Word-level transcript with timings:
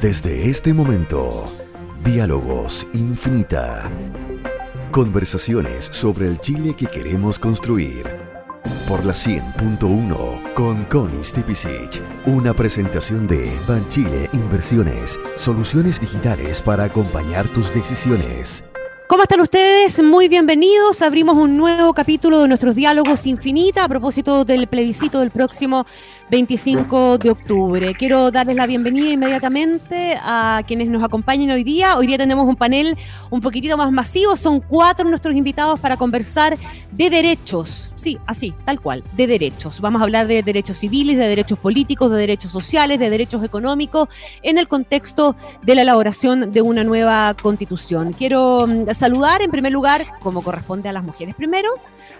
Desde 0.00 0.48
este 0.48 0.72
momento, 0.72 1.52
Diálogos 2.02 2.86
Infinita. 2.94 3.92
Conversaciones 4.90 5.84
sobre 5.84 6.26
el 6.26 6.40
Chile 6.40 6.74
que 6.74 6.86
queremos 6.86 7.38
construir. 7.38 8.06
Por 8.88 9.04
la 9.04 9.12
100.1 9.12 10.54
con 10.54 10.84
Connie 10.84 11.22
Stipicic. 11.22 12.02
Una 12.24 12.54
presentación 12.54 13.26
de 13.26 13.52
Banchile 13.68 14.30
Inversiones. 14.32 15.18
Soluciones 15.36 16.00
digitales 16.00 16.62
para 16.62 16.84
acompañar 16.84 17.46
tus 17.48 17.70
decisiones. 17.74 18.64
¿Cómo 19.10 19.24
están 19.24 19.40
ustedes? 19.40 20.00
Muy 20.04 20.28
bienvenidos. 20.28 21.02
Abrimos 21.02 21.36
un 21.36 21.56
nuevo 21.56 21.92
capítulo 21.92 22.40
de 22.42 22.46
nuestros 22.46 22.76
diálogos 22.76 23.26
infinita 23.26 23.82
a 23.82 23.88
propósito 23.88 24.44
del 24.44 24.68
plebiscito 24.68 25.18
del 25.18 25.32
próximo 25.32 25.84
25 26.30 27.18
de 27.18 27.30
octubre. 27.30 27.92
Quiero 27.94 28.30
darles 28.30 28.54
la 28.54 28.68
bienvenida 28.68 29.10
inmediatamente 29.10 30.16
a 30.22 30.62
quienes 30.64 30.88
nos 30.88 31.02
acompañan 31.02 31.50
hoy 31.50 31.64
día. 31.64 31.96
Hoy 31.96 32.06
día 32.06 32.18
tenemos 32.18 32.46
un 32.48 32.54
panel 32.54 32.96
un 33.30 33.40
poquitito 33.40 33.76
más 33.76 33.90
masivo. 33.90 34.36
Son 34.36 34.60
cuatro 34.60 35.08
nuestros 35.08 35.34
invitados 35.34 35.80
para 35.80 35.96
conversar 35.96 36.56
de 36.92 37.10
derechos. 37.10 37.90
Sí, 37.96 38.16
así, 38.26 38.54
tal 38.64 38.80
cual, 38.80 39.02
de 39.16 39.26
derechos. 39.26 39.80
Vamos 39.80 40.00
a 40.00 40.04
hablar 40.04 40.28
de 40.28 40.44
derechos 40.44 40.76
civiles, 40.76 41.18
de 41.18 41.26
derechos 41.26 41.58
políticos, 41.58 42.12
de 42.12 42.18
derechos 42.18 42.52
sociales, 42.52 43.00
de 43.00 43.10
derechos 43.10 43.42
económicos 43.42 44.08
en 44.42 44.56
el 44.56 44.68
contexto 44.68 45.34
de 45.62 45.74
la 45.74 45.82
elaboración 45.82 46.52
de 46.52 46.62
una 46.62 46.84
nueva 46.84 47.34
constitución. 47.42 48.12
Quiero 48.12 48.68
mm, 48.68 48.94
saludar 48.94 49.42
en 49.42 49.50
primer 49.50 49.72
lugar, 49.72 50.06
como 50.20 50.42
corresponde 50.42 50.88
a 50.88 50.92
las 50.92 51.04
mujeres 51.04 51.34
primero, 51.34 51.70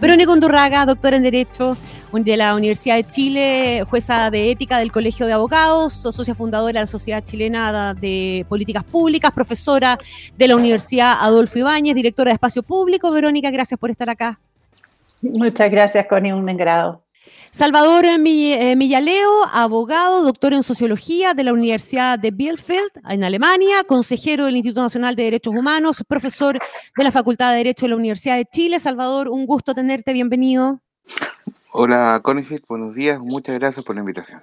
Verónica 0.00 0.32
Undurraga, 0.32 0.86
doctora 0.86 1.16
en 1.16 1.22
Derecho 1.22 1.76
de 2.12 2.36
la 2.36 2.56
Universidad 2.56 2.96
de 2.96 3.06
Chile, 3.08 3.84
jueza 3.88 4.30
de 4.30 4.50
ética 4.50 4.78
del 4.78 4.90
Colegio 4.90 5.26
de 5.26 5.32
Abogados, 5.32 5.92
socia 5.92 6.34
fundadora 6.34 6.80
de 6.80 6.80
la 6.80 6.86
Sociedad 6.86 7.24
Chilena 7.24 7.94
de 7.94 8.44
Políticas 8.48 8.82
Públicas, 8.82 9.30
profesora 9.32 9.96
de 10.36 10.48
la 10.48 10.56
Universidad 10.56 11.18
Adolfo 11.20 11.60
Ibáñez, 11.60 11.94
directora 11.94 12.30
de 12.30 12.34
Espacio 12.34 12.64
Público. 12.64 13.12
Verónica, 13.12 13.50
gracias 13.50 13.78
por 13.78 13.90
estar 13.90 14.10
acá. 14.10 14.40
Muchas 15.22 15.70
gracias, 15.70 16.06
Connie, 16.06 16.32
un 16.32 16.44
grado. 16.56 17.04
Salvador 17.52 18.04
eh, 18.04 18.76
Millaleo, 18.76 19.44
abogado, 19.52 20.22
doctor 20.22 20.52
en 20.52 20.62
sociología 20.62 21.34
de 21.34 21.44
la 21.44 21.52
Universidad 21.52 22.18
de 22.18 22.32
Bielefeld 22.32 22.90
en 23.08 23.24
Alemania, 23.24 23.84
consejero 23.84 24.44
del 24.44 24.56
Instituto 24.56 24.82
Nacional 24.82 25.16
de 25.16 25.24
Derechos 25.24 25.54
Humanos, 25.54 26.02
profesor 26.08 26.58
de 26.96 27.04
la 27.04 27.12
Facultad 27.12 27.52
de 27.52 27.58
Derecho 27.58 27.86
de 27.86 27.90
la 27.90 27.96
Universidad 27.96 28.36
de 28.36 28.46
Chile. 28.46 28.80
Salvador, 28.80 29.28
un 29.28 29.46
gusto 29.46 29.74
tenerte, 29.74 30.12
bienvenido. 30.12 30.80
Hola, 31.72 32.20
Conifit, 32.24 32.66
buenos 32.66 32.94
días, 32.94 33.20
muchas 33.20 33.56
gracias 33.56 33.84
por 33.84 33.94
la 33.94 34.00
invitación. 34.00 34.42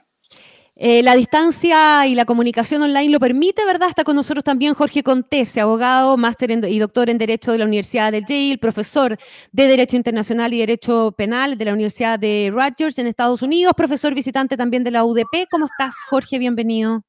Eh, 0.80 1.02
la 1.02 1.16
distancia 1.16 2.06
y 2.06 2.14
la 2.14 2.24
comunicación 2.24 2.84
online 2.84 3.10
lo 3.10 3.20
permite, 3.20 3.66
¿verdad? 3.66 3.90
Está 3.90 4.04
con 4.04 4.16
nosotros 4.16 4.44
también 4.44 4.76
Jorge 4.76 5.02
Contese, 5.02 5.60
abogado, 5.60 6.16
máster 6.18 6.52
y 6.52 6.80
doctor 6.80 7.10
en 7.10 7.18
Derecho 7.18 7.52
de 7.52 7.58
la 7.58 7.66
Universidad 7.66 8.12
de 8.12 8.22
Yale, 8.22 8.60
profesor 8.60 9.18
de 9.52 9.68
Derecho 9.68 9.98
Internacional 9.98 10.54
y 10.54 10.60
Derecho 10.60 11.14
Penal 11.18 11.58
de 11.58 11.66
la 11.66 11.74
Universidad 11.74 12.20
de 12.20 12.52
Rutgers 12.54 12.98
en 13.00 13.08
Estados 13.08 13.42
Unidos, 13.42 13.74
profesor 13.76 14.14
visitante 14.14 14.56
también 14.56 14.84
de 14.84 14.92
la 14.92 15.04
UDP. 15.04 15.48
¿Cómo 15.50 15.66
estás, 15.66 15.96
Jorge? 16.08 16.38
Bienvenido. 16.38 17.02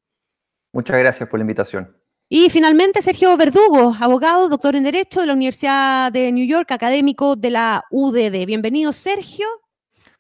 Muchas 0.73 0.99
gracias 0.99 1.29
por 1.29 1.39
la 1.39 1.43
invitación. 1.43 1.95
Y 2.31 2.49
finalmente 2.49 3.03
Sergio 3.03 3.37
Verdugo, 3.37 3.95
abogado, 4.01 4.49
doctor 4.49 4.77
en 4.77 4.85
Derecho 4.85 5.21
de 5.21 5.27
la 5.27 5.35
Universidad 5.35 6.11
de 6.11 6.33
New 6.33 6.47
York, 6.47 6.73
académico 6.73 7.37
de 7.37 7.51
la 7.51 7.85
UDD. 7.91 8.47
Bienvenido, 8.47 8.93
Sergio. 8.95 9.47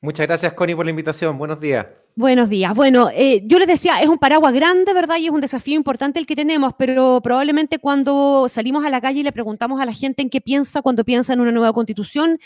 Muchas 0.01 0.27
gracias, 0.27 0.53
Connie, 0.55 0.75
por 0.77 0.85
la 0.85 0.91
invitación. 0.91 1.39
Buenos 1.39 1.61
días. 1.61 1.87
Buenos 2.19 2.48
días. 2.48 2.74
Bueno, 2.74 3.11
eh, 3.14 3.42
yo 3.44 3.61
les 3.61 3.69
decía, 3.69 4.00
es 4.00 4.08
un 4.08 4.19
paraguas 4.19 4.52
grande, 4.52 4.92
¿verdad? 4.92 5.19
Y 5.19 5.27
es 5.27 5.30
un 5.30 5.41
desafío 5.41 5.77
importante 5.77 6.19
el 6.19 6.27
que 6.27 6.34
tenemos, 6.34 6.72
pero 6.77 7.20
probablemente 7.22 7.78
cuando 7.78 8.48
salimos 8.48 8.84
a 8.84 8.91
la 8.91 9.00
calle 9.00 9.20
y 9.20 9.22
le 9.22 9.30
preguntamos 9.30 9.80
a 9.80 9.86
la 9.86 9.92
gente 9.92 10.22
en 10.22 10.28
qué 10.28 10.41
piensa 10.41 10.83
cuando 10.83 11.05
piensa 11.05 11.33
en 11.33 11.39
una 11.39 11.52
nueva 11.52 11.72
constitución, 11.72 12.41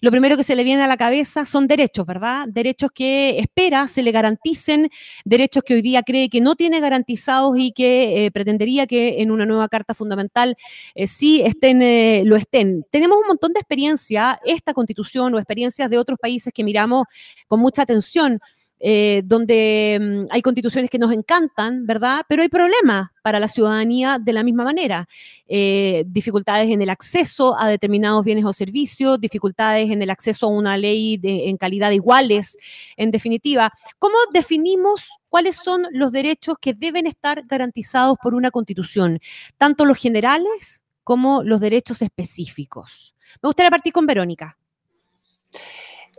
lo 0.00 0.10
primero 0.10 0.38
que 0.38 0.44
se 0.44 0.56
le 0.56 0.64
viene 0.64 0.82
a 0.82 0.86
la 0.86 0.96
cabeza 0.96 1.44
son 1.44 1.66
derechos, 1.66 2.06
¿verdad? 2.06 2.46
Derechos 2.48 2.90
que 2.90 3.38
espera 3.38 3.86
se 3.86 4.02
le 4.02 4.12
garanticen, 4.12 4.88
derechos 5.26 5.62
que 5.62 5.74
hoy 5.74 5.82
día 5.82 6.02
cree 6.02 6.30
que 6.30 6.40
no 6.40 6.56
tiene 6.56 6.80
garantizados 6.80 7.58
y 7.58 7.72
que 7.72 8.24
eh, 8.24 8.30
pretendería 8.30 8.86
que 8.86 9.20
en 9.20 9.30
una 9.30 9.44
nueva 9.44 9.68
carta 9.68 9.92
fundamental 9.92 10.56
eh, 10.94 11.06
sí 11.06 11.42
estén, 11.42 12.26
lo 12.26 12.34
estén. 12.34 12.86
Tenemos 12.90 13.18
un 13.18 13.26
montón 13.26 13.52
de 13.52 13.60
experiencia, 13.60 14.40
esta 14.46 14.72
constitución 14.72 15.34
o 15.34 15.38
experiencias 15.38 15.90
de 15.90 15.98
otros 15.98 16.18
países 16.18 16.50
que 16.50 16.64
miramos 16.64 17.04
con 17.46 17.60
mucha 17.60 17.82
atención 17.82 18.40
eh, 18.80 19.22
donde 19.24 19.98
mm, 20.00 20.26
hay 20.30 20.40
constituciones 20.40 20.88
que 20.88 20.98
nos 20.98 21.10
encantan, 21.12 21.84
¿verdad? 21.84 22.22
Pero 22.28 22.42
hay 22.42 22.48
problemas 22.48 23.08
para 23.22 23.40
la 23.40 23.48
ciudadanía 23.48 24.18
de 24.20 24.32
la 24.32 24.42
misma 24.42 24.64
manera. 24.64 25.08
Eh, 25.48 26.04
dificultades 26.06 26.70
en 26.70 26.80
el 26.80 26.90
acceso 26.90 27.58
a 27.58 27.68
determinados 27.68 28.24
bienes 28.24 28.44
o 28.44 28.52
servicios, 28.52 29.20
dificultades 29.20 29.90
en 29.90 30.00
el 30.02 30.10
acceso 30.10 30.46
a 30.46 30.50
una 30.50 30.76
ley 30.76 31.18
en 31.22 31.56
calidad 31.56 31.88
de 31.88 31.96
iguales, 31.96 32.56
en 32.96 33.10
definitiva. 33.10 33.72
¿Cómo 33.98 34.16
definimos 34.32 35.08
cuáles 35.28 35.56
son 35.56 35.86
los 35.90 36.12
derechos 36.12 36.56
que 36.60 36.74
deben 36.74 37.06
estar 37.06 37.42
garantizados 37.46 38.16
por 38.22 38.34
una 38.34 38.50
constitución? 38.50 39.18
Tanto 39.56 39.84
los 39.84 39.98
generales 39.98 40.84
como 41.02 41.42
los 41.42 41.60
derechos 41.60 42.02
específicos. 42.02 43.14
Me 43.42 43.48
gustaría 43.48 43.70
partir 43.70 43.92
con 43.92 44.06
Verónica. 44.06 44.56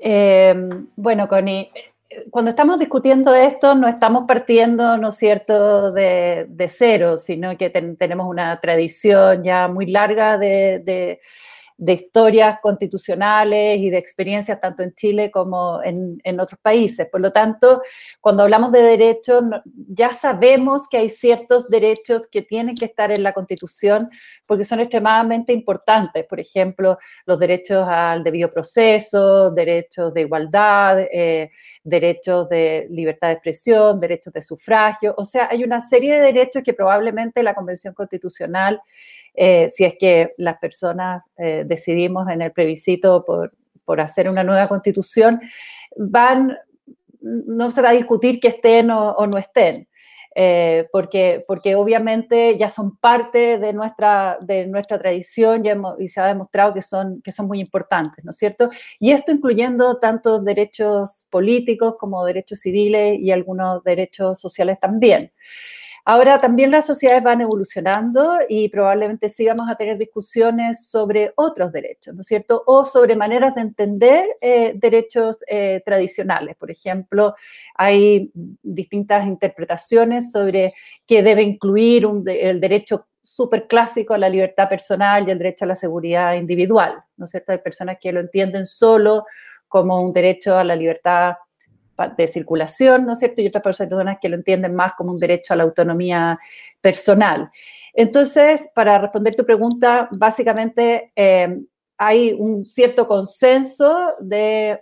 Eh, 0.01 0.69
bueno, 0.95 1.27
Connie, 1.27 1.69
cuando 2.31 2.49
estamos 2.49 2.79
discutiendo 2.79 3.35
esto, 3.35 3.75
no 3.75 3.87
estamos 3.87 4.25
partiendo, 4.27 4.97
¿no 4.97 5.11
cierto?, 5.11 5.91
de, 5.91 6.47
cero, 6.67 7.17
sino 7.17 7.55
que 7.57 7.69
tenemos 7.69 8.27
una 8.27 8.59
tradición 8.59 9.43
ya 9.43 9.67
muy 9.67 9.85
larga 9.85 10.37
de, 10.37 10.81
de 10.83 11.19
historias 11.87 12.59
constitucionales 12.61 13.79
y 13.79 13.89
de 13.89 13.97
experiencias 13.97 14.59
tanto 14.59 14.83
en 14.83 14.93
Chile 14.93 15.31
como 15.31 15.81
en, 15.83 16.39
otros 16.39 16.59
países. 16.61 17.07
Por 17.09 17.21
lo 17.21 17.31
tanto, 17.31 17.81
cuando 18.21 18.43
hablamos 18.43 18.71
de 18.71 18.81
derechos, 18.81 19.43
ya 19.87 20.13
sabemos 20.13 20.87
que 20.87 20.97
hay 20.97 21.09
ciertos 21.09 21.69
derechos 21.69 22.27
que 22.27 22.41
tienen 22.41 22.75
que 22.75 22.85
estar 22.85 23.11
en 23.11 23.23
la 23.23 23.33
Constitución 23.33 24.09
porque 24.45 24.65
son 24.65 24.79
extremadamente 24.79 25.53
importantes. 25.53 26.25
Por 26.25 26.39
ejemplo, 26.39 26.97
los 27.25 27.39
derechos 27.39 27.87
al 27.87 28.23
debido 28.23 28.51
proceso, 28.51 29.51
derechos 29.51 30.13
de 30.13 30.21
igualdad, 30.21 30.99
eh, 30.99 31.49
derechos 31.83 32.49
de 32.49 32.85
libertad 32.89 33.29
de 33.29 33.33
expresión, 33.33 33.99
derechos 33.99 34.33
de 34.33 34.41
sufragio. 34.41 35.13
O 35.17 35.23
sea, 35.23 35.47
hay 35.51 35.63
una 35.63 35.81
serie 35.81 36.15
de 36.15 36.21
derechos 36.21 36.63
que 36.63 36.73
probablemente 36.73 37.43
la 37.43 37.53
Convención 37.53 37.93
Constitucional 37.93 38.81
eh, 39.33 39.69
si 39.69 39.85
es 39.85 39.95
que 39.99 40.27
las 40.37 40.57
personas 40.57 41.23
eh, 41.37 41.63
decidimos 41.65 42.29
en 42.29 42.41
el 42.41 42.51
plebiscito 42.51 43.23
por, 43.25 43.51
hacer 43.99 44.29
una 44.29 44.43
nueva 44.43 44.67
constitución, 44.67 45.41
van, 45.97 46.55
no 47.21 47.71
se 47.71 47.81
va 47.81 47.89
a 47.89 47.93
discutir 47.93 48.39
que 48.39 48.49
estén 48.49 48.91
o, 48.91 49.25
no 49.25 49.39
estén. 49.39 49.87
Eh, 50.35 50.87
porque, 50.91 51.43
porque 51.47 51.73
obviamente 51.73 52.55
ya 52.55 52.69
son 52.69 52.97
parte 52.97 53.57
de 53.57 53.73
nuestra, 53.73 54.37
de 54.41 54.67
nuestra 54.67 54.99
tradición 54.99 55.63
y 55.97 56.07
se 56.07 56.21
ha 56.21 56.27
demostrado 56.27 56.75
que 56.75 56.83
son, 56.83 57.19
que 57.23 57.31
son 57.31 57.47
muy 57.47 57.59
importantes, 57.59 58.23
¿no 58.23 58.29
es 58.29 58.37
cierto? 58.37 58.69
Y 58.99 59.09
esto 59.11 59.31
incluyendo 59.31 59.97
tanto 59.97 60.39
derechos 60.39 61.27
políticos 61.31 61.95
como 61.99 62.23
derechos 62.25 62.59
civiles 62.59 63.17
y 63.19 63.31
algunos 63.31 63.83
derechos 63.83 64.39
sociales 64.39 64.79
también. 64.79 65.31
Ahora 66.11 66.41
también 66.41 66.71
las 66.71 66.87
sociedades 66.87 67.21
van 67.21 67.41
evolucionando 67.41 68.39
y 68.49 68.67
probablemente 68.69 69.29
sí 69.29 69.45
vamos 69.45 69.69
a 69.69 69.75
tener 69.75 69.95
discusiones 69.99 70.87
sobre 70.87 71.33
otros 71.35 71.71
derechos, 71.71 72.15
¿no 72.15 72.21
es 72.21 72.27
cierto? 72.27 72.63
O 72.65 72.83
sobre 72.83 73.15
maneras 73.15 73.53
de 73.53 73.61
entender 73.61 74.27
eh, 74.41 74.73
derechos 74.73 75.37
eh, 75.47 75.83
tradicionales. 75.85 76.55
Por 76.55 76.71
ejemplo, 76.71 77.35
hay 77.75 78.31
distintas 78.33 79.27
interpretaciones 79.27 80.31
sobre 80.31 80.73
qué 81.05 81.21
debe 81.21 81.43
incluir 81.43 82.07
el 82.25 82.59
derecho 82.59 83.05
súper 83.21 83.67
clásico 83.67 84.15
a 84.15 84.17
la 84.17 84.29
libertad 84.29 84.67
personal 84.67 85.27
y 85.27 85.31
el 85.31 85.37
derecho 85.37 85.65
a 85.65 85.67
la 85.67 85.75
seguridad 85.75 86.33
individual, 86.33 87.03
¿no 87.17 87.25
es 87.25 87.29
cierto? 87.29 87.51
Hay 87.51 87.59
personas 87.59 87.97
que 88.01 88.11
lo 88.11 88.19
entienden 88.19 88.65
solo 88.65 89.25
como 89.67 90.01
un 90.01 90.11
derecho 90.11 90.57
a 90.57 90.63
la 90.63 90.75
libertad 90.75 91.35
de 92.17 92.27
circulación, 92.27 93.05
¿no 93.05 93.13
es 93.13 93.19
cierto? 93.19 93.41
Y 93.41 93.47
otras 93.47 93.63
personas 93.63 94.17
que 94.21 94.29
lo 94.29 94.35
entienden 94.35 94.73
más 94.73 94.93
como 94.95 95.11
un 95.11 95.19
derecho 95.19 95.53
a 95.53 95.57
la 95.57 95.63
autonomía 95.63 96.39
personal. 96.81 97.49
Entonces, 97.93 98.69
para 98.73 98.97
responder 98.97 99.35
tu 99.35 99.45
pregunta, 99.45 100.07
básicamente 100.11 101.11
eh, 101.15 101.59
hay 102.01 102.31
un 102.31 102.65
cierto 102.65 103.09
consenso 103.09 104.13
de 104.21 104.79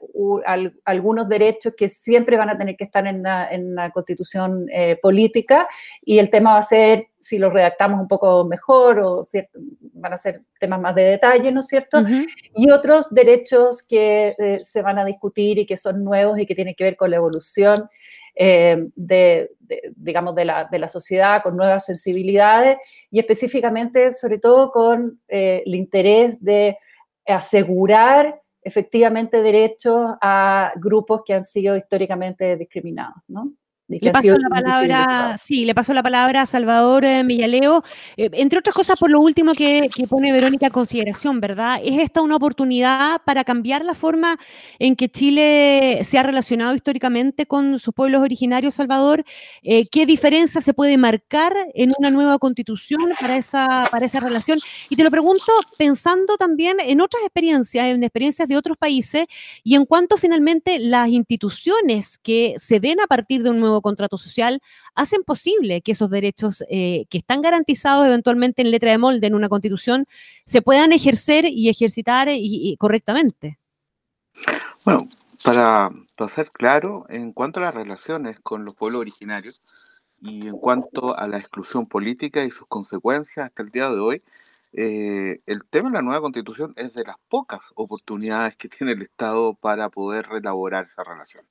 algunos 0.86 1.28
derechos 1.28 1.74
que 1.76 1.90
siempre 1.90 2.38
van 2.38 2.52
a 2.52 2.58
tener 2.60 2.78
que 2.78 2.84
estar 2.84 3.08
en 3.08 3.24
la, 3.24 3.90
constitución 3.92 4.68
eh, 4.72 5.00
política 5.02 5.68
y 6.06 6.20
el 6.20 6.30
tema 6.30 6.54
va 6.54 6.60
a 6.60 6.64
ser 6.64 7.08
si 7.20 7.40
lo 7.40 7.50
redactamos 7.50 8.00
un 8.00 8.08
poco 8.08 8.46
mejor 8.46 9.00
o 9.00 9.28
van 9.94 10.14
a 10.14 10.18
ser 10.20 10.44
temas 10.60 10.80
más 10.80 10.94
de 10.94 11.06
detalle, 11.06 11.52
¿no 11.52 11.62
es 11.62 11.68
cierto? 11.68 12.04
Y 12.56 12.70
otros 12.70 13.08
derechos 13.10 13.82
que 13.82 14.36
eh, 14.38 14.60
se 14.64 14.84
van 14.84 15.00
a 15.00 15.06
discutir 15.06 15.58
y 15.58 15.66
que 15.66 15.76
son 15.76 16.04
nuevos 16.04 16.38
y 16.38 16.46
que 16.46 16.54
tienen 16.54 16.76
que 16.76 16.84
ver 16.84 16.96
con 16.96 17.10
la 17.10 17.18
evolución 17.18 17.90
eh, 18.36 18.90
de, 18.96 19.50
digamos, 19.96 20.36
de 20.36 20.46
la, 20.46 20.66
de 20.72 20.78
la, 20.78 20.88
sociedad 20.88 21.42
con 21.42 21.58
nuevas 21.58 21.84
sensibilidades 21.86 22.78
y 23.10 23.18
específicamente, 23.18 24.12
sobre 24.12 24.38
todo, 24.38 24.70
con 24.70 25.20
el 25.28 25.74
interés 25.74 26.44
de 26.44 26.78
asegurar 27.28 28.42
efectivamente 28.62 29.42
derechos 29.42 30.16
a 30.22 30.74
grupos 30.76 31.22
que 31.26 31.34
han 31.34 31.46
sido 31.46 31.78
históricamente 31.78 32.58
discriminados, 32.58 33.24
¿no? 33.28 33.54
Le 33.90 34.12
paso 34.12 34.36
la 34.38 34.50
palabra, 34.50 35.38
sí, 35.38 35.64
le 35.64 35.74
paso 35.74 35.94
la 35.94 36.04
palabra 36.04 36.42
a 36.42 36.46
Salvador 36.46 37.06
eh, 37.06 37.24
Millaleo, 37.24 37.86
eh, 38.18 38.30
entre 38.34 38.60
otras 38.60 38.76
cosas 38.76 38.98
por 39.00 39.10
lo 39.10 39.22
último 39.22 39.54
que, 39.54 39.90
pone 40.10 40.34
Verónica 40.34 40.66
en 40.66 40.74
consideración, 40.74 41.40
¿verdad? 41.40 41.80
¿Es 41.82 41.98
esta 41.98 42.22
una 42.22 42.36
oportunidad 42.36 43.22
para 43.24 43.46
cambiar 43.46 43.86
la 43.86 43.94
forma 43.94 44.38
en 44.78 44.98
que 44.98 45.08
Chile 45.08 46.02
se 46.04 46.18
ha 46.18 46.24
relacionado 46.24 46.76
históricamente 46.76 47.46
con 47.46 47.80
sus 47.80 47.94
pueblos 47.94 48.22
originarios, 48.22 48.74
Salvador? 48.74 49.24
Eh, 49.64 49.86
¿Qué 49.90 50.06
diferencia 50.06 50.60
se 50.60 50.74
puede 50.74 50.98
marcar 50.98 51.54
en 51.74 51.94
una 51.98 52.12
nueva 52.12 52.38
constitución 52.40 53.14
para 53.22 53.38
esa, 53.38 53.88
para 53.90 54.06
esa 54.06 54.20
relación? 54.20 54.60
Y 54.90 54.98
te 54.98 55.04
lo 55.06 55.12
pregunto 55.12 55.46
pensando 55.78 56.36
también 56.36 56.76
en 56.82 57.00
otras 57.00 57.24
experiencias, 57.24 57.86
en 57.86 58.04
experiencias 58.04 58.50
de 58.50 58.58
otros 58.58 58.76
países, 58.76 59.28
y 59.64 59.76
en 59.76 59.86
cuanto 59.86 60.18
finalmente 60.18 60.78
las 60.78 61.08
instituciones 61.08 62.18
que 62.18 62.56
se 62.58 62.82
den 62.82 63.00
a 63.00 63.08
partir 63.08 63.44
de 63.44 63.52
un 63.52 63.62
nuevo 63.62 63.77
contrato 63.82 64.18
social 64.18 64.60
hacen 64.96 65.24
posible 65.24 65.82
que 65.82 65.92
esos 65.94 66.10
derechos 66.10 66.64
eh, 66.70 67.06
que 67.10 67.18
están 67.18 67.42
garantizados 67.42 68.06
eventualmente 68.06 68.62
en 68.62 68.72
letra 68.72 68.92
de 68.92 68.98
molde 68.98 69.28
en 69.28 69.36
una 69.36 69.50
constitución 69.50 70.06
se 70.46 70.62
puedan 70.62 70.94
ejercer 70.94 71.46
y 71.46 71.70
ejercitar 71.70 72.28
y, 72.32 72.76
correctamente. 72.78 73.60
Bueno, 74.86 75.08
para, 75.44 75.92
para 76.16 76.32
ser 76.32 76.52
claro, 76.52 77.06
en 77.10 77.34
cuanto 77.34 77.60
a 77.60 77.64
las 77.64 77.74
relaciones 77.74 78.40
con 78.42 78.66
los 78.66 78.76
pueblos 78.76 79.02
originarios 79.02 79.62
y 80.20 80.48
en 80.48 80.58
cuanto 80.58 81.18
a 81.18 81.28
la 81.28 81.38
exclusión 81.38 81.86
política 81.86 82.44
y 82.44 82.52
sus 82.52 82.68
consecuencias 82.68 83.48
hasta 83.48 83.64
el 83.64 83.70
día 83.70 83.90
de 83.90 84.00
hoy, 84.00 84.24
eh, 84.74 85.42
el 85.46 85.66
tema 85.66 85.90
de 85.90 85.96
la 85.96 86.02
nueva 86.02 86.22
constitución 86.22 86.74
es 86.76 86.94
de 86.94 87.04
las 87.04 87.20
pocas 87.22 87.62
oportunidades 87.76 88.56
que 88.58 88.70
tiene 88.70 88.94
el 88.94 89.02
Estado 89.02 89.54
para 89.54 89.90
poder 89.90 90.28
relaborar 90.28 90.86
esa 90.86 91.04
relación. 91.04 91.46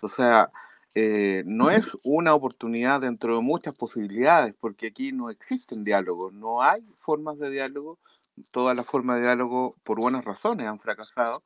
O 0.00 0.08
sea, 0.08 0.50
eh, 0.94 1.42
no 1.46 1.70
es 1.70 1.86
una 2.04 2.34
oportunidad 2.34 3.00
dentro 3.00 3.36
de 3.36 3.42
muchas 3.42 3.74
posibilidades, 3.74 4.54
porque 4.60 4.88
aquí 4.88 5.12
no 5.12 5.30
existen 5.30 5.84
diálogos, 5.84 6.32
no 6.32 6.62
hay 6.62 6.82
formas 7.00 7.38
de 7.38 7.50
diálogo, 7.50 7.98
todas 8.50 8.76
las 8.76 8.86
formas 8.86 9.16
de 9.16 9.22
diálogo 9.22 9.76
por 9.82 9.98
buenas 9.98 10.24
razones 10.24 10.66
han 10.66 10.78
fracasado, 10.78 11.42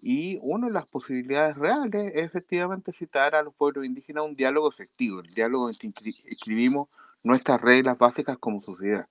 y 0.00 0.38
una 0.42 0.66
de 0.66 0.74
las 0.74 0.86
posibilidades 0.86 1.56
reales 1.56 2.12
es 2.14 2.24
efectivamente 2.24 2.92
citar 2.92 3.34
a 3.34 3.42
los 3.42 3.54
pueblos 3.54 3.86
indígenas 3.86 4.24
un 4.24 4.36
diálogo 4.36 4.68
efectivo, 4.68 5.20
el 5.20 5.32
diálogo 5.32 5.70
en 5.70 5.92
que 5.92 6.10
escribimos 6.30 6.88
nuestras 7.22 7.60
reglas 7.62 7.98
básicas 7.98 8.36
como 8.38 8.60
sociedad. 8.60 9.08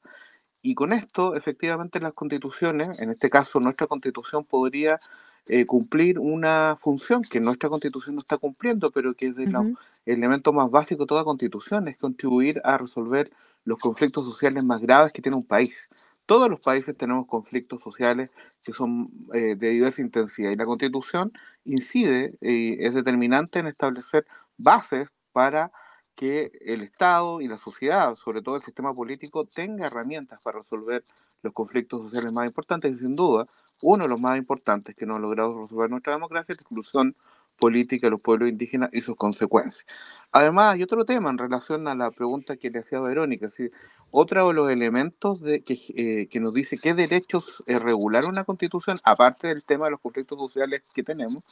Y 0.61 0.75
con 0.75 0.93
esto, 0.93 1.35
efectivamente, 1.35 1.99
las 1.99 2.13
constituciones, 2.13 2.99
en 2.99 3.09
este 3.09 3.29
caso 3.29 3.59
nuestra 3.59 3.87
constitución, 3.87 4.45
podría 4.45 5.01
eh, 5.47 5.65
cumplir 5.65 6.19
una 6.19 6.77
función 6.79 7.21
que 7.21 7.39
nuestra 7.39 7.69
constitución 7.69 8.15
no 8.15 8.21
está 8.21 8.37
cumpliendo, 8.37 8.91
pero 8.91 9.13
que 9.13 9.27
es 9.27 9.35
de 9.35 9.47
los 9.47 9.65
elementos 10.05 10.53
más 10.53 10.69
básicos 10.71 11.05
de 11.05 11.09
toda 11.09 11.23
constitución, 11.23 11.87
es 11.87 11.97
contribuir 11.97 12.61
a 12.63 12.77
resolver 12.77 13.31
los 13.65 13.77
conflictos 13.79 14.25
sociales 14.25 14.63
más 14.63 14.81
graves 14.81 15.11
que 15.11 15.21
tiene 15.21 15.35
un 15.37 15.45
país. 15.45 15.89
Todos 16.25 16.49
los 16.49 16.61
países 16.61 16.95
tenemos 16.95 17.27
conflictos 17.27 17.81
sociales 17.81 18.29
que 18.63 18.71
son 18.71 19.09
eh, 19.33 19.55
de 19.55 19.69
diversa 19.69 20.01
intensidad 20.01 20.51
y 20.51 20.55
la 20.55 20.65
constitución 20.65 21.33
incide 21.65 22.37
y 22.41 22.81
es 22.83 22.93
determinante 22.93 23.59
en 23.59 23.67
establecer 23.67 24.25
bases 24.57 25.09
para 25.33 25.71
que 26.15 26.51
el 26.61 26.81
Estado 26.81 27.41
y 27.41 27.47
la 27.47 27.57
sociedad, 27.57 28.15
sobre 28.15 28.41
todo 28.41 28.55
el 28.55 28.61
sistema 28.61 28.93
político, 28.93 29.45
tenga 29.45 29.87
herramientas 29.87 30.39
para 30.41 30.59
resolver 30.59 31.03
los 31.41 31.53
conflictos 31.53 32.03
sociales 32.03 32.31
más 32.31 32.45
importantes 32.47 32.93
y 32.93 32.99
sin 32.99 33.15
duda 33.15 33.47
uno 33.83 34.05
de 34.05 34.09
los 34.09 34.19
más 34.19 34.37
importantes 34.37 34.95
que 34.95 35.05
no 35.05 35.15
ha 35.15 35.19
logrado 35.19 35.61
resolver 35.61 35.89
nuestra 35.89 36.13
democracia 36.13 36.53
es 36.53 36.57
la 36.57 36.61
exclusión 36.61 37.15
política 37.59 38.07
de 38.07 38.11
los 38.11 38.21
pueblos 38.21 38.49
indígenas 38.49 38.89
y 38.93 39.01
sus 39.01 39.15
consecuencias. 39.15 39.85
Además, 40.31 40.73
hay 40.73 40.83
otro 40.83 41.05
tema 41.05 41.29
en 41.29 41.37
relación 41.37 41.87
a 41.87 41.95
la 41.95 42.11
pregunta 42.11 42.57
que 42.57 42.69
le 42.69 42.79
hacía 42.79 42.99
Verónica. 42.99 43.49
¿sí? 43.49 43.69
Otro 44.11 44.47
de 44.47 44.53
los 44.53 44.71
elementos 44.71 45.41
de, 45.41 45.61
que, 45.61 45.79
eh, 45.95 46.27
que, 46.27 46.39
nos 46.39 46.53
dice 46.53 46.77
qué 46.77 46.93
derechos 46.93 47.63
regular 47.67 48.25
una 48.25 48.43
constitución, 48.43 48.99
aparte 49.03 49.47
del 49.49 49.63
tema 49.63 49.85
de 49.85 49.91
los 49.91 49.99
conflictos 49.99 50.37
sociales 50.37 50.83
que 50.93 51.03
tenemos, 51.03 51.43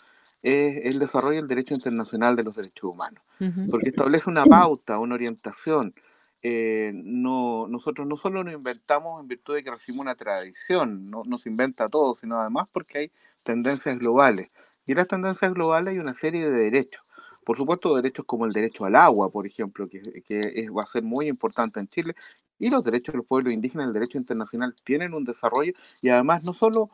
es 0.42 0.86
el 0.86 1.00
desarrollo 1.00 1.38
del 1.38 1.48
derecho 1.48 1.76
internacional 1.76 2.36
de 2.36 2.44
los 2.44 2.56
derechos 2.56 2.92
humanos. 2.92 3.22
Porque 3.70 3.90
establece 3.90 4.30
una 4.30 4.46
pauta, 4.46 5.00
una 5.00 5.16
orientación, 5.16 5.94
eh, 6.44 6.92
no, 6.94 7.68
nosotros 7.68 8.08
no 8.08 8.18
solo 8.18 8.44
nos 8.44 8.54
inventamos 8.54 9.22
en 9.22 9.28
virtud 9.28 9.56
de 9.56 9.64
que 9.64 9.72
recibimos 9.72 10.04
una 10.04 10.16
tradición, 10.16 11.10
no 11.10 11.24
nos 11.26 11.46
inventa 11.46 11.90
todo, 11.90 12.16
sino 12.16 12.40
además 12.40 12.68
porque 12.72 12.98
hay 12.98 13.12
tendencias 13.44 13.98
globales. 13.98 14.50
Y 14.86 14.92
en 14.94 14.98
las 14.98 15.08
tendencias 15.08 15.54
globales 15.54 15.94
hay 15.94 16.00
una 16.00 16.14
serie 16.14 16.50
de 16.50 16.58
derechos. 16.58 17.04
Por 17.44 17.58
supuesto, 17.58 17.96
derechos 17.96 18.26
como 18.26 18.46
el 18.46 18.54
derecho 18.54 18.86
al 18.86 18.96
agua, 18.96 19.32
por 19.32 19.48
ejemplo, 19.48 19.88
que, 19.88 20.02
que 20.28 20.70
va 20.70 20.84
a 20.84 20.88
ser 20.88 21.04
muy 21.04 21.28
importante 21.28 21.80
en 21.80 21.88
Chile, 21.88 22.16
y 22.62 22.70
los 22.70 22.84
derechos 22.84 23.14
de 23.14 23.18
los 23.18 23.26
pueblos 23.26 23.54
indígenas, 23.54 23.88
el 23.88 23.94
derecho 23.94 24.20
internacional, 24.20 24.76
tienen 24.84 25.16
un 25.16 25.24
desarrollo 25.24 25.74
y 26.00 26.10
además 26.10 26.44
no 26.44 26.54
solo 26.54 26.92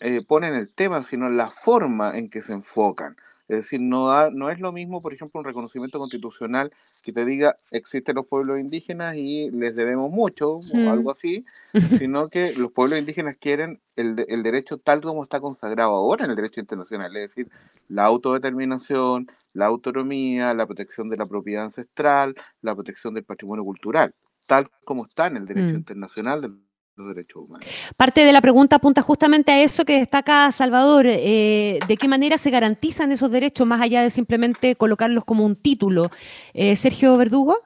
eh, 0.00 0.24
ponen 0.26 0.54
el 0.54 0.68
tema, 0.68 1.02
sino 1.04 1.30
la 1.30 1.50
forma 1.50 2.18
en 2.18 2.28
que 2.28 2.42
se 2.42 2.52
enfocan. 2.52 3.16
Es 3.48 3.58
decir, 3.58 3.80
no, 3.80 4.30
no 4.30 4.50
es 4.50 4.58
lo 4.58 4.72
mismo, 4.72 5.00
por 5.00 5.14
ejemplo, 5.14 5.40
un 5.40 5.46
reconocimiento 5.46 5.98
constitucional 5.98 6.72
que 7.02 7.12
te 7.12 7.24
diga 7.24 7.56
existen 7.70 8.16
los 8.16 8.26
pueblos 8.26 8.58
indígenas 8.58 9.14
y 9.16 9.50
les 9.52 9.76
debemos 9.76 10.10
mucho 10.10 10.56
o 10.56 10.90
algo 10.90 11.12
así, 11.12 11.44
sino 12.10 12.28
que 12.28 12.54
los 12.56 12.72
pueblos 12.72 12.98
indígenas 12.98 13.36
quieren 13.38 13.80
el, 13.94 14.24
el, 14.28 14.42
derecho 14.42 14.78
tal 14.78 15.00
como 15.00 15.22
está 15.22 15.40
consagrado 15.40 15.92
ahora 15.92 16.24
en 16.24 16.30
el 16.30 16.36
derecho 16.36 16.60
internacional, 16.60 17.16
es 17.16 17.30
decir, 17.30 17.48
la 17.88 18.04
autodeterminación, 18.04 19.28
la 19.52 19.66
autonomía, 19.66 20.52
la 20.52 20.66
protección 20.66 21.08
de 21.08 21.16
la 21.16 21.26
propiedad 21.26 21.64
ancestral, 21.64 22.34
la 22.62 22.74
protección 22.74 23.14
del 23.14 23.24
patrimonio 23.24 23.64
cultural, 23.64 24.12
tal 24.46 24.68
como 24.84 25.06
está 25.06 25.28
en 25.28 25.36
el 25.36 25.46
derecho 25.46 25.74
mm. 25.74 25.76
internacional 25.76 26.40
del 26.40 26.65
los 26.96 27.14
derechos 27.14 27.44
humanos. 27.44 27.66
Parte 27.96 28.24
de 28.24 28.32
la 28.32 28.40
pregunta 28.40 28.76
apunta 28.76 29.02
justamente 29.02 29.52
a 29.52 29.62
eso 29.62 29.84
que 29.84 29.98
destaca 29.98 30.50
Salvador, 30.52 31.06
eh, 31.08 31.78
de 31.86 31.96
qué 31.96 32.08
manera 32.08 32.38
se 32.38 32.50
garantizan 32.50 33.12
esos 33.12 33.30
derechos 33.30 33.66
más 33.66 33.80
allá 33.80 34.02
de 34.02 34.10
simplemente 34.10 34.76
colocarlos 34.76 35.24
como 35.24 35.44
un 35.44 35.56
título. 35.56 36.10
Eh, 36.54 36.76
Sergio 36.76 37.16
Verdugo. 37.16 37.58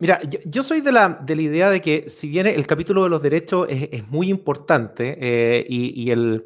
Mira, 0.00 0.20
yo, 0.22 0.62
soy 0.62 0.80
de 0.80 0.92
la, 0.92 1.08
de 1.08 1.34
la, 1.34 1.42
idea 1.42 1.70
de 1.70 1.80
que 1.80 2.08
si 2.08 2.28
bien 2.28 2.46
el 2.46 2.66
capítulo 2.68 3.02
de 3.02 3.08
los 3.08 3.20
derechos 3.20 3.66
es, 3.68 4.06
muy 4.08 4.30
importante 4.30 5.18
eh, 5.20 5.66
y, 5.68 6.10
el, 6.12 6.44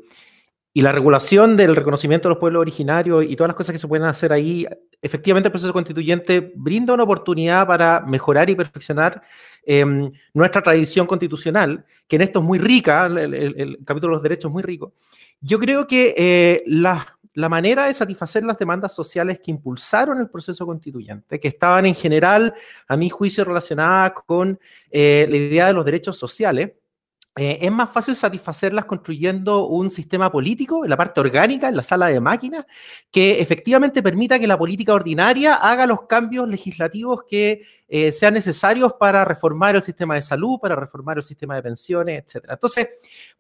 y 0.75 0.81
la 0.81 0.93
regulación 0.93 1.57
del 1.57 1.77
reconocimiento 1.77 2.29
de 2.29 2.35
los 2.35 2.41
pueblos 2.41 2.61
originarios 2.61 3.25
y 3.29 3.37
todas 3.37 3.49
las 3.49 3.57
cosas 3.57 3.73
que 3.73 3.79
se 3.79 3.89
pueden 3.89 4.07
hacer 4.07 4.33
ahí, 4.33 4.67
efectivamente 5.03 5.49
el 5.49 5.53
proceso 5.53 5.73
constituyente 5.73 6.53
brinda 6.57 6.95
una 6.95 7.03
oportunidad 7.03 7.67
para 7.67 8.01
mejorar 8.01 8.49
y 8.49 8.55
perfeccionar 8.55 9.23
em, 9.65 10.11
nuestra 10.33 10.63
tradición 10.63 11.07
constitucional, 11.07 11.85
que 12.09 12.17
en 12.17 12.23
esto 12.23 12.39
es 12.39 12.45
muy 12.45 12.59
rica, 12.59 13.07
el, 13.07 13.79
capítulo 13.85 14.13
de 14.13 14.17
los 14.17 14.23
derechos 14.23 14.47
es 14.47 14.53
muy 14.53 14.63
rico. 14.63 14.95
Yo 15.41 15.59
creo 15.59 15.87
que 15.87 16.15
eh, 16.17 16.63
la, 16.67 17.05
la 17.35 17.49
manera 17.49 17.87
de 17.87 17.93
satisfacer 17.93 18.45
las 18.45 18.57
demandas 18.57 18.95
sociales 18.95 19.41
que 19.41 19.51
impulsaron 19.51 20.21
el 20.21 20.31
proceso 20.31 20.67
constituyente, 20.67 21.39
que 21.39 21.49
estaban 21.49 21.85
en 21.85 21.95
general, 21.95 22.55
a 22.89 22.97
mi 22.97 23.11
juicio, 23.11 23.45
relacionadas 23.45 24.13
con 24.27 24.59
eh, 24.91 25.27
la 25.29 25.37
idea 25.37 25.67
de 25.67 25.73
los 25.75 25.85
derechos 25.85 26.17
sociales, 26.17 26.73
eh, 27.35 27.59
es 27.63 27.73
más 27.73 27.89
fácil 27.89 28.15
satisfacerlas 28.15 28.85
construyendo 28.85 29.67
un 29.67 29.89
sistema 29.89 30.31
político 30.31 30.85
en 30.85 30.91
la 30.91 30.99
parte 30.99 31.19
orgánica, 31.19 31.69
en 31.69 31.77
la 31.77 31.83
sala 31.83 32.09
de 32.09 32.21
máquinas, 32.21 32.67
que 33.11 33.41
efectivamente 33.41 34.03
permita 34.03 34.39
que 34.39 34.47
la 34.47 34.59
política 34.59 34.93
ordinaria 34.93 35.55
haga 35.55 35.87
los 35.87 36.03
cambios 36.07 36.47
legislativos 36.47 37.25
que 37.27 37.63
eh, 37.89 38.13
sean 38.13 38.35
necesarios 38.35 38.93
para 39.01 39.25
reformar 39.25 39.77
el 39.77 39.83
sistema 39.83 40.15
de 40.15 40.21
salud, 40.21 40.59
para 40.61 40.77
reformar 40.77 41.17
el 41.17 41.23
sistema 41.23 41.55
de 41.55 41.63
pensiones, 41.63 42.23
etc. 42.23 42.45
Entonces, 42.51 42.89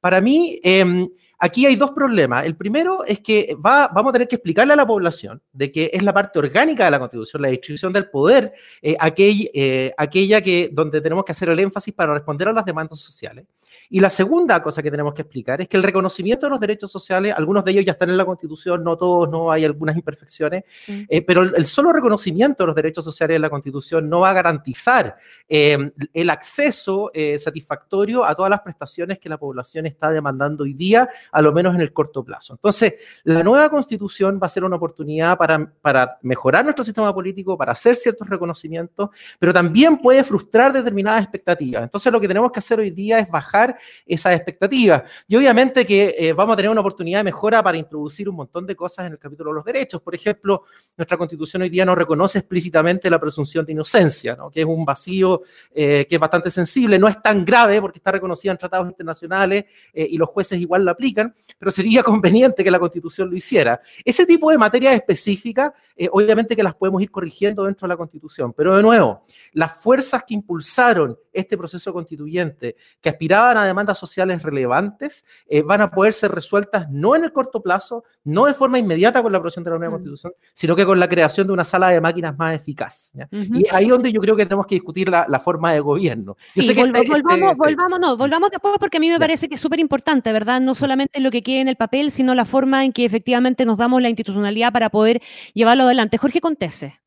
para 0.01 0.23
mí, 0.23 0.59
em, 0.63 1.11
aquí 1.43 1.67
hay 1.67 1.75
dos 1.75 1.91
problemas. 1.91 2.47
El 2.47 2.55
primero 2.55 3.05
es 3.05 3.19
que 3.19 3.57
va, 3.57 3.89
vamos 3.89 4.11
a 4.11 4.13
tener 4.13 4.29
que 4.29 4.37
explicarle 4.37 4.75
a 4.75 4.77
la 4.77 4.87
población 4.87 5.43
de 5.53 5.73
que 5.73 5.91
es 5.93 6.05
la 6.05 6.15
parte 6.15 6.39
orgánica 6.39 6.85
de 6.85 6.93
la 6.93 7.01
Constitución, 7.01 7.43
la 7.43 7.49
distribución 7.49 7.93
del 7.93 8.09
poder, 8.09 8.53
eh, 8.81 8.95
aquel, 8.99 9.51
eh, 9.53 9.93
aquella 9.97 10.41
que, 10.41 10.71
donde 10.73 11.01
tenemos 11.01 11.25
que 11.25 11.33
hacer 11.33 11.51
el 11.51 11.59
énfasis 11.59 11.93
para 11.95 12.15
responder 12.15 12.47
a 12.47 12.53
las 12.53 12.65
demandas 12.65 13.01
sociales. 13.01 13.45
Y 13.91 13.99
la 13.99 14.09
segunda 14.09 14.63
cosa 14.63 14.85
que 14.85 14.91
tenemos 14.91 15.15
que 15.15 15.23
explicar 15.23 15.61
es 15.61 15.67
que 15.67 15.77
el 15.77 15.83
reconocimiento 15.83 16.47
de 16.47 16.51
los 16.51 16.61
derechos 16.61 16.93
sociales, 16.93 17.35
algunos 17.37 17.65
de 17.65 17.73
ellos 17.73 17.85
ya 17.85 17.93
están 17.93 18.11
en 18.11 18.19
la 18.19 18.25
Constitución, 18.25 18.85
no 18.85 18.97
todos, 18.97 19.29
no 19.29 19.51
hay 19.51 19.65
algunas 19.65 19.97
imperfecciones, 19.97 20.63
eh, 20.87 21.23
pero 21.23 21.43
el, 21.43 21.67
solo 21.67 21.93
reconocimiento 21.93 22.63
de 22.63 22.69
los 22.69 22.77
derechos 22.77 23.05
sociales 23.05 23.35
en 23.35 23.43
la 23.43 23.51
Constitución 23.51 24.09
no 24.09 24.21
va 24.21 24.31
a 24.31 24.35
garantizar 24.35 25.17
el 25.49 26.31
acceso 26.31 27.11
satisfactorio 27.39 28.25
a 28.25 28.35
todas 28.35 28.51
las 28.51 28.61
prestaciones 28.61 29.19
que 29.19 29.29
la 29.29 29.39
población 29.39 29.87
está 29.87 30.11
demandando 30.11 30.63
hoy 30.63 30.75
día, 30.75 31.09
a 31.33 31.43
lo 31.43 31.53
menos 31.53 31.75
en 31.75 31.81
el 31.81 31.93
corto 31.93 32.23
plazo. 32.23 32.53
Entonces, 32.55 32.95
la 33.25 33.43
nueva 33.43 33.71
Constitución 33.71 34.39
va 34.41 34.47
a 34.47 34.51
ser 34.51 34.65
una 34.65 34.77
oportunidad 34.77 35.37
para, 35.37 35.73
para 35.81 36.19
mejorar 36.23 36.65
nuestro 36.65 36.85
sistema 36.85 37.12
político, 37.12 37.57
para 37.57 37.73
hacer 37.73 37.97
ciertos 37.97 38.29
reconocimientos, 38.29 39.11
pero 39.39 39.53
también 39.53 39.99
puede 39.99 40.23
frustrar 40.25 40.73
determinadas 40.73 41.23
expectativas. 41.23 41.83
Entonces 41.83 42.12
lo 42.12 42.21
que 42.21 42.29
tenemos 42.29 42.53
que 42.53 42.59
hacer 42.59 42.79
hoy 42.79 42.91
día 42.91 43.19
es 43.19 43.31
bajar 43.31 43.77
esas 44.07 44.35
expectativas. 44.35 45.03
Y 45.27 45.37
obviamente 45.37 45.85
que 45.87 46.15
eh, 46.19 46.33
vamos 46.33 46.55
a 46.55 46.57
tener 46.57 46.71
una 46.71 46.81
oportunidad 46.81 47.21
de 47.21 47.25
mejora 47.25 47.62
para 47.62 47.79
introducir 47.79 48.29
un 48.29 48.37
montón 48.37 48.67
de 48.67 48.77
cosas 48.77 49.07
en 49.07 49.12
el 49.12 49.19
capítulo 49.19 49.51
de 49.51 49.55
los 49.57 49.65
derechos. 49.65 50.03
Por 50.03 50.15
ejemplo, 50.15 50.62
nuestra 50.97 51.17
constitución 51.17 51.62
hoy 51.62 51.71
día 51.71 51.85
no 51.85 51.95
reconoce 51.95 52.39
explícitamente 52.39 53.09
la 53.09 53.19
presunción 53.19 53.65
de 53.65 53.73
inocencia, 53.73 54.37
¿no? 54.37 54.51
que 54.51 54.61
es 54.61 54.67
un 54.67 54.85
vacío 54.85 55.43
eh, 55.75 56.07
que 56.09 56.17
es 56.17 56.21
bastante 56.21 56.51
sensible, 56.51 56.99
no 56.99 57.09
es 57.09 57.21
tan 57.21 57.45
grave 57.45 57.81
porque 57.81 57.99
está 57.99 58.12
reconocida 58.12 58.53
en 58.53 58.59
tratados 58.59 58.89
internacionales 58.89 59.65
eh, 59.93 60.07
y 60.11 60.17
los 60.17 60.29
jueces 60.29 60.59
igual 60.59 60.85
la 60.85 60.93
aplican, 60.93 61.22
pero 61.59 61.71
sería 61.71 62.02
conveniente 62.02 62.64
que 62.64 62.71
la 62.71 62.79
constitución 62.79 63.31
lo 63.31 63.37
hiciera. 63.37 63.81
Ese 64.05 64.26
tipo 64.26 64.50
de 64.50 64.59
materias 64.59 64.95
específicas, 64.95 65.73
obviamente 66.11 66.57
que 66.57 66.62
las 66.62 66.75
podemos 66.75 67.02
ir 67.02 67.11
corrigiendo 67.11 67.64
dentro 67.64 67.87
de 67.87 67.93
la 67.93 67.97
Constitución. 67.97 68.52
Pero 68.52 68.76
de 68.76 68.83
nuevo, 68.83 69.23
las 69.52 69.81
fuerzas 69.81 70.25
que 70.25 70.35
impulsaron 70.35 71.17
este 71.33 71.57
proceso 71.57 71.93
constituyente, 71.93 72.76
que 73.00 73.09
aspiraban 73.09 73.57
a 73.57 73.67
demandas 73.67 73.99
sociales 73.99 74.43
relevantes, 74.43 75.25
eh, 75.47 75.62
van 75.62 75.81
a 75.81 75.91
poder 75.91 76.12
ser 76.12 76.31
resueltas 76.31 76.91
no 76.91 77.17
en 77.17 77.25
el 77.25 77.33
corto 77.33 77.62
plazo, 77.62 78.05
no 78.25 78.47
de 78.47 78.55
forma 78.55 78.79
inmediata 78.79 79.23
con 79.23 79.33
la 79.33 79.38
aprobación 79.38 79.64
de 79.64 79.71
la 79.71 79.79
nueva 79.79 79.93
mm. 79.93 79.95
Constitución, 79.95 80.33
sino 80.52 80.76
que 80.76 80.85
con 80.85 81.00
la 81.00 81.09
creación 81.09 81.47
de 81.47 81.52
una 81.52 81.64
sala 81.64 81.88
de 81.88 82.00
máquinas 82.00 82.37
más 82.37 82.55
eficaz. 82.55 83.12
Y 83.31 83.67
ahí 83.71 83.88
donde 83.88 84.12
yo 84.12 84.21
creo 84.21 84.37
que 84.37 84.45
tenemos 84.45 84.67
que 84.67 84.75
discutir 84.75 85.09
la, 85.09 85.43
forma 85.43 85.73
de 85.73 85.81
gobierno. 85.81 86.37
Sí, 86.47 86.61
este, 86.61 86.75
volvamos, 86.75 87.52
este, 87.52 87.57
volvamos, 87.57 87.99
no, 87.99 88.17
volvamos 88.17 88.50
después 88.50 88.76
porque 88.79 88.99
a 88.99 89.00
mí 89.00 89.11
me 89.11 89.19
parece 89.19 89.49
que 89.49 89.57
es 89.57 89.61
súper 89.61 89.81
importante, 89.81 90.33
¿verdad? 90.33 90.61
No 90.61 90.75
solamente 90.75 91.12
lo 91.21 91.31
que 91.31 91.42
quede 91.42 91.61
en 91.61 91.69
el 91.69 91.76
papel, 91.76 92.11
sino 92.11 92.35
la 92.35 92.45
forma 92.45 92.85
en 92.85 92.92
que 92.92 93.04
efectivamente 93.04 93.64
nos 93.64 93.78
damos 93.78 94.00
la 94.00 94.09
institucionalidad 94.09 94.73
para 94.73 94.90
poder 94.90 95.21
llevarlo 95.54 95.85
adelante. 95.85 96.19
Jorge 96.19 96.40
Contese. 96.40 97.00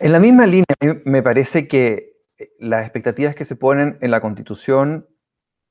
En 0.00 0.12
la 0.12 0.18
misma 0.18 0.46
línea, 0.46 0.64
me 1.04 1.22
parece 1.22 1.68
que 1.68 2.12
eh, 2.38 2.48
las 2.58 2.84
expectativas 2.84 3.34
que 3.34 3.44
se 3.44 3.56
ponen 3.56 3.98
en 4.00 4.10
la 4.10 4.20
Constitución, 4.20 5.06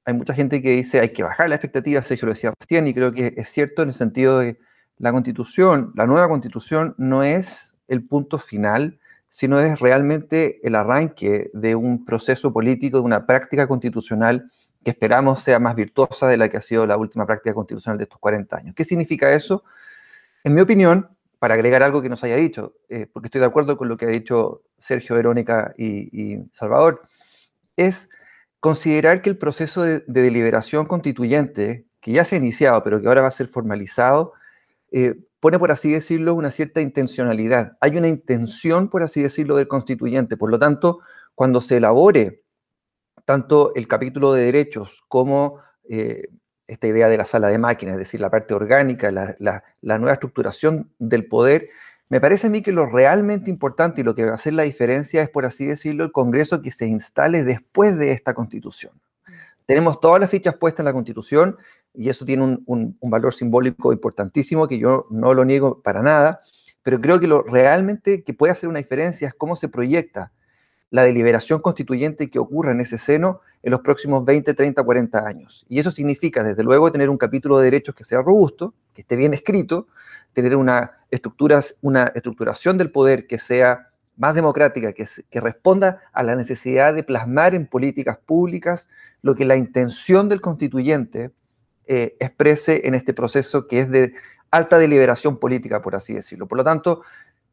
hay 0.05 0.13
mucha 0.13 0.33
gente 0.33 0.61
que 0.61 0.71
dice 0.71 0.99
hay 0.99 1.09
que 1.09 1.23
bajar 1.23 1.49
las 1.49 1.57
expectativas, 1.57 2.07
Sergio 2.07 2.27
lo 2.27 2.33
decía 2.33 2.53
recién, 2.59 2.87
y 2.87 2.93
creo 2.93 3.11
que 3.11 3.33
es 3.37 3.49
cierto 3.49 3.81
en 3.81 3.89
el 3.89 3.93
sentido 3.93 4.39
de 4.39 4.57
la 4.97 5.11
Constitución, 5.11 5.91
la 5.95 6.07
nueva 6.07 6.29
Constitución 6.29 6.95
no 6.97 7.23
es 7.23 7.75
el 7.87 8.05
punto 8.05 8.37
final, 8.37 8.99
sino 9.27 9.59
es 9.59 9.79
realmente 9.79 10.65
el 10.65 10.75
arranque 10.75 11.49
de 11.53 11.75
un 11.75 12.05
proceso 12.05 12.53
político, 12.53 12.99
de 12.99 13.03
una 13.03 13.25
práctica 13.25 13.67
constitucional 13.67 14.51
que 14.83 14.91
esperamos 14.91 15.39
sea 15.39 15.59
más 15.59 15.75
virtuosa 15.75 16.27
de 16.27 16.37
la 16.37 16.49
que 16.49 16.57
ha 16.57 16.61
sido 16.61 16.85
la 16.85 16.97
última 16.97 17.25
práctica 17.25 17.53
constitucional 17.53 17.97
de 17.97 18.03
estos 18.03 18.19
40 18.19 18.57
años. 18.57 18.75
¿Qué 18.75 18.83
significa 18.83 19.31
eso? 19.31 19.63
En 20.43 20.53
mi 20.53 20.61
opinión, 20.61 21.09
para 21.39 21.55
agregar 21.55 21.83
algo 21.83 22.01
que 22.01 22.09
nos 22.09 22.23
haya 22.23 22.35
dicho, 22.35 22.75
eh, 22.89 23.07
porque 23.11 23.27
estoy 23.27 23.41
de 23.41 23.47
acuerdo 23.47 23.77
con 23.77 23.87
lo 23.87 23.97
que 23.97 24.05
ha 24.05 24.09
dicho 24.09 24.61
Sergio, 24.77 25.15
Verónica 25.15 25.73
y, 25.77 26.37
Salvador, 26.51 27.01
es 27.75 28.09
considerar 28.59 29.21
que 29.21 29.29
el 29.29 29.37
proceso 29.37 29.81
de, 29.81 30.03
deliberación 30.07 30.85
constituyente, 30.85 31.85
que 32.01 32.11
ya 32.11 32.25
se 32.25 32.35
ha 32.35 32.39
iniciado, 32.39 32.83
pero 32.83 33.01
que 33.01 33.07
ahora 33.07 33.21
va 33.21 33.27
a 33.27 33.31
ser 33.31 33.47
formalizado, 33.47 34.33
eh, 34.91 35.15
pone, 35.39 35.59
por 35.59 35.71
así 35.71 35.91
decirlo, 35.91 36.35
una 36.35 36.51
cierta 36.51 36.81
intencionalidad. 36.81 37.77
Hay 37.81 37.97
una 37.97 38.07
intención, 38.07 38.89
por 38.89 39.03
así 39.03 39.21
decirlo, 39.21 39.55
del 39.57 39.67
constituyente. 39.67 40.37
Por 40.37 40.49
lo 40.49 40.59
tanto, 40.59 40.99
cuando 41.35 41.61
se 41.61 41.77
elabore 41.77 42.42
tanto 43.25 43.73
el 43.75 43.87
capítulo 43.87 44.33
de 44.33 44.43
derechos 44.43 45.03
como 45.07 45.59
eh, 45.89 46.27
esta 46.67 46.87
idea 46.87 47.07
de 47.07 47.17
la 47.17 47.25
sala 47.25 47.47
de 47.49 47.57
máquinas, 47.57 47.93
es 47.93 47.99
decir, 47.99 48.21
la 48.21 48.29
parte 48.29 48.53
orgánica, 48.53 49.11
la, 49.11 49.63
nueva 49.81 50.13
estructuración 50.13 50.91
del 50.97 51.27
poder, 51.27 51.69
me 52.09 52.21
parece 52.21 52.47
a 52.47 52.49
mí 52.49 52.61
que 52.61 52.71
lo 52.71 52.85
realmente 52.85 53.49
importante 53.49 54.01
y 54.01 54.03
lo 54.03 54.15
que 54.15 54.25
va 54.25 54.31
a 54.31 54.35
hacer 54.35 54.53
la 54.53 54.63
diferencia 54.63 55.21
es, 55.21 55.29
por 55.29 55.45
así 55.45 55.65
decirlo, 55.65 56.03
el 56.03 56.11
Congreso 56.11 56.61
que 56.61 56.71
se 56.71 56.85
instale 56.85 57.43
después 57.43 57.97
de 57.97 58.11
esta 58.11 58.33
constitución. 58.33 58.93
Tenemos 59.65 59.99
todas 59.99 60.19
las 60.19 60.29
fichas 60.29 60.55
puestas 60.55 60.81
en 60.81 60.85
la 60.85 60.93
constitución 60.93 61.57
y 61.93 62.09
eso 62.09 62.25
tiene 62.25 62.43
un, 62.43 62.97
un 62.99 63.09
valor 63.09 63.33
simbólico 63.33 63.93
importantísimo 63.93 64.67
que 64.67 64.77
yo 64.77 65.07
no 65.09 65.33
lo 65.33 65.45
niego 65.45 65.81
para 65.81 66.01
nada, 66.01 66.41
pero 66.81 66.99
creo 66.99 67.19
que 67.19 67.27
lo 67.27 67.41
realmente 67.41 68.23
que 68.23 68.33
puede 68.33 68.51
hacer 68.51 68.69
una 68.69 68.79
diferencia 68.79 69.27
es 69.27 69.33
cómo 69.33 69.55
se 69.55 69.69
proyecta 69.69 70.31
la 70.93 71.01
deliberación 71.01 71.59
constituyente 71.59 72.29
que 72.29 72.37
ocurra 72.37 72.71
en 72.71 72.79
ese 72.79 72.99
seno 72.99 73.41
en 73.63 73.71
los 73.71 73.81
próximos 73.81 74.23
20, 74.25 74.53
30, 74.53 74.83
40 74.83 75.27
años. 75.27 75.65
Y 75.67 75.79
eso 75.79 75.89
significa, 75.89 76.43
desde 76.43 76.61
luego, 76.61 76.91
tener 76.91 77.09
un 77.09 77.17
capítulo 77.17 77.57
de 77.57 77.63
derechos 77.63 77.95
que 77.95 78.03
sea 78.03 78.21
robusto, 78.21 78.75
que 78.93 79.01
esté 79.01 79.15
bien 79.15 79.33
escrito, 79.33 79.87
tener 80.33 80.55
una, 80.55 80.91
estructuras, 81.09 81.79
una 81.81 82.11
estructuración 82.13 82.77
del 82.77 82.91
poder 82.91 83.25
que 83.25 83.39
sea 83.39 83.89
más 84.17 84.35
democrática, 84.35 84.93
que, 84.93 85.41
responda 85.41 85.99
a 86.13 86.21
la 86.21 86.35
necesidad 86.35 86.93
de 86.93 87.01
plasmar 87.01 87.55
en 87.55 87.65
políticas 87.65 88.19
públicas 88.23 88.87
lo 89.23 89.33
que 89.33 89.45
la 89.45 89.55
intención 89.55 90.29
del 90.29 90.41
constituyente 90.41 91.31
eh, 91.87 92.15
exprese 92.19 92.87
en 92.87 92.93
este 92.93 93.15
proceso 93.15 93.65
que 93.65 93.79
es 93.79 93.89
de 93.89 94.13
alta 94.51 94.77
deliberación 94.77 95.39
política, 95.39 95.81
por 95.81 95.95
así 95.95 96.13
decirlo. 96.13 96.47
Por 96.47 96.59
lo 96.59 96.63
tanto, 96.63 97.01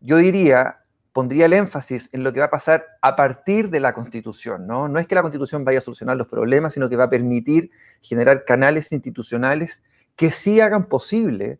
yo 0.03 0.19
diría, 0.19 0.81
pondría 1.21 1.45
el 1.45 1.53
énfasis 1.53 2.09
en 2.15 2.25
lo 2.25 2.33
que 2.33 2.41
va 2.41 2.47
a 2.47 2.51
pasar 2.51 2.97
a 3.03 3.15
partir 3.15 3.69
de 3.69 3.79
la 3.79 3.93
Constitución, 3.93 4.67
¿no? 4.67 4.89
No 4.89 4.99
es 4.99 5.07
que 5.07 5.15
la 5.15 5.21
Constitución 5.21 5.67
vaya 5.67 5.77
a 5.77 5.83
solucionar 5.83 6.17
los 6.17 6.27
problemas, 6.27 6.73
sino 6.73 6.89
que 6.89 6.97
va 6.97 7.05
a 7.05 7.11
permitir 7.11 7.71
generar 8.01 8.47
canales 8.47 8.91
institucionales 8.91 9.83
que 10.17 10.31
sí 10.31 10.63
hagan 10.63 10.87
posible 10.87 11.59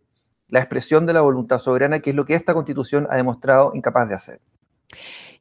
la 0.49 0.61
expresión 0.61 1.05
de 1.05 1.13
la 1.13 1.21
voluntad 1.21 1.59
soberana, 1.59 2.01
que 2.01 2.09
es 2.09 2.17
lo 2.17 2.25
que 2.25 2.33
esta 2.33 2.55
Constitución 2.55 3.07
ha 3.11 3.17
demostrado 3.17 3.73
incapaz 3.75 4.09
de 4.09 4.15
hacer. 4.15 4.41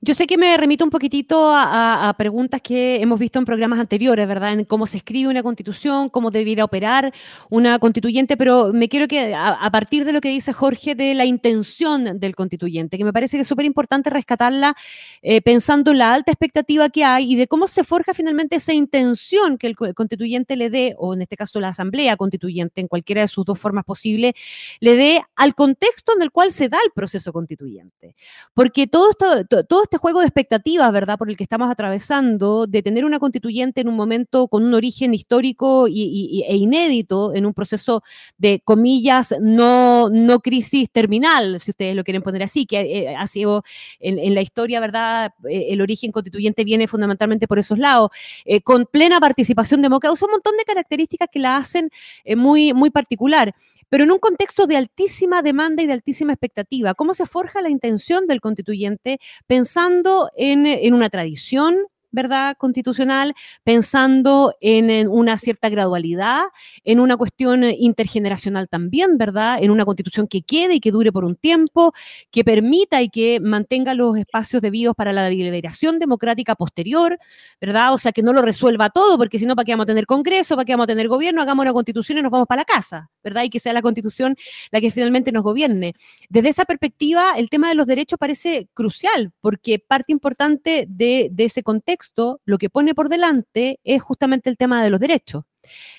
Yo 0.01 0.13
sé 0.13 0.27
que 0.27 0.38
me 0.38 0.56
remito 0.56 0.86
un 0.86 0.91
poquitito 0.91 1.51
a, 1.53 2.15
preguntas 2.18 2.62
que 2.62 3.01
hemos 3.01 3.20
visto 3.20 3.38
en 3.38 3.44
programas 3.44 3.79
anteriores, 3.79 4.25
¿verdad? 4.29 4.53
En 4.53 4.63
cómo 4.63 4.88
se 4.88 4.96
escribe 4.96 5.29
una 5.29 5.44
constitución, 5.44 6.08
cómo 6.08 6.32
debiera 6.32 6.63
operar 6.63 7.13
una 7.50 7.79
constituyente, 7.79 8.38
pero 8.38 8.72
me 8.72 8.88
quiero 8.88 9.10
que 9.10 9.36
a, 9.36 9.70
partir 9.72 10.06
de 10.06 10.13
lo 10.13 10.22
que 10.22 10.29
dice 10.29 10.53
Jorge 10.53 10.96
de 10.96 11.15
la 11.15 11.25
intención 11.25 12.18
del 12.18 12.34
constituyente, 12.34 12.98
que 12.98 13.03
me 13.03 13.12
parece 13.12 13.36
que 13.36 13.41
es 13.41 13.48
súper 13.48 13.65
importante 13.65 14.10
rescatarla 14.10 14.74
eh, 15.22 15.41
pensando 15.41 15.91
en 15.91 15.98
la 15.98 16.13
alta 16.13 16.32
expectativa 16.32 16.88
que 16.88 17.03
hay 17.03 17.34
y 17.34 17.36
de 17.36 17.48
cómo 17.48 17.68
se 17.68 17.84
forja 17.84 18.13
finalmente 18.13 18.56
esa 18.56 18.74
intención 18.74 19.58
que 19.58 19.68
el, 19.68 19.75
constituyente 19.75 20.56
le 20.56 20.70
dé, 20.70 20.96
o 20.98 21.13
en 21.13 21.24
este 21.24 21.36
caso 21.36 21.60
la 21.60 21.70
asamblea 21.70 22.15
constituyente, 22.15 22.79
en 22.79 22.88
cualquiera 22.88 23.24
de 23.24 23.27
sus 23.27 23.44
dos 23.44 23.60
formas 23.60 23.84
posibles, 23.84 24.34
le 24.79 24.96
dé 24.96 25.22
al 25.36 25.56
contexto 25.56 26.13
en 26.15 26.22
el 26.22 26.32
cual 26.32 26.53
se 26.53 26.70
da 26.70 26.77
el 26.86 26.91
proceso 26.94 27.34
constituyente. 27.34 28.15
Porque 28.53 28.88
todo 28.88 29.10
esto, 29.10 29.46
todo 29.65 29.88
este 29.89 29.98
juego 29.98 30.19
de 30.19 30.27
expectativas, 30.27 30.91
¿verdad?, 30.91 31.17
por 31.17 31.31
el 31.31 31.36
que 31.36 31.41
estamos 31.41 31.67
atravesando, 31.72 32.67
de 32.67 32.84
tener 32.84 33.05
una 33.05 33.17
constituyente 33.17 33.81
en 33.81 33.88
un 33.88 33.96
momento 33.96 34.48
con 34.48 34.63
un 34.63 34.75
origen 34.75 35.15
histórico 35.15 35.88
y, 35.88 36.43
e 36.48 36.55
inédito, 36.58 37.34
en 37.34 37.48
un 37.48 37.55
proceso 37.55 38.03
de, 38.38 38.62
comillas, 38.63 39.34
no, 39.41 40.10
no 40.12 40.41
crisis 40.41 40.91
terminal, 40.91 41.60
si 41.60 41.72
ustedes 41.72 41.96
lo 41.96 42.03
quieren 42.03 42.22
poner 42.22 42.43
así, 42.43 42.67
que 42.67 42.81
eh, 42.81 43.15
ha 43.15 43.25
sido 43.25 43.63
en, 44.00 44.36
la 44.36 44.43
historia, 44.43 44.79
¿verdad?, 44.79 45.34
eh, 45.50 45.69
el 45.69 45.81
origen 45.81 46.12
constituyente 46.12 46.63
viene 46.63 46.88
fundamentalmente 46.88 47.48
por 47.48 47.58
esos 47.58 47.79
lados, 47.79 48.12
eh, 48.46 48.62
con 48.62 48.86
plena 48.86 49.19
participación 49.19 49.81
democrática, 49.81 50.24
un 50.24 50.31
montón 50.31 50.55
de 50.55 50.65
características 50.65 51.29
que 51.31 51.39
la 51.39 51.58
hacen 51.58 51.89
muy, 52.36 52.74
muy 52.74 52.91
particular 52.91 53.55
pero 53.89 54.03
en 54.03 54.12
un 54.12 54.19
contexto 54.19 54.67
de 54.67 54.77
altísima 54.77 55.41
demanda 55.41 55.84
y 55.84 55.88
de 55.88 55.93
altísima 55.93 56.34
expectativa. 56.34 56.93
¿Cómo 56.93 57.13
se 57.13 57.25
forja 57.25 57.62
la 57.62 57.69
intención 57.69 58.27
del 58.27 58.41
constituyente 58.41 59.19
pensando 59.48 60.29
en, 60.36 60.93
una 60.93 61.10
tradición, 61.10 61.77
¿verdad? 62.11 62.55
Constitucional, 62.57 63.33
pensando 63.63 64.55
en, 64.61 65.07
una 65.07 65.37
cierta 65.37 65.69
gradualidad, 65.69 66.43
en 66.83 66.99
una 66.99 67.17
cuestión 67.17 67.63
intergeneracional 67.63 68.67
también, 68.67 69.17
¿verdad? 69.17 69.59
En 69.61 69.71
una 69.71 69.85
constitución 69.85 70.27
que 70.27 70.41
quede 70.41 70.75
y 70.75 70.79
que 70.79 70.91
dure 70.91 71.11
por 71.11 71.25
un 71.25 71.35
tiempo, 71.35 71.93
que 72.31 72.43
permita 72.43 73.01
y 73.01 73.09
que 73.09 73.39
mantenga 73.39 73.93
los 73.93 74.17
espacios 74.17 74.61
debidos 74.61 74.95
para 74.95 75.13
la 75.13 75.23
deliberación 75.23 75.99
democrática 75.99 76.55
posterior, 76.55 77.17
¿verdad? 77.61 77.93
O 77.93 77.97
sea, 77.97 78.11
que 78.11 78.23
no 78.23 78.33
lo 78.33 78.41
resuelva 78.41 78.89
todo, 78.89 79.17
porque 79.17 79.37
si 79.39 79.45
no, 79.45 79.55
¿para 79.55 79.65
qué 79.65 79.73
vamos 79.73 79.83
a 79.83 79.87
tener 79.87 80.05
Congreso? 80.05 80.55
¿Para 80.55 80.65
qué 80.65 80.73
vamos 80.73 80.85
a 80.85 80.87
tener 80.87 81.07
gobierno? 81.07 81.41
Hagamos 81.41 81.63
una 81.63 81.73
constitución 81.73 82.17
y 82.17 82.21
nos 82.21 82.31
vamos 82.31 82.47
para 82.47 82.61
la 82.61 82.65
casa, 82.65 83.09
¿verdad? 83.23 83.43
Y 83.43 83.49
que 83.49 83.59
sea 83.59 83.73
la 83.73 83.81
constitución 83.81 84.35
la 84.71 84.81
que 84.81 84.91
finalmente 84.91 85.31
nos 85.31 85.43
gobierne. 85.43 85.93
Desde 86.29 86.49
esa 86.49 86.65
perspectiva, 86.65 87.33
el 87.37 87.49
tema 87.49 87.69
de 87.69 87.75
los 87.75 87.85
derechos 87.85 88.17
parece 88.17 88.67
crucial, 88.73 89.31
porque 89.41 89.79
parte 89.79 90.11
importante 90.11 90.85
de, 90.87 91.29
de 91.31 91.45
ese 91.45 91.63
contexto 91.63 91.99
lo 92.46 92.58
que 92.58 92.70
pone 92.70 92.96
por 92.96 93.10
delante 93.10 93.79
es 93.84 94.01
justamente 94.01 94.50
el 94.50 94.58
tema 94.58 94.84
de 94.84 94.89
los 94.89 95.00
derechos. 95.00 95.44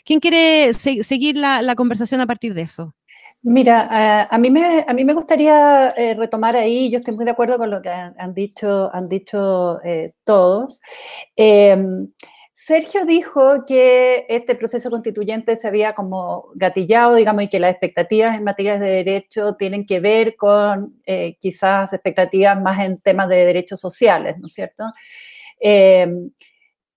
¿Quién 0.05 0.21
quiere 0.21 0.73
seguir 0.73 1.37
la, 1.37 1.75
conversación 1.75 2.21
a 2.21 2.27
partir 2.27 2.55
de 2.55 2.63
eso? 2.63 2.95
Mira, 3.43 3.89
eh, 3.91 4.29
a, 4.31 4.39
mí 4.39 4.51
me, 4.51 4.85
a 4.87 4.93
mí 4.93 5.05
me 5.05 5.15
gustaría 5.15 5.95
eh, 5.97 6.15
retomar 6.15 6.57
ahí, 6.57 6.91
yo 6.91 6.99
estoy 6.99 7.15
muy 7.15 7.25
de 7.25 7.31
acuerdo 7.31 7.57
con 7.57 7.71
lo 7.71 7.81
que 7.81 7.89
han, 7.89 8.35
dicho, 8.35 8.91
han 8.93 9.09
dicho 9.09 9.81
eh, 9.83 10.13
todos. 10.25 10.83
Em, 11.37 12.13
Sergio 12.53 13.07
dijo 13.07 13.65
que 13.65 14.27
este 14.29 14.55
proceso 14.55 14.91
constituyente 14.91 15.57
se 15.57 15.67
había 15.67 15.95
como 15.95 16.51
gatillado, 16.55 17.15
digamos, 17.15 17.45
y 17.45 17.49
que 17.49 17.59
las 17.59 17.71
expectativas 17.71 18.37
en 18.37 18.45
materia 18.45 18.79
de 18.79 18.91
derecho 18.91 19.55
tienen 19.55 19.87
que 19.87 20.01
ver 20.01 20.37
con 20.37 21.01
quizás 21.41 21.95
expectativas 21.95 22.61
más 22.61 22.79
en 22.81 23.01
temas 23.01 23.31
de 23.31 23.47
derechos 23.47 23.81
sociales, 23.81 24.37
¿no 24.39 24.47
es 24.47 24.53
cierto? 24.53 24.85
Em, 25.61 26.31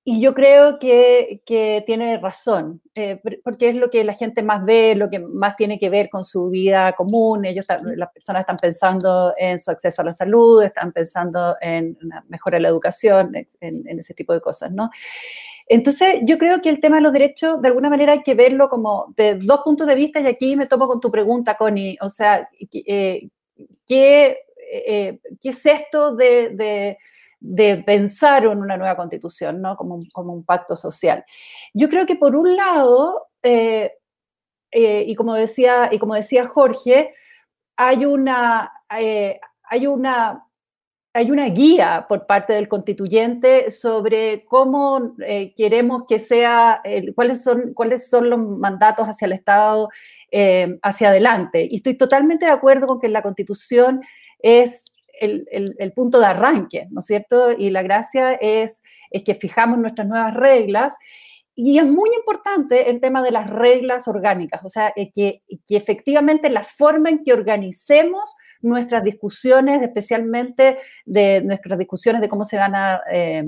y 0.06 0.20
yo 0.20 0.34
creo 0.34 0.80
que, 0.80 1.42
que 1.46 1.82
tiene 1.86 2.18
razón, 2.18 2.82
eh, 2.94 3.22
porque 3.42 3.70
es 3.70 3.76
lo 3.76 3.90
que 3.90 4.04
la 4.04 4.14
gente 4.14 4.44
más 4.44 4.66
ve, 4.66 4.96
lo 4.96 5.10
que 5.10 5.20
más 5.20 5.56
tiene 5.56 5.80
que 5.80 5.90
ver 5.90 6.10
con 6.10 6.26
su 6.26 6.50
vida 6.50 6.92
común. 6.92 7.46
Ellos, 7.46 7.66
las 7.96 8.12
personas 8.12 8.42
están 8.42 8.58
pensando 8.58 9.34
en 9.38 9.60
su 9.60 9.72
acceso 9.72 10.02
a 10.02 10.06
la 10.06 10.12
salud, 10.12 10.62
están 10.62 10.92
pensando 10.92 11.56
en 11.62 11.98
una 12.04 12.26
mejora 12.28 12.58
de 12.58 12.64
la 12.64 12.68
educación, 12.68 13.34
en, 13.34 13.88
en, 13.88 14.00
ese 14.00 14.14
tipo 14.14 14.34
de 14.34 14.42
cosas, 14.42 14.74
¿no? 14.74 14.90
Entonces, 15.68 16.16
yo 16.24 16.38
creo 16.38 16.62
que 16.62 16.68
el 16.68 16.82
tema 16.82 16.98
de 16.98 17.04
los 17.04 17.14
derechos, 17.14 17.62
de 17.62 17.70
alguna 17.70 17.90
manera, 17.90 18.12
hay 18.12 18.24
que 18.24 18.36
verlo 18.36 18.68
como 18.68 19.14
de 19.16 19.36
dos 19.36 19.62
puntos 19.64 19.88
de 19.88 19.96
vista, 19.96 20.20
y 20.20 20.28
aquí 20.28 20.58
me 20.58 20.66
tomo 20.68 20.88
con 20.90 21.00
tu 21.00 21.12
pregunta, 21.12 21.56
Connie. 21.56 21.98
O 22.02 22.10
sea, 22.10 22.50
eh, 22.60 23.30
¿qué, 23.88 24.38
eh, 24.70 25.20
¿qué 25.42 25.50
es 25.50 25.66
esto 25.66 26.14
de 26.14 26.50
de 26.50 26.98
pensar 27.86 28.46
en 28.46 28.58
una 28.58 28.78
nueva 28.78 28.96
constitución, 28.96 29.62
¿no? 29.62 29.76
Como, 29.76 30.00
como 30.12 30.34
un 30.34 30.46
pacto 30.46 30.76
social. 30.76 31.26
Yo 31.74 31.90
creo 31.90 32.06
que 32.06 32.16
por 32.16 32.36
un 32.36 32.56
lado, 32.56 33.28
eh, 33.42 33.92
eh, 34.72 35.04
y, 35.08 35.16
como 35.16 35.36
decía, 35.36 35.90
y 35.92 36.00
como 36.00 36.16
decía 36.16 36.48
Jorge, 36.48 37.14
hay 37.76 38.06
una, 38.06 38.72
eh, 38.98 39.40
hay 39.64 39.88
una, 39.88 40.48
hay 41.14 41.32
una 41.32 41.46
guía 41.50 42.06
por 42.08 42.26
parte 42.26 42.54
del 42.54 42.68
constituyente 42.68 43.70
sobre 43.70 44.46
cómo 44.46 45.16
queremos 45.56 46.04
que 46.08 46.18
sea, 46.18 46.82
cuáles, 47.14 47.44
son, 47.44 47.74
cuáles 47.74 48.10
son 48.10 48.30
los 48.30 48.40
mandatos 48.40 49.08
hacia 49.08 49.26
el 49.26 49.34
Estado 49.34 49.90
hacia 50.82 51.10
adelante. 51.10 51.68
Y 51.70 51.76
estoy 51.76 51.96
totalmente 51.96 52.46
de 52.48 52.52
acuerdo 52.52 52.88
con 52.88 53.00
que 53.00 53.10
la 53.10 53.22
constitución 53.22 54.02
es 54.40 54.93
el, 55.20 55.94
punto 55.94 56.20
de 56.20 56.26
arranque, 56.26 56.88
¿no 56.90 57.00
es 57.00 57.06
cierto? 57.06 57.52
Y 57.52 57.70
la 57.70 57.82
gracia 57.82 58.34
es, 58.34 58.82
es 59.12 59.24
que 59.24 59.36
fijamos 59.36 59.78
nuestras 59.78 60.08
nuevas 60.08 60.34
reglas 60.34 60.96
y 61.56 61.78
es 61.78 61.86
muy 61.86 62.10
importante 62.16 62.90
el 62.90 63.00
tema 63.00 63.22
de 63.22 63.32
las 63.32 63.48
reglas 63.48 64.08
orgánicas, 64.08 64.64
o 64.66 64.70
sea, 64.70 64.92
eh, 64.96 65.12
que, 65.14 65.44
que, 65.68 65.78
efectivamente 65.78 66.50
la 66.50 66.64
forma 66.64 67.10
en 67.10 67.24
que 67.24 67.32
organicemos 67.32 68.36
nuestras 68.62 69.04
discusiones, 69.04 69.82
especialmente 69.82 70.80
de 71.06 71.42
nuestras 71.42 71.78
discusiones 71.78 72.22
de 72.22 72.30
cómo 72.30 72.44
se 72.44 72.58
van 72.58 72.74
a 72.76 73.02
eh, 73.12 73.44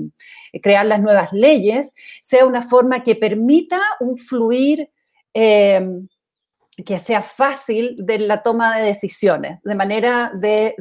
crear 0.62 0.86
las 0.86 1.00
nuevas 1.00 1.32
leyes, 1.32 1.92
sea 2.22 2.46
una 2.46 2.62
forma 2.62 3.02
que 3.02 3.16
permita 3.16 3.80
un 3.98 4.16
fluir 4.18 4.88
eh, 5.34 5.84
que 6.84 6.98
sea 6.98 7.22
fácil 7.22 7.96
de 7.98 8.18
la 8.18 8.42
toma 8.42 8.76
de 8.76 8.84
decisiones, 8.84 9.60
de 9.62 9.74
manera 9.74 10.30
de, 10.34 10.74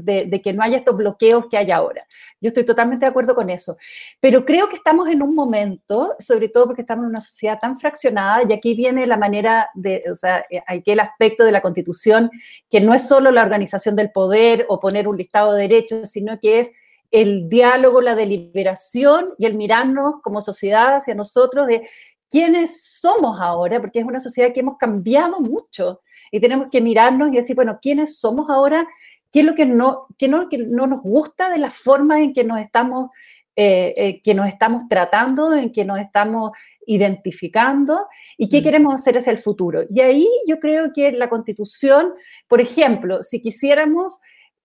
que 0.43 0.53
no 0.53 0.61
haya 0.61 0.77
estos 0.77 0.97
bloqueos 0.97 1.45
que 1.49 1.57
hay 1.57 1.71
ahora. 1.71 2.05
Yo 2.41 2.49
estoy 2.49 2.65
totalmente 2.65 3.05
de 3.05 3.09
acuerdo 3.09 3.33
con 3.33 3.49
eso, 3.49 3.77
pero 4.19 4.43
creo 4.43 4.67
que 4.67 4.75
estamos 4.75 5.07
en 5.07 5.21
un 5.21 5.33
momento, 5.33 6.15
sobre 6.19 6.49
todo 6.49 6.65
porque 6.65 6.81
estamos 6.81 7.03
en 7.03 7.11
una 7.11 7.21
sociedad 7.21 7.59
tan 7.59 7.77
fraccionada, 7.77 8.43
y 8.47 8.51
aquí 8.51 8.73
viene 8.73 9.07
la 9.07 9.15
manera 9.15 9.69
de, 9.73 10.03
o 10.11 10.15
sea, 10.15 10.45
eh, 10.49 10.61
hay 10.67 10.81
que 10.81 10.91
el 10.93 10.99
aspecto 10.99 11.45
de 11.45 11.53
la 11.53 11.61
constitución, 11.61 12.29
que 12.69 12.81
no 12.81 12.93
es 12.93 13.07
solo 13.07 13.31
la 13.31 13.43
organización 13.43 13.95
del 13.95 14.11
poder 14.11 14.65
o 14.67 14.81
poner 14.81 15.07
un 15.07 15.17
listado 15.17 15.53
de 15.53 15.61
derechos, 15.61 16.11
sino 16.11 16.39
que 16.41 16.59
es 16.59 16.71
el 17.11 17.47
diálogo, 17.47 18.01
la 18.01 18.15
deliberación 18.15 19.33
y 19.37 19.45
el 19.45 19.53
mirarnos 19.53 20.15
como 20.21 20.41
sociedad 20.41 20.97
hacia 20.97 21.15
nosotros 21.15 21.67
de 21.67 21.87
quiénes 22.35 22.83
somos 22.99 23.39
ahora, 23.39 23.79
porque 23.79 23.99
es 23.99 24.05
una 24.05 24.19
sociedad 24.19 24.51
que 24.51 24.59
hemos 24.59 24.75
cambiado 24.75 25.39
mucho 25.39 26.01
y 26.33 26.41
tenemos 26.41 26.67
que 26.69 26.81
mirarnos 26.81 27.29
y 27.29 27.37
decir, 27.37 27.55
bueno, 27.55 27.79
quiénes 27.81 28.17
somos 28.17 28.49
ahora, 28.49 28.85
qué 29.31 29.39
es 29.39 29.45
lo 29.45 29.55
que 29.55 29.65
no, 29.65 30.07
qué 30.17 30.27
no, 30.27 30.49
que 30.49 30.57
no 30.57 30.85
nos 30.85 31.01
gusta 31.01 31.49
de 31.49 31.59
la 31.59 31.71
forma 31.71 32.19
en 32.19 32.33
que 32.33 32.43
nos 32.43 32.59
estamos, 32.59 33.09
eh, 33.55 33.93
eh, 33.95 34.21
que 34.21 34.33
nos 34.33 34.49
estamos 34.49 34.83
tratando, 34.89 35.53
en 35.53 35.71
que 35.71 35.85
nos 35.85 35.97
estamos 35.97 36.51
identificando 36.85 38.05
y 38.37 38.49
qué 38.49 38.59
mm. 38.59 38.63
queremos 38.65 38.95
hacer 38.95 39.17
hacia 39.17 39.31
el 39.31 39.37
futuro. 39.37 39.83
Y 39.89 40.01
ahí 40.01 40.27
yo 40.45 40.59
creo 40.59 40.91
que 40.93 41.13
la 41.13 41.29
constitución, 41.29 42.15
por 42.49 42.59
ejemplo, 42.59 43.23
si 43.23 43.41
quisiéramos 43.41 44.19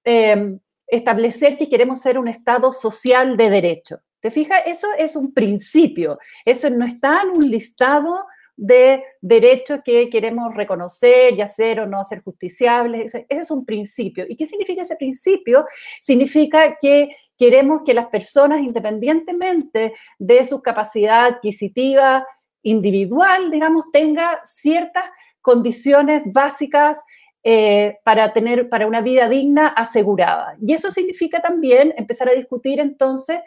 eh, 0.05 0.59
establecer 0.89 1.57
que 1.57 1.69
queremos 1.69 2.01
ser 2.01 2.19
un 2.19 2.27
Estado 2.27 2.73
social 2.73 3.37
de 3.37 3.49
derecho, 3.49 4.01
¿Te 4.21 4.31
fijas? 4.31 4.63
Eso 4.67 4.89
es 4.99 5.17
un 5.17 5.33
principio. 5.33 6.19
Eso 6.45 6.69
no 6.71 6.85
está 6.85 7.23
en 7.23 7.31
un 7.31 7.51
listado 7.51 8.25
de 8.57 9.03
derechos 9.23 9.81
que 9.83 10.11
queremos 10.11 10.55
reconocer 10.55 11.33
y 11.33 11.41
hacer 11.41 11.81
o 11.81 11.87
no 11.87 11.99
hacer 11.99 12.23
justiciables. 12.23 13.15
Ese 13.15 13.27
es 13.29 13.51
un 13.51 13.65
principio. 13.65 14.27
¿Y 14.29 14.37
qué 14.37 14.45
significa 14.45 14.83
ese 14.83 14.97
principio? 14.97 15.65
Significa 16.03 16.77
que 16.79 17.17
queremos 17.39 17.81
que 17.87 17.95
las 17.95 18.09
personas, 18.09 18.61
independientemente 18.61 19.95
de 20.19 20.45
su 20.45 20.61
capacidad 20.61 21.25
adquisitiva 21.25 22.27
individual, 22.63 23.51
digamos, 23.51 23.87
tenga 23.93 24.43
ciertas 24.45 25.05
condiciones 25.41 26.23
básicas 26.27 27.03
eh, 27.43 27.97
para 28.05 28.35
tener 28.35 28.69
para 28.69 28.87
una 28.87 29.01
vida 29.01 29.27
digna 29.27 29.69
asegurada. 29.69 30.59
Y 30.61 30.75
eso 30.75 30.91
significa 30.91 31.41
también 31.41 31.95
empezar 31.97 32.29
a 32.29 32.35
discutir 32.35 32.79
entonces 32.79 33.41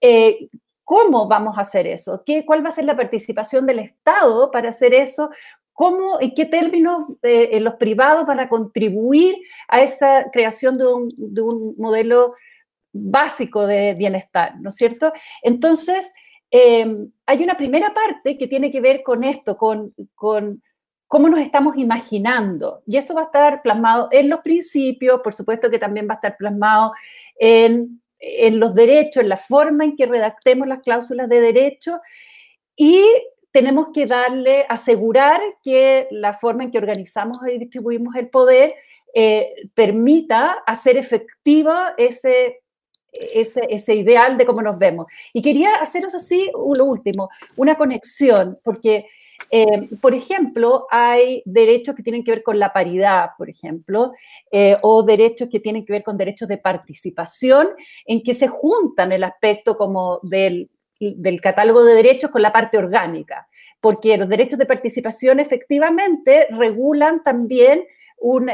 eh, 0.00 0.48
¿Cómo 0.84 1.26
vamos 1.26 1.56
a 1.56 1.62
hacer 1.62 1.86
eso? 1.86 2.22
¿Qué, 2.26 2.44
¿Cuál 2.44 2.64
va 2.64 2.68
a 2.68 2.72
ser 2.72 2.84
la 2.84 2.96
participación 2.96 3.66
del 3.66 3.78
Estado 3.78 4.50
para 4.50 4.68
hacer 4.68 4.92
eso? 4.92 5.30
¿Cómo, 5.72 6.20
en 6.20 6.34
qué 6.34 6.44
términos 6.44 7.04
eh, 7.22 7.58
los 7.58 7.74
privados 7.74 8.26
van 8.26 8.38
a 8.38 8.48
contribuir 8.48 9.34
a 9.66 9.80
esa 9.80 10.30
creación 10.30 10.76
de 10.78 11.42
un, 11.42 11.74
modelo 11.78 12.34
básico 12.92 13.66
de 13.66 13.94
bienestar, 13.94 14.60
¿no 14.60 14.68
es 14.68 14.76
cierto? 14.76 15.12
Entonces, 15.42 16.12
em, 16.50 17.10
hay 17.26 17.42
una 17.42 17.56
primera 17.56 17.92
parte 17.92 18.38
que 18.38 18.46
tiene 18.46 18.70
que 18.70 18.80
ver 18.80 19.02
con 19.02 19.24
esto, 19.24 19.56
con, 19.56 19.94
con 20.14 20.62
cómo 21.08 21.28
nos 21.28 21.40
estamos 21.40 21.76
imaginando. 21.76 22.82
Y 22.86 22.98
esto 22.98 23.14
va 23.14 23.22
a 23.22 23.24
estar 23.24 23.62
plasmado 23.62 24.08
en 24.12 24.28
los 24.28 24.40
principios, 24.40 25.20
por 25.22 25.34
supuesto 25.34 25.70
que 25.70 25.78
también 25.78 26.06
va 26.08 26.12
a 26.14 26.16
estar 26.16 26.36
plasmado 26.36 26.92
en 27.36 28.00
en 28.24 28.58
los 28.58 28.74
derechos, 28.74 29.22
en 29.22 29.28
la 29.28 29.36
forma 29.36 29.84
en 29.84 29.96
que 29.96 30.06
redactemos 30.06 30.66
las 30.66 30.80
cláusulas 30.80 31.28
de 31.28 31.40
derecho 31.40 32.00
y 32.76 33.04
tenemos 33.52 33.90
que 33.94 34.06
darle, 34.06 34.66
asegurar 34.68 35.40
que 35.62 36.08
la 36.10 36.34
forma 36.34 36.64
en 36.64 36.72
que 36.72 36.78
organizamos 36.78 37.38
y 37.46 37.58
distribuimos 37.58 38.16
el 38.16 38.28
poder 38.28 38.74
eh, 39.14 39.54
permita 39.74 40.54
hacer 40.66 40.96
efectivo 40.96 41.72
ese, 41.96 42.63
ese, 43.32 43.62
ese, 43.68 43.94
ideal 43.94 44.36
de 44.36 44.46
cómo 44.46 44.62
nos 44.62 44.78
vemos. 44.78 45.06
Y 45.32 45.42
quería 45.42 45.76
hacer 45.76 46.04
eso 46.04 46.18
sí, 46.18 46.50
lo 46.52 46.84
último, 46.84 47.28
una 47.56 47.76
conexión, 47.76 48.58
porque 48.62 49.06
eh, 49.50 49.88
por 50.00 50.14
ejemplo, 50.14 50.86
hay 50.90 51.42
derechos 51.44 51.94
que 51.94 52.02
tienen 52.02 52.24
que 52.24 52.32
ver 52.32 52.42
con 52.42 52.58
la 52.58 52.72
paridad, 52.72 53.30
por 53.36 53.50
ejemplo, 53.50 54.12
eh, 54.50 54.76
o 54.82 55.02
derechos 55.02 55.48
que 55.50 55.60
tienen 55.60 55.84
que 55.84 55.92
ver 55.92 56.02
con 56.02 56.16
derechos 56.16 56.48
de 56.48 56.58
participación, 56.58 57.68
en 58.06 58.22
que 58.22 58.34
se 58.34 58.48
juntan 58.48 59.12
el 59.12 59.24
aspecto 59.24 59.76
como 59.76 60.18
del, 60.22 60.70
del 60.98 61.40
catálogo 61.40 61.84
de 61.84 61.94
derechos 61.94 62.30
con 62.30 62.42
la 62.42 62.52
parte 62.52 62.78
orgánica, 62.78 63.48
porque 63.80 64.16
los 64.16 64.28
derechos 64.28 64.58
de 64.58 64.66
participación 64.66 65.40
efectivamente 65.40 66.46
regulan 66.50 67.22
también 67.22 67.84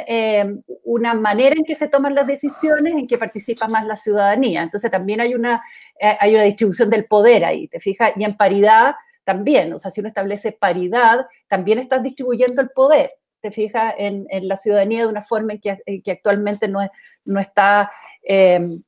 eh, 0.06 0.44
una 0.84 1.14
manera 1.14 1.54
en 1.56 1.64
que 1.64 1.74
se 1.74 1.88
toman 1.88 2.14
las 2.14 2.26
decisiones 2.26 2.94
en 2.94 3.06
que 3.06 3.18
participa 3.18 3.68
más 3.68 3.86
la 3.86 3.96
ciudadanía. 3.96 4.62
Entonces 4.62 4.90
también 4.90 5.20
hay 5.20 5.34
una, 5.34 5.62
eh, 5.98 6.16
hay 6.18 6.34
una 6.34 6.44
distribución 6.44 6.90
del 6.90 7.04
poder 7.04 7.44
ahí, 7.44 7.68
¿te 7.68 7.78
fijas? 7.78 8.12
Y 8.16 8.24
en 8.24 8.36
paridad 8.36 8.94
también, 9.24 9.72
o 9.72 9.78
sea, 9.78 9.90
si 9.90 10.00
uno 10.00 10.08
establece 10.08 10.52
paridad, 10.52 11.26
también 11.46 11.78
estás 11.78 12.02
distribuyendo 12.02 12.60
el 12.60 12.70
poder, 12.70 13.12
te 13.40 13.50
fijas, 13.50 13.94
en, 13.96 14.26
la 14.42 14.56
ciudadanía 14.56 15.00
de 15.00 15.06
una 15.06 15.22
forma 15.22 15.54
en 15.54 15.60
que, 15.60 16.10
actualmente 16.10 16.66
no, 16.68 16.80
no 17.24 17.40
está, 17.40 17.90
eh, 18.26 18.80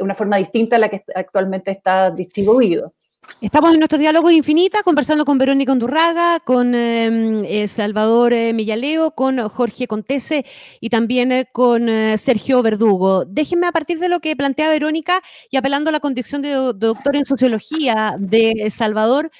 una 0.00 0.14
forma 0.14 0.36
distinta 0.36 0.76
a 0.76 0.78
la 0.78 0.88
que 0.88 1.04
actualmente 1.14 1.70
está 1.70 2.10
distribuido. 2.10 2.92
Estamos 3.40 3.74
en 3.74 3.78
nuestro 3.78 3.98
diálogo 3.98 4.30
infinita 4.30 4.82
conversando 4.82 5.26
con 5.26 5.36
Verónica 5.36 5.72
Undurraga, 5.72 6.40
con 6.40 6.74
em, 6.74 7.44
eh, 7.44 7.68
Salvador 7.68 8.32
eh, 8.32 8.54
Millaleo, 8.54 9.10
con 9.10 9.38
Jorge 9.50 9.86
Contese 9.86 10.46
y 10.80 10.88
también 10.88 11.30
eh, 11.30 11.46
con 11.52 11.86
Sergio 12.16 12.62
Verdugo. 12.62 13.26
Déjenme 13.26 13.66
a 13.66 13.72
partir 13.72 13.98
de 13.98 14.08
lo 14.08 14.20
que 14.20 14.34
plantea 14.34 14.70
Verónica 14.70 15.20
y 15.50 15.58
apelando 15.58 15.90
a 15.90 15.92
la 15.92 16.00
condición 16.00 16.40
de 16.40 16.54
doctor 16.54 17.16
en 17.16 17.26
sociología 17.26 18.16
de 18.18 18.70
Salvador, 18.70 19.30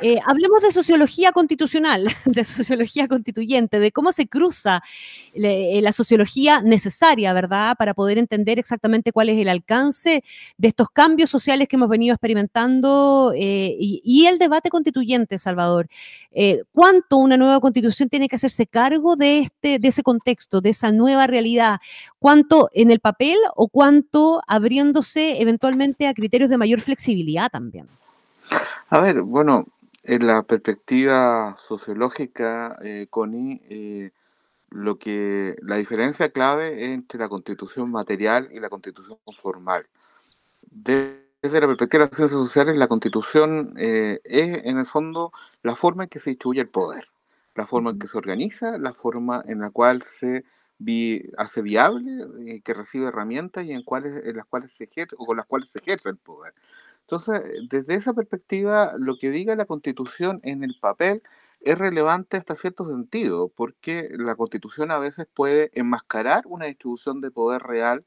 eh, 0.00 0.20
hablemos 0.26 0.62
de 0.62 0.70
sociología 0.70 1.32
constitucional, 1.32 2.06
de 2.24 2.44
sociología 2.44 3.08
constituyente, 3.08 3.80
de 3.80 3.90
cómo 3.90 4.12
se 4.12 4.28
cruza 4.28 4.82
eh, 5.34 5.80
la 5.82 5.92
sociología 5.92 6.62
necesaria, 6.62 7.32
¿verdad?, 7.32 7.76
para 7.76 7.94
poder 7.94 8.18
entender 8.18 8.58
exactamente 8.58 9.12
cuál 9.12 9.28
es 9.28 9.38
el 9.38 9.48
alcance 9.48 10.22
de 10.56 10.68
estos 10.68 10.88
cambios 10.90 11.30
sociales 11.30 11.66
que 11.66 11.76
hemos 11.76 11.88
venido 11.88 12.14
experimentando 12.14 13.32
eh, 13.34 13.76
y, 13.78 14.26
el 14.26 14.38
debate 14.38 14.68
constituyente, 14.68 15.38
Salvador. 15.38 15.88
¿Cuánto 16.72 17.16
una 17.16 17.36
nueva 17.36 17.60
constitución 17.60 18.08
tiene 18.08 18.28
que 18.28 18.36
hacerse 18.36 18.66
cargo 18.66 19.16
de, 19.16 19.40
este, 19.40 19.78
de 19.78 19.88
ese 19.88 20.02
contexto, 20.02 20.60
de 20.60 20.70
esa 20.70 20.92
nueva 20.92 21.26
realidad? 21.26 21.78
¿Cuánto 22.18 22.68
en 22.74 22.90
el 22.90 23.00
papel 23.00 23.36
o 23.56 23.68
cuánto 23.68 24.42
abriéndose 24.46 25.40
eventualmente 25.40 26.06
a 26.06 26.14
criterios 26.14 26.50
de 26.50 26.58
mayor 26.58 26.80
flexibilidad 26.80 27.48
también? 27.50 27.88
A 28.90 29.00
ver, 29.00 29.22
bueno, 29.22 29.66
en 30.08 30.26
la 30.26 30.42
perspectiva 30.42 31.54
sociológica, 31.58 32.78
eh, 32.82 33.06
Connie, 33.10 33.60
eh, 33.68 34.10
lo 34.70 34.98
que 34.98 35.54
la 35.62 35.76
diferencia 35.76 36.30
clave 36.30 36.92
entre 36.92 37.20
la 37.20 37.28
constitución 37.28 37.90
material 37.90 38.48
y 38.50 38.58
la 38.58 38.70
constitución 38.70 39.18
formal. 39.38 39.86
Desde 40.70 41.20
la 41.42 41.66
perspectiva 41.66 42.04
de 42.04 42.10
las 42.10 42.16
ciencias 42.16 42.40
sociales, 42.40 42.76
la 42.76 42.88
constitución 42.88 43.74
eh, 43.76 44.20
es 44.24 44.64
en 44.64 44.78
el 44.78 44.86
fondo 44.86 45.30
la 45.62 45.76
forma 45.76 46.04
en 46.04 46.08
que 46.08 46.20
se 46.20 46.30
distribuye 46.30 46.62
el 46.62 46.70
poder, 46.70 47.08
la 47.54 47.66
forma 47.66 47.90
en 47.90 47.98
que 47.98 48.06
se 48.06 48.16
organiza, 48.16 48.78
la 48.78 48.94
forma 48.94 49.44
en 49.46 49.60
la 49.60 49.70
cual 49.70 50.02
se 50.02 50.44
hace 51.36 51.62
viable, 51.62 52.24
eh, 52.46 52.60
que 52.62 52.72
recibe 52.72 53.08
herramientas 53.08 53.64
y 53.64 53.72
en, 53.72 53.82
cuales, 53.82 54.24
en 54.24 54.36
las 54.36 54.46
cuales 54.46 54.72
se 54.72 54.84
ejerce, 54.84 55.16
o 55.18 55.26
con 55.26 55.36
las 55.36 55.46
cuales 55.46 55.68
se 55.68 55.80
ejerce 55.80 56.08
el 56.08 56.16
poder. 56.16 56.54
Entonces, 57.10 57.42
desde 57.70 57.94
esa 57.94 58.12
perspectiva, 58.12 58.92
lo 58.98 59.16
que 59.16 59.30
diga 59.30 59.56
la 59.56 59.64
Constitución 59.64 60.40
en 60.42 60.62
el 60.62 60.76
papel 60.78 61.22
es 61.60 61.78
relevante 61.78 62.36
hasta 62.36 62.54
cierto 62.54 62.86
sentido, 62.86 63.48
porque 63.48 64.10
la 64.12 64.36
Constitución 64.36 64.90
a 64.90 64.98
veces 64.98 65.26
puede 65.32 65.70
enmascarar 65.72 66.44
una 66.46 66.66
distribución 66.66 67.22
de 67.22 67.30
poder 67.30 67.62
real 67.62 68.04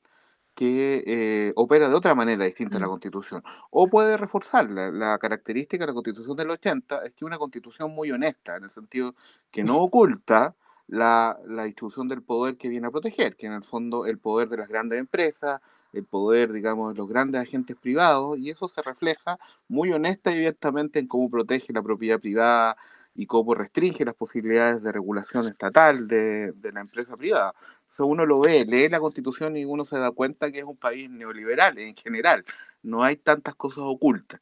que 0.53 1.03
eh, 1.07 1.53
opera 1.55 1.89
de 1.89 1.95
otra 1.95 2.13
manera 2.13 2.45
distinta 2.45 2.77
a 2.77 2.79
la 2.79 2.85
mm. 2.85 2.91
Constitución, 2.91 3.43
o 3.71 3.87
puede 3.87 4.17
reforzarla. 4.17 4.91
La 4.91 5.17
característica 5.17 5.83
de 5.83 5.87
la 5.87 5.95
Constitución 5.95 6.37
del 6.37 6.51
80 6.51 6.97
es 6.97 7.09
que 7.09 7.17
es 7.17 7.23
una 7.23 7.39
Constitución 7.39 7.91
muy 7.95 8.11
honesta, 8.11 8.57
en 8.57 8.65
el 8.65 8.69
sentido 8.69 9.15
que 9.49 9.63
no 9.63 9.77
oculta 9.77 10.55
la, 10.85 11.39
la, 11.47 11.63
distribución 11.63 12.07
del 12.07 12.21
poder 12.21 12.55
que 12.55 12.69
viene 12.69 12.85
a 12.85 12.91
proteger, 12.91 13.35
que 13.35 13.47
en 13.47 13.53
el 13.53 13.63
fondo 13.63 14.05
el 14.05 14.19
poder 14.19 14.49
de 14.49 14.57
las 14.57 14.69
grandes 14.69 14.99
empresas, 14.99 15.59
el 15.93 16.05
poder, 16.05 16.51
digamos, 16.51 16.93
de 16.93 16.97
los 16.97 17.07
grandes 17.07 17.41
agentes 17.41 17.75
privados, 17.75 18.37
y 18.39 18.49
eso 18.49 18.67
se 18.67 18.81
refleja 18.81 19.37
muy 19.67 19.91
honesta 19.91 20.31
y 20.31 20.37
abiertamente 20.37 20.99
en 20.99 21.07
cómo 21.07 21.29
protege 21.29 21.73
la 21.73 21.83
propiedad 21.83 22.19
privada 22.19 22.77
y 23.15 23.25
cómo 23.25 23.53
restringe 23.55 24.05
las 24.05 24.15
posibilidades 24.15 24.81
de 24.83 24.91
regulación 24.91 25.47
estatal 25.47 26.07
de, 26.07 26.53
la 26.73 26.81
empresa 26.81 27.17
privada. 27.17 27.53
Entonces 27.81 28.05
uno 28.07 28.25
lo 28.25 28.41
ve, 28.41 28.65
lee 28.65 28.87
la 28.87 28.99
constitución 28.99 29.57
y 29.57 29.65
uno 29.65 29.83
se 29.85 29.97
da 29.97 30.11
cuenta 30.11 30.51
que 30.51 30.59
es 30.59 30.65
un 30.65 30.77
país 30.77 31.09
neoliberal 31.09 31.77
en 31.77 31.95
general, 31.95 32.45
no 32.83 33.03
hay 33.03 33.17
tantas 33.17 33.55
cosas 33.55 33.83
ocultas. 33.85 34.39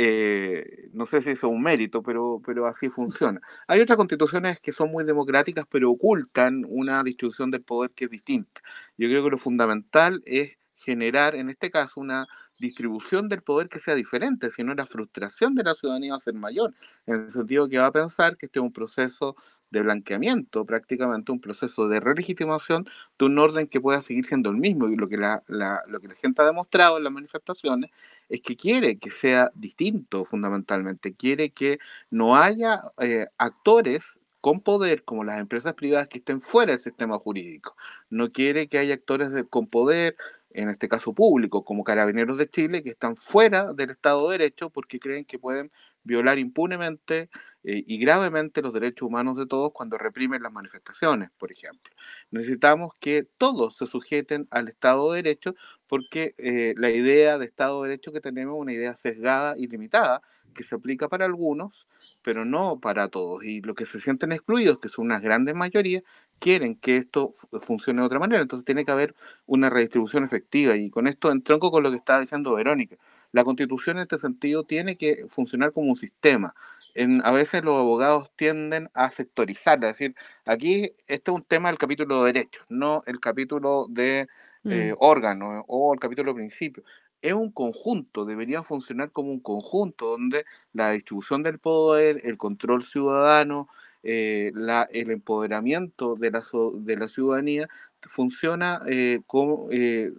Eh, 0.00 0.90
no 0.92 1.06
sé 1.06 1.20
si 1.22 1.30
eso 1.30 1.48
es 1.48 1.52
un 1.52 1.60
mérito, 1.60 2.02
pero, 2.02 2.40
pero 2.46 2.66
así 2.66 2.88
funciona. 2.88 3.40
Hay 3.66 3.80
otras 3.80 3.96
constituciones 3.96 4.60
que 4.60 4.72
son 4.72 4.92
muy 4.92 5.04
democráticas, 5.04 5.66
pero 5.68 5.90
ocultan 5.90 6.64
una 6.68 7.02
distribución 7.02 7.50
del 7.50 7.62
poder 7.62 7.90
que 7.90 8.04
es 8.04 8.10
distinta. 8.10 8.62
Yo 8.96 9.08
creo 9.08 9.24
que 9.24 9.30
lo 9.30 9.38
fundamental 9.38 10.22
es 10.24 10.57
generar, 10.88 11.34
en 11.34 11.50
este 11.50 11.70
caso, 11.70 12.00
una 12.00 12.26
distribución 12.58 13.28
del 13.28 13.42
poder 13.42 13.68
que 13.68 13.78
sea 13.78 13.94
diferente, 13.94 14.48
si 14.48 14.64
no 14.64 14.74
la 14.74 14.86
frustración 14.86 15.54
de 15.54 15.62
la 15.62 15.74
ciudadanía 15.74 16.12
va 16.12 16.16
a 16.16 16.20
ser 16.20 16.32
mayor, 16.32 16.72
en 17.06 17.26
el 17.26 17.30
sentido 17.30 17.68
que 17.68 17.76
va 17.76 17.88
a 17.88 17.92
pensar 17.92 18.38
que 18.38 18.46
este 18.46 18.58
es 18.58 18.62
un 18.62 18.72
proceso 18.72 19.36
de 19.70 19.82
blanqueamiento, 19.82 20.64
prácticamente 20.64 21.30
un 21.30 21.42
proceso 21.42 21.88
de 21.88 22.00
relegitimación 22.00 22.86
de 23.18 23.26
un 23.26 23.38
orden 23.38 23.66
que 23.68 23.82
pueda 23.82 24.00
seguir 24.00 24.24
siendo 24.24 24.48
el 24.48 24.56
mismo. 24.56 24.88
Y 24.88 24.96
lo 24.96 25.08
que 25.10 25.18
la, 25.18 25.42
lo 25.88 26.00
que 26.00 26.08
la 26.08 26.14
gente 26.14 26.40
ha 26.40 26.46
demostrado 26.46 26.96
en 26.96 27.04
las 27.04 27.12
manifestaciones 27.12 27.90
es 28.30 28.40
que 28.40 28.56
quiere 28.56 28.98
que 28.98 29.10
sea 29.10 29.50
distinto 29.54 30.24
fundamentalmente, 30.24 31.14
quiere 31.14 31.50
que 31.50 31.78
no 32.10 32.34
haya 32.34 32.82
eh, 32.98 33.26
actores 33.36 34.18
con 34.40 34.60
poder 34.60 35.04
como 35.04 35.24
las 35.24 35.40
empresas 35.40 35.74
privadas 35.74 36.08
que 36.08 36.18
estén 36.18 36.40
fuera 36.40 36.72
del 36.72 36.80
sistema 36.80 37.18
jurídico. 37.18 37.76
No 38.08 38.30
quiere 38.32 38.68
que 38.68 38.78
haya 38.78 38.94
actores 38.94 39.30
con 39.50 39.66
poder, 39.66 40.16
en 40.50 40.68
este 40.70 40.88
caso 40.88 41.12
público, 41.14 41.64
como 41.64 41.84
Carabineros 41.84 42.38
de 42.38 42.48
Chile, 42.48 42.82
que 42.82 42.90
están 42.90 43.16
fuera 43.16 43.72
del 43.72 43.90
Estado 43.90 44.28
de 44.28 44.38
Derecho 44.38 44.70
porque 44.70 44.98
creen 44.98 45.24
que 45.24 45.38
pueden 45.38 45.70
violar 46.04 46.38
impunemente 46.38 47.28
eh, 47.64 47.84
y 47.86 47.98
gravemente 47.98 48.62
los 48.62 48.72
derechos 48.72 49.06
humanos 49.06 49.36
de 49.36 49.46
todos 49.46 49.72
cuando 49.72 49.98
reprimen 49.98 50.42
las 50.42 50.52
manifestaciones, 50.52 51.30
por 51.38 51.52
ejemplo. 51.52 51.92
Necesitamos 52.30 52.92
que 52.98 53.24
todos 53.36 53.76
se 53.76 53.86
sujeten 53.86 54.48
al 54.50 54.68
Estado 54.68 55.12
de 55.12 55.22
Derecho 55.22 55.54
porque 55.86 56.32
eh, 56.38 56.74
la 56.76 56.90
idea 56.90 57.38
de 57.38 57.44
Estado 57.44 57.82
de 57.82 57.90
Derecho 57.90 58.12
que 58.12 58.20
tenemos 58.20 58.56
es 58.56 58.60
una 58.60 58.72
idea 58.72 58.96
sesgada 58.96 59.54
y 59.58 59.66
limitada 59.66 60.22
que 60.54 60.64
se 60.64 60.74
aplica 60.74 61.08
para 61.08 61.26
algunos, 61.26 61.86
pero 62.22 62.44
no 62.44 62.80
para 62.80 63.08
todos. 63.08 63.44
Y 63.44 63.60
los 63.60 63.76
que 63.76 63.86
se 63.86 64.00
sienten 64.00 64.32
excluidos, 64.32 64.78
que 64.80 64.88
son 64.88 65.06
unas 65.06 65.22
grandes 65.22 65.54
mayorías, 65.54 66.02
quieren 66.38 66.76
que 66.76 66.96
esto 66.96 67.34
funcione 67.62 68.00
de 68.00 68.06
otra 68.06 68.18
manera. 68.18 68.42
Entonces 68.42 68.64
tiene 68.64 68.84
que 68.84 68.90
haber 68.90 69.14
una 69.46 69.70
redistribución 69.70 70.24
efectiva. 70.24 70.76
Y 70.76 70.90
con 70.90 71.06
esto 71.06 71.30
entronco 71.30 71.70
con 71.70 71.82
lo 71.82 71.90
que 71.90 71.96
estaba 71.96 72.20
diciendo 72.20 72.54
Verónica. 72.54 72.96
La 73.32 73.44
constitución 73.44 73.96
en 73.96 74.02
este 74.02 74.18
sentido 74.18 74.64
tiene 74.64 74.96
que 74.96 75.26
funcionar 75.28 75.72
como 75.72 75.90
un 75.90 75.96
sistema. 75.96 76.54
En, 76.94 77.24
a 77.24 77.30
veces 77.30 77.62
los 77.62 77.76
abogados 77.76 78.30
tienden 78.36 78.90
a 78.94 79.10
sectorizar, 79.10 79.76
es 79.84 79.98
decir, 79.98 80.14
aquí 80.44 80.92
este 81.06 81.30
es 81.30 81.34
un 81.34 81.44
tema 81.44 81.68
del 81.68 81.78
capítulo 81.78 82.24
de 82.24 82.32
derechos, 82.32 82.64
no 82.68 83.02
el 83.06 83.20
capítulo 83.20 83.86
de 83.88 84.26
eh, 84.64 84.92
mm. 84.92 84.96
órganos 84.98 85.64
o 85.68 85.92
el 85.92 86.00
capítulo 86.00 86.32
de 86.32 86.36
principios. 86.36 86.86
Es 87.20 87.34
un 87.34 87.52
conjunto, 87.52 88.24
debería 88.24 88.62
funcionar 88.62 89.10
como 89.12 89.30
un 89.30 89.40
conjunto 89.40 90.06
donde 90.06 90.44
la 90.72 90.92
distribución 90.92 91.42
del 91.42 91.58
poder, 91.58 92.22
el 92.24 92.38
control 92.38 92.84
ciudadano, 92.84 93.68
eh, 94.02 94.52
la, 94.54 94.88
el 94.92 95.10
empoderamiento 95.10 96.14
de 96.14 96.30
la, 96.30 96.42
de 96.74 96.96
la 96.96 97.08
ciudadanía 97.08 97.68
funciona 98.02 98.80
eh, 98.86 99.20
como, 99.26 99.68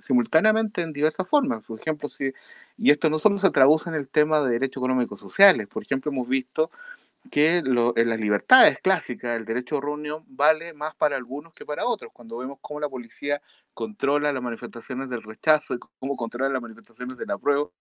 simultáneamente 0.02 0.82
en 0.82 0.94
diversas 0.94 1.28
formas. 1.28 1.64
Por 1.66 1.80
ejemplo, 1.80 2.10
si 2.10 2.34
y 2.80 2.92
esto 2.92 3.10
no 3.10 3.20
solo 3.20 3.38
se 3.38 3.50
traduce 3.52 3.90
en 3.90 3.96
el 3.96 4.08
tema 4.08 4.42
de 4.42 4.52
derechos 4.52 4.82
económicos 4.82 5.20
sociales. 5.20 5.68
Por 5.68 5.84
ejemplo, 5.84 6.12
hemos 6.12 6.28
visto 6.28 6.72
que 7.32 7.58
en 7.58 8.10
las 8.10 8.20
libertades 8.20 8.80
clásicas 8.80 9.38
el 9.38 9.46
derecho 9.46 9.76
de 9.76 9.82
reunión 9.82 10.24
vale 10.28 10.74
más 10.74 10.96
para 10.96 11.18
algunos 11.18 11.54
que 11.54 11.66
para 11.66 11.86
otros. 11.86 12.12
Cuando 12.14 12.38
vemos 12.38 12.58
cómo 12.62 12.80
la 12.80 12.90
policía 12.90 13.42
controla 13.74 14.32
las 14.32 14.42
manifestaciones 14.42 15.10
del 15.10 15.24
rechazo 15.24 15.76
y 15.76 15.80
cómo 16.00 16.16
controla 16.16 16.50
las 16.50 16.62
manifestaciones 16.62 17.18
del 17.18 17.32
apruebo, 17.32 17.74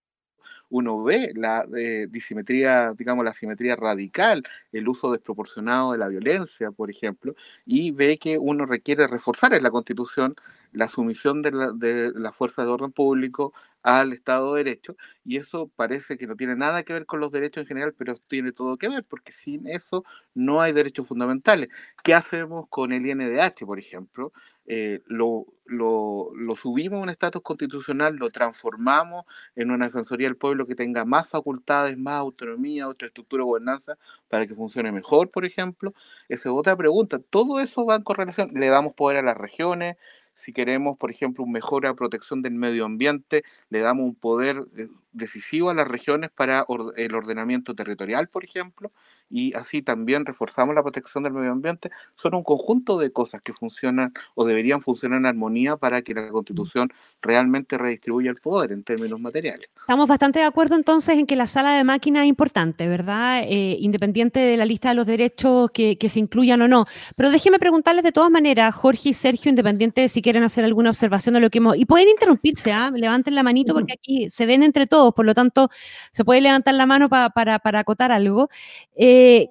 uno 0.69 1.03
ve 1.03 1.31
la 1.35 1.65
eh, 1.75 2.07
disimetría, 2.09 2.93
digamos, 2.97 3.25
la 3.25 3.33
simetría 3.33 3.75
radical, 3.75 4.43
el 4.71 4.87
uso 4.87 5.11
desproporcionado 5.11 5.91
de 5.93 5.97
la 5.97 6.07
violencia, 6.07 6.71
por 6.71 6.89
ejemplo, 6.89 7.35
y 7.65 7.91
ve 7.91 8.17
que 8.17 8.37
uno 8.37 8.65
requiere 8.65 9.07
reforzar 9.07 9.53
en 9.53 9.63
la 9.63 9.71
Constitución 9.71 10.35
la 10.71 10.87
sumisión 10.87 11.41
de 11.41 11.51
la, 11.51 11.71
de 11.71 12.11
la 12.15 12.31
fuerza 12.31 12.63
de 12.63 12.69
orden 12.69 12.91
público 12.91 13.53
al 13.81 14.13
Estado 14.13 14.53
de 14.53 14.63
Derecho, 14.63 14.95
y 15.23 15.37
eso 15.37 15.69
parece 15.75 16.17
que 16.17 16.27
no 16.27 16.35
tiene 16.35 16.55
nada 16.55 16.83
que 16.83 16.93
ver 16.93 17.05
con 17.05 17.19
los 17.21 17.31
derechos 17.31 17.61
en 17.61 17.67
general, 17.67 17.93
pero 17.97 18.15
tiene 18.27 18.51
todo 18.51 18.77
que 18.77 18.89
ver, 18.89 19.05
porque 19.05 19.31
sin 19.31 19.67
eso 19.67 20.03
no 20.33 20.61
hay 20.61 20.73
derechos 20.73 21.07
fundamentales. 21.07 21.69
¿Qué 22.03 22.13
hacemos 22.13 22.67
con 22.69 22.91
el 22.91 23.05
INDH, 23.05 23.65
por 23.65 23.79
ejemplo? 23.79 24.33
Eh, 24.71 25.01
lo, 25.07 25.47
lo, 25.65 26.29
lo, 26.35 26.55
subimos 26.55 26.99
a 26.99 27.01
un 27.01 27.09
estatus 27.09 27.41
constitucional, 27.41 28.15
lo 28.17 28.29
transformamos 28.29 29.25
en 29.55 29.71
una 29.71 29.87
defensoría 29.87 30.27
del 30.27 30.37
pueblo 30.37 30.67
que 30.67 30.75
tenga 30.75 31.05
más 31.05 31.27
facultades, 31.27 31.97
más 31.97 32.19
autonomía, 32.19 32.87
otra 32.87 33.07
estructura 33.07 33.41
de 33.41 33.45
gobernanza 33.47 33.97
para 34.27 34.45
que 34.45 34.53
funcione 34.53 34.91
mejor, 34.91 35.31
por 35.31 35.43
ejemplo. 35.43 35.95
Esa 36.29 36.49
es 36.49 36.55
otra 36.55 36.75
pregunta. 36.75 37.17
Todo 37.17 37.59
eso 37.59 37.83
va 37.83 37.95
en 37.95 38.03
correlación. 38.03 38.51
Le 38.53 38.67
damos 38.67 38.93
poder 38.93 39.17
a 39.17 39.23
las 39.23 39.35
regiones, 39.35 39.97
si 40.35 40.53
queremos, 40.53 40.99
por 40.99 41.09
ejemplo, 41.09 41.43
una 41.43 41.53
mejora 41.53 41.95
protección 41.95 42.43
del 42.43 42.53
medio 42.53 42.85
ambiente, 42.85 43.43
le 43.69 43.79
damos 43.79 44.05
un 44.05 44.15
poder 44.15 44.67
eh, 44.77 44.87
decisivo 45.13 45.71
a 45.71 45.73
las 45.73 45.87
regiones 45.87 46.29
para 46.29 46.63
el 46.95 47.15
ordenamiento 47.15 47.73
territorial, 47.73 48.27
por 48.27 48.45
ejemplo, 48.45 48.91
y 49.29 49.53
así 49.53 49.81
también 49.81 50.25
reforzamos 50.25 50.75
la 50.75 50.83
protección 50.83 51.23
del 51.23 51.33
medio 51.33 51.51
ambiente. 51.51 51.91
Son 52.15 52.35
un 52.35 52.43
conjunto 52.43 52.97
de 52.97 53.11
cosas 53.11 53.41
que 53.41 53.53
funcionan 53.53 54.13
o 54.35 54.45
deberían 54.45 54.81
funcionar 54.81 55.19
en 55.19 55.25
armonía 55.27 55.77
para 55.77 56.01
que 56.01 56.13
la 56.13 56.29
Constitución 56.29 56.91
realmente 57.21 57.77
redistribuya 57.77 58.31
el 58.31 58.37
poder 58.37 58.71
en 58.71 58.83
términos 58.83 59.19
materiales. 59.19 59.69
Estamos 59.79 60.07
bastante 60.07 60.39
de 60.39 60.45
acuerdo 60.45 60.75
entonces 60.75 61.17
en 61.17 61.25
que 61.25 61.35
la 61.35 61.45
sala 61.45 61.73
de 61.73 61.83
máquina 61.83 62.23
es 62.23 62.29
importante, 62.29 62.87
¿verdad? 62.87 63.43
Eh, 63.43 63.77
independiente 63.79 64.39
de 64.39 64.57
la 64.57 64.65
lista 64.65 64.89
de 64.89 64.95
los 64.95 65.05
derechos 65.05 65.69
que, 65.71 65.97
se 66.09 66.19
incluyan 66.19 66.61
o 66.61 66.67
no. 66.67 66.85
Pero 67.15 67.29
déjeme 67.29 67.59
preguntarles 67.59 68.03
de 68.03 68.11
todas 68.11 68.31
maneras, 68.31 68.73
Jorge 68.73 69.09
y 69.09 69.13
Sergio, 69.13 69.49
independiente 69.49 70.01
de 70.01 70.09
si 70.09 70.21
quieren 70.21 70.43
hacer 70.43 70.63
alguna 70.63 70.89
observación 70.89 71.33
de 71.33 71.41
lo 71.41 71.49
que 71.49 71.59
hemos... 71.59 71.77
Y 71.77 71.85
pueden 71.85 72.09
interrumpirse, 72.09 72.71
¿ah? 72.71 72.91
levanten 72.93 73.35
la 73.35 73.43
manito 73.43 73.73
porque 73.73 73.93
aquí 73.93 74.29
se 74.29 74.45
ven 74.45 74.63
entre 74.63 74.87
todos, 74.87 75.13
por 75.13 75.25
lo 75.25 75.33
tanto 75.33 75.69
se 76.11 76.25
puede 76.25 76.41
levantar 76.41 76.73
la 76.73 76.85
mano 76.85 77.09
para, 77.09 77.29
para 77.29 77.79
acotar 77.79 78.11
algo. 78.11 78.49
Eh, 78.95 79.49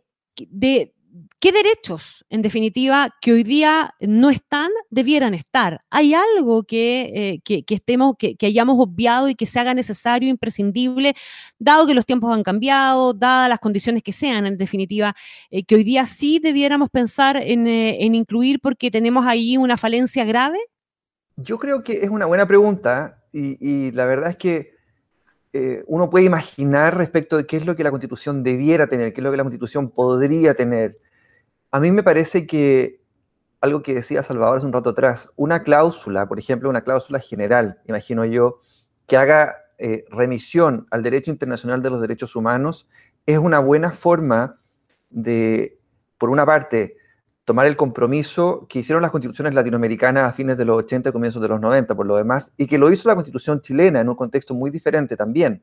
de, 0.50 0.92
¿Qué 1.40 1.52
derechos, 1.52 2.24
en 2.30 2.42
definitiva, 2.42 3.14
que 3.20 3.32
hoy 3.32 3.44
día 3.44 3.94
no 4.00 4.28
están, 4.28 4.70
debieran 4.90 5.34
estar? 5.34 5.80
¿Hay 5.88 6.12
algo 6.12 6.64
que, 6.64 7.40
eh, 7.46 7.64
estemos, 7.68 8.14
que, 8.18 8.36
hayamos 8.42 8.76
obviado 8.78 9.28
y 9.28 9.34
que 9.34 9.46
se 9.46 9.60
haga 9.60 9.72
necesario, 9.72 10.28
imprescindible, 10.28 11.14
dado 11.58 11.86
que 11.86 11.94
los 11.94 12.04
tiempos 12.04 12.32
han 12.32 12.42
cambiado, 12.42 13.14
dadas 13.14 13.48
las 13.48 13.60
condiciones 13.60 14.02
que 14.02 14.12
sean, 14.12 14.46
en 14.46 14.58
definitiva, 14.58 15.14
eh, 15.50 15.64
que 15.64 15.76
hoy 15.76 15.84
día 15.84 16.06
sí 16.06 16.40
debiéramos 16.40 16.90
pensar 16.90 17.36
en, 17.36 17.66
en, 17.66 18.14
incluir 18.14 18.60
porque 18.60 18.90
tenemos 18.90 19.24
ahí 19.24 19.56
una 19.56 19.76
falencia 19.76 20.24
grave? 20.24 20.58
Yo 21.36 21.58
creo 21.58 21.84
que 21.84 22.04
es 22.04 22.10
una 22.10 22.26
buena 22.26 22.46
pregunta 22.46 23.22
y 23.32 23.92
la 23.92 24.04
verdad 24.06 24.30
es 24.30 24.36
que 24.36 24.77
eh, 25.52 25.82
uno 25.87 26.11
puede 26.11 26.26
imaginar 26.26 26.96
respecto 26.96 27.37
de 27.37 27.46
qué 27.46 27.56
es 27.56 27.66
lo 27.66 27.74
que 27.74 27.84
la 27.84 27.90
Constitución 27.90 28.42
debiera 28.42 28.87
tener, 28.87 29.12
qué 29.12 29.20
es 29.20 29.24
lo 29.24 29.30
que 29.30 29.37
la 29.37 29.44
Constitución 29.44 29.90
podría 29.90 30.54
tener. 30.54 30.98
A 31.70 31.80
mí 31.80 31.90
me 31.90 32.02
parece 32.02 32.46
que 32.46 33.02
algo 33.61 33.82
que 33.82 33.94
decía 33.94 34.22
Salvador 34.22 34.58
hace 34.58 34.66
un 34.66 34.72
rato 34.72 34.90
atrás, 34.90 35.30
una 35.37 35.62
cláusula, 35.62 36.28
por 36.28 36.38
ejemplo, 36.38 36.68
una 36.68 36.82
cláusula 36.82 37.18
general, 37.18 37.80
imagino 37.87 38.24
yo, 38.24 38.61
que 39.06 39.16
haga 39.16 39.56
eh, 39.78 40.04
remisión 40.11 40.87
al 40.90 41.02
derecho 41.02 41.30
internacional 41.30 41.82
de 41.82 41.90
los 41.90 42.00
derechos 42.00 42.37
humanos, 42.37 42.88
es 43.26 43.38
una 43.38 43.58
buena 43.58 43.90
forma 43.92 44.61
de, 45.11 45.80
por 46.18 46.30
una 46.30 46.46
parte, 46.46 46.96
tomar 47.48 47.64
el 47.64 47.76
compromiso 47.76 48.66
que 48.68 48.80
hicieron 48.80 49.00
las 49.00 49.11
constituciones 49.11 49.54
latinoamericanas 49.54 50.28
a 50.28 50.34
fines 50.34 50.58
de 50.58 50.66
los 50.66 50.76
80 50.80 51.08
y 51.08 51.12
comienzos 51.12 51.40
de 51.40 51.48
los 51.48 51.58
90, 51.58 51.94
por 51.94 52.04
lo 52.04 52.16
demás, 52.16 52.52
y 52.58 52.66
que 52.66 52.76
lo 52.76 52.92
hizo 52.92 53.08
la 53.08 53.14
constitución 53.14 53.62
chilena 53.62 54.00
en 54.00 54.08
un 54.11 54.16
contexto 54.16 54.52
muy 54.52 54.70
diferente 54.70 55.16
también. 55.16 55.62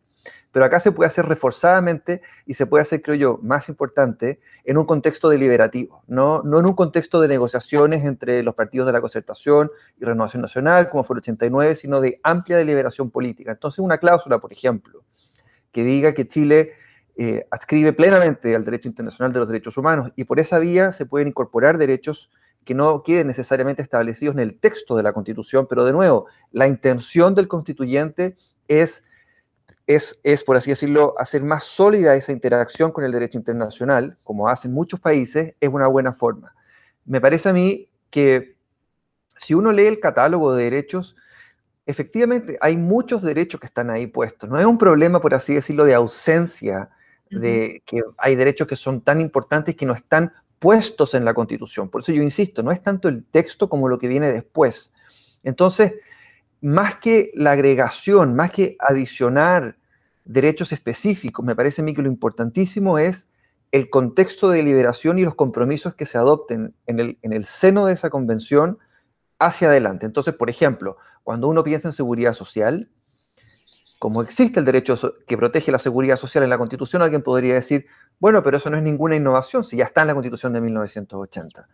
Pero 0.52 0.66
acá 0.66 0.80
se 0.80 0.92
puede 0.92 1.10
hacer 1.10 1.28
reforzadamente 1.28 2.24
y 2.48 2.56
se 2.56 2.66
puede 2.66 2.82
hacer, 2.82 3.04
creo 3.04 3.16
yo, 3.16 3.40
más 3.44 3.70
importante, 3.70 4.40
en 4.64 4.80
un 4.80 4.86
contexto 4.86 5.30
deliberativo, 5.30 6.04
no, 6.08 6.42
no 6.42 6.58
en 6.58 6.66
un 6.66 6.74
contexto 6.74 7.22
de 7.22 7.28
negociaciones 7.28 8.04
entre 8.04 8.42
los 8.42 8.56
partidos 8.56 8.88
de 8.88 8.94
la 8.94 9.00
concertación 9.00 9.70
y 10.02 10.06
renovación 10.06 10.42
nacional, 10.42 10.90
como 10.90 11.04
fue 11.04 11.14
el 11.14 11.20
89, 11.20 11.76
sino 11.76 12.02
de 12.02 12.20
amplia 12.24 12.58
deliberación 12.58 13.12
política. 13.12 13.52
Entonces, 13.52 13.78
una 13.78 14.00
cláusula, 14.00 14.40
por 14.40 14.52
ejemplo, 14.52 15.04
que 15.72 15.84
diga 15.84 16.16
que 16.16 16.28
Chile 16.28 16.72
eh, 17.18 17.48
adscribe 17.50 17.94
plenamente 17.94 18.56
al 18.56 18.66
derecho 18.66 18.90
internacional 18.90 19.32
de 19.32 19.40
los 19.40 19.48
derechos 19.48 19.78
humanos 19.78 20.12
y 20.18 20.26
por 20.26 20.40
esa 20.40 20.60
vía 20.60 20.92
se 20.92 21.06
pueden 21.06 21.30
incorporar 21.30 21.78
derechos 21.78 22.30
que 22.66 22.74
no 22.74 23.04
queden 23.04 23.28
necesariamente 23.28 23.82
establecidos 23.82 24.36
en 24.36 24.42
el 24.42 24.60
texto 24.60 24.98
de 24.98 25.04
la 25.04 25.14
Constitución, 25.14 25.68
pero 25.70 25.86
de 25.86 25.94
nuevo, 25.94 26.26
la 26.52 26.68
intención 26.68 27.34
del 27.36 27.48
constituyente 27.48 28.36
es, 28.68 29.04
es, 29.88 30.20
es, 30.24 30.44
por 30.44 30.58
así 30.58 30.72
decirlo, 30.72 31.14
hacer 31.18 31.44
más 31.44 31.64
sólida 31.64 32.16
esa 32.16 32.32
interacción 32.32 32.92
con 32.92 33.06
el 33.06 33.12
derecho 33.12 33.38
internacional, 33.38 34.18
como 34.24 34.50
hacen 34.50 34.74
muchos 34.74 35.00
países, 35.00 35.54
es 35.62 35.70
una 35.70 35.88
buena 35.88 36.12
forma. 36.12 36.56
Me 37.06 37.22
parece 37.22 37.50
a 37.50 37.54
mí 37.54 37.88
que 38.10 38.58
si 39.38 39.54
uno 39.54 39.72
lee 39.72 39.86
el 39.86 40.00
catálogo 40.00 40.54
de 40.54 40.64
derechos, 40.64 41.16
efectivamente 41.86 42.58
hay 42.62 42.78
muchos 42.78 43.22
derechos 43.22 43.60
que 43.60 43.68
están 43.68 43.90
ahí 43.92 44.08
puestos. 44.08 44.50
No 44.50 44.60
es 44.60 44.66
un 44.66 44.78
problema, 44.78 45.22
por 45.22 45.36
así 45.36 45.54
decirlo, 45.54 45.86
de 45.86 45.94
ausencia 45.94 46.90
de 47.30 47.82
que 47.86 48.02
hay 48.18 48.36
derechos 48.36 48.68
que 48.68 48.76
son 48.76 49.02
tan 49.02 49.20
importantes 49.20 49.76
que 49.76 49.86
no 49.86 49.94
están 49.94 50.32
puestos 50.60 51.14
en 51.14 51.26
la 51.26 51.34
Constitución. 51.34 51.90
Por 51.90 52.02
eso 52.02 52.12
yo 52.12 52.24
insisto, 52.24 52.64
no 52.64 52.72
es 52.72 52.82
tanto 52.82 53.08
el 53.08 53.26
texto 53.26 53.70
como 53.70 53.90
lo 53.90 54.00
que 54.00 54.08
viene 54.08 54.32
después. 54.32 54.94
Entonces, 55.44 55.94
más 56.62 56.96
que 56.96 57.32
la 57.36 57.52
agregación, 57.52 58.36
más 58.36 58.52
que 58.52 58.76
adicionar 58.80 59.78
derechos 60.24 60.72
específicos, 60.72 61.46
me 61.46 61.56
parece 61.56 61.82
a 61.82 61.86
mí 61.86 61.94
que 61.94 62.02
lo 62.02 62.08
importantísimo 62.08 62.98
es 62.98 63.30
el 63.72 63.90
contexto 63.90 64.50
de 64.50 64.64
liberación 64.64 65.20
y 65.20 65.24
los 65.24 65.36
compromisos 65.36 65.96
que 65.96 66.06
se 66.06 66.18
adopten 66.18 66.74
en 66.88 67.00
el, 67.00 67.20
en 67.22 67.34
el 67.34 67.44
seno 67.44 67.86
de 67.86 67.94
esa 67.94 68.10
convención 68.10 68.80
hacia 69.38 69.68
adelante. 69.68 70.06
Entonces, 70.06 70.34
por 70.34 70.50
ejemplo, 70.50 70.98
cuando 71.24 71.48
uno 71.48 71.64
piensa 71.64 71.90
en 71.90 71.94
seguridad 71.94 72.34
social, 72.34 72.90
como 74.06 74.22
existe 74.22 74.60
el 74.60 74.68
derecho 74.68 74.96
que 75.26 75.36
protege 75.36 75.72
la 75.72 75.80
seguridad 75.80 76.16
social 76.16 76.44
en 76.44 76.52
la 76.52 76.60
Constitución, 76.60 77.02
alguien 77.02 77.24
podría 77.24 77.56
decir, 77.56 77.88
bueno, 78.20 78.44
pero 78.44 78.58
eso 78.58 78.70
no 78.70 78.78
es 78.78 78.84
ninguna 78.84 79.16
innovación 79.16 79.64
si 79.64 79.78
ya 79.78 79.86
está 79.86 80.02
en 80.02 80.08
la 80.10 80.14
Constitución 80.14 80.54
de 80.54 80.62
1980. 80.62 81.68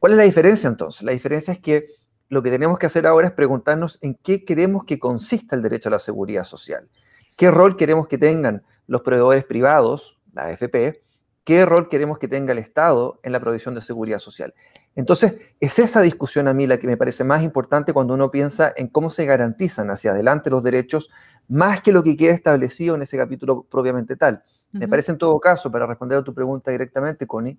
¿Cuál 0.00 0.14
es 0.14 0.18
la 0.18 0.24
diferencia 0.24 0.66
entonces? 0.66 1.04
La 1.04 1.12
diferencia 1.12 1.52
es 1.52 1.60
que 1.60 1.86
lo 2.28 2.42
que 2.42 2.50
tenemos 2.50 2.80
que 2.80 2.86
hacer 2.86 3.06
ahora 3.06 3.28
es 3.28 3.32
preguntarnos 3.32 4.00
en 4.02 4.16
qué 4.16 4.44
queremos 4.44 4.86
que 4.86 4.98
consista 4.98 5.54
el 5.54 5.62
derecho 5.62 5.88
a 5.88 5.92
la 5.92 6.00
seguridad 6.00 6.42
social. 6.42 6.88
¿Qué 7.36 7.48
rol 7.48 7.76
queremos 7.76 8.08
que 8.08 8.18
tengan 8.18 8.64
los 8.88 9.02
proveedores 9.02 9.44
privados, 9.44 10.18
la 10.32 10.46
AFP? 10.46 11.00
¿Qué 11.44 11.64
rol 11.64 11.88
queremos 11.88 12.18
que 12.18 12.26
tenga 12.26 12.50
el 12.50 12.58
Estado 12.58 13.20
en 13.22 13.30
la 13.30 13.38
provisión 13.38 13.76
de 13.76 13.82
seguridad 13.82 14.18
social? 14.18 14.52
Entonces, 14.96 15.36
es 15.60 15.78
esa 15.78 16.00
discusión 16.00 16.48
a 16.48 16.54
mí 16.54 16.66
la 16.66 16.78
que 16.78 16.86
me 16.86 16.96
parece 16.96 17.22
más 17.22 17.42
importante 17.42 17.92
cuando 17.92 18.14
uno 18.14 18.30
piensa 18.30 18.72
en 18.74 18.88
cómo 18.88 19.10
se 19.10 19.26
garantizan 19.26 19.90
hacia 19.90 20.12
adelante 20.12 20.48
los 20.48 20.64
derechos, 20.64 21.10
más 21.48 21.80
que 21.80 21.92
lo 21.92 22.02
que 22.02 22.16
queda 22.16 22.34
establecido 22.34 22.94
en 22.94 23.02
ese 23.02 23.16
capítulo 23.16 23.62
propiamente 23.68 24.16
tal. 24.16 24.42
Me 24.72 24.88
parece 24.88 25.12
en 25.12 25.18
todo 25.18 25.38
caso, 25.40 25.70
para 25.70 25.86
responder 25.86 26.18
a 26.18 26.22
tu 26.22 26.34
pregunta 26.34 26.70
directamente, 26.70 27.26
Connie, 27.26 27.58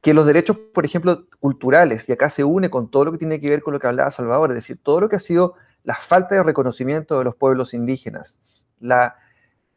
que 0.00 0.12
los 0.12 0.26
derechos, 0.26 0.56
por 0.74 0.84
ejemplo, 0.84 1.26
culturales, 1.38 2.08
y 2.08 2.12
acá 2.12 2.30
se 2.30 2.42
une 2.42 2.68
con 2.68 2.90
todo 2.90 3.06
lo 3.06 3.12
que 3.12 3.18
tiene 3.18 3.40
que 3.40 3.48
ver 3.48 3.62
con 3.62 3.72
lo 3.72 3.78
que 3.78 3.86
hablaba 3.86 4.10
Salvador, 4.10 4.50
es 4.50 4.56
decir, 4.56 4.78
todo 4.82 5.00
lo 5.00 5.08
que 5.08 5.16
ha 5.16 5.20
sido 5.20 5.54
la 5.84 5.94
falta 5.94 6.34
de 6.34 6.42
reconocimiento 6.42 7.18
de 7.18 7.24
los 7.24 7.36
pueblos 7.36 7.74
indígenas, 7.74 8.40
la, 8.80 9.14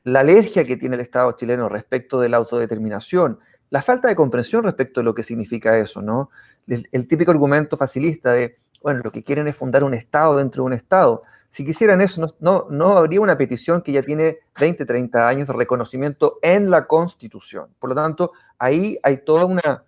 la 0.03 0.21
alergia 0.21 0.63
que 0.63 0.77
tiene 0.77 0.95
el 0.95 1.01
Estado 1.01 1.31
chileno 1.33 1.69
respecto 1.69 2.19
de 2.19 2.29
la 2.29 2.37
autodeterminación, 2.37 3.39
la 3.69 3.81
falta 3.81 4.07
de 4.07 4.15
comprensión 4.15 4.63
respecto 4.63 4.99
de 4.99 5.03
lo 5.03 5.13
que 5.13 5.23
significa 5.23 5.77
eso, 5.77 6.01
¿no? 6.01 6.31
El, 6.67 7.07
típico 7.07 7.31
argumento 7.31 7.77
facilista 7.77 8.31
de, 8.31 8.57
bueno, 8.81 9.01
lo 9.03 9.11
que 9.11 9.23
quieren 9.23 9.47
es 9.47 9.55
fundar 9.55 9.83
un 9.83 9.93
Estado 9.93 10.37
dentro 10.37 10.63
de 10.63 10.67
un 10.67 10.73
Estado. 10.73 11.21
Si 11.49 11.65
quisieran 11.65 11.99
eso, 11.99 12.35
no, 12.39 12.97
habría 12.97 13.21
una 13.21 13.37
petición 13.37 13.81
que 13.81 13.91
ya 13.91 14.03
tiene 14.03 14.39
20, 14.59 14.85
30 14.85 15.27
años 15.27 15.47
de 15.47 15.53
reconocimiento 15.53 16.37
en 16.43 16.69
la 16.69 16.85
Constitución. 16.85 17.73
Por 17.79 17.89
lo 17.89 17.95
tanto, 17.95 18.33
ahí 18.59 18.99
hay 19.01 19.17
toda 19.17 19.45
una, 19.45 19.83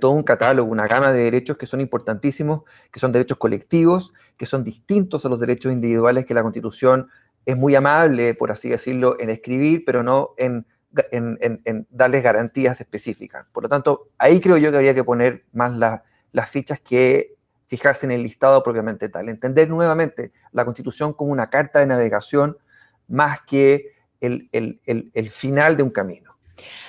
todo 0.00 0.12
un 0.12 0.22
catálogo, 0.22 0.70
una 0.70 0.86
gama 0.86 1.12
de 1.12 1.24
derechos 1.24 1.58
que 1.58 1.66
son 1.66 1.82
importantísimos, 1.82 2.62
que 2.90 3.00
son 3.00 3.12
derechos 3.12 3.36
colectivos, 3.36 4.14
que 4.38 4.46
son 4.46 4.64
distintos 4.64 5.26
a 5.26 5.28
los 5.28 5.40
derechos 5.40 5.72
individuales 5.72 6.24
que 6.24 6.32
la 6.32 6.42
Constitución 6.42 7.08
es 7.44 7.56
muy 7.56 7.74
amable, 7.74 8.34
por 8.34 8.50
así 8.50 8.70
decirlo, 8.70 9.16
en 9.20 9.28
escribir, 9.28 9.84
pero 9.84 10.02
no 10.02 10.34
en, 10.38 10.66
darles 11.90 12.22
garantías 12.22 12.80
específicas. 12.80 13.46
Por 13.52 13.64
lo 13.64 13.68
tanto, 13.68 14.08
ahí 14.16 14.40
creo 14.40 14.56
yo 14.56 14.70
que 14.70 14.76
habría 14.76 14.94
que 14.94 15.04
poner 15.04 15.44
más 15.52 15.72
las 16.32 16.50
fichas 16.50 16.80
que 16.80 17.36
fijarse 17.72 18.04
en 18.04 18.12
el 18.12 18.22
listado 18.22 18.62
propiamente 18.62 19.08
tal. 19.08 19.30
Entender 19.30 19.70
nuevamente 19.70 20.30
la 20.52 20.66
Constitución 20.66 21.14
como 21.14 21.32
una 21.32 21.48
carta 21.48 21.78
de 21.78 21.86
navegación 21.86 22.58
más 23.08 23.40
que 23.46 23.92
el, 24.20 24.50
final 25.30 25.78
de 25.78 25.82
un 25.82 25.88
camino. 25.88 26.36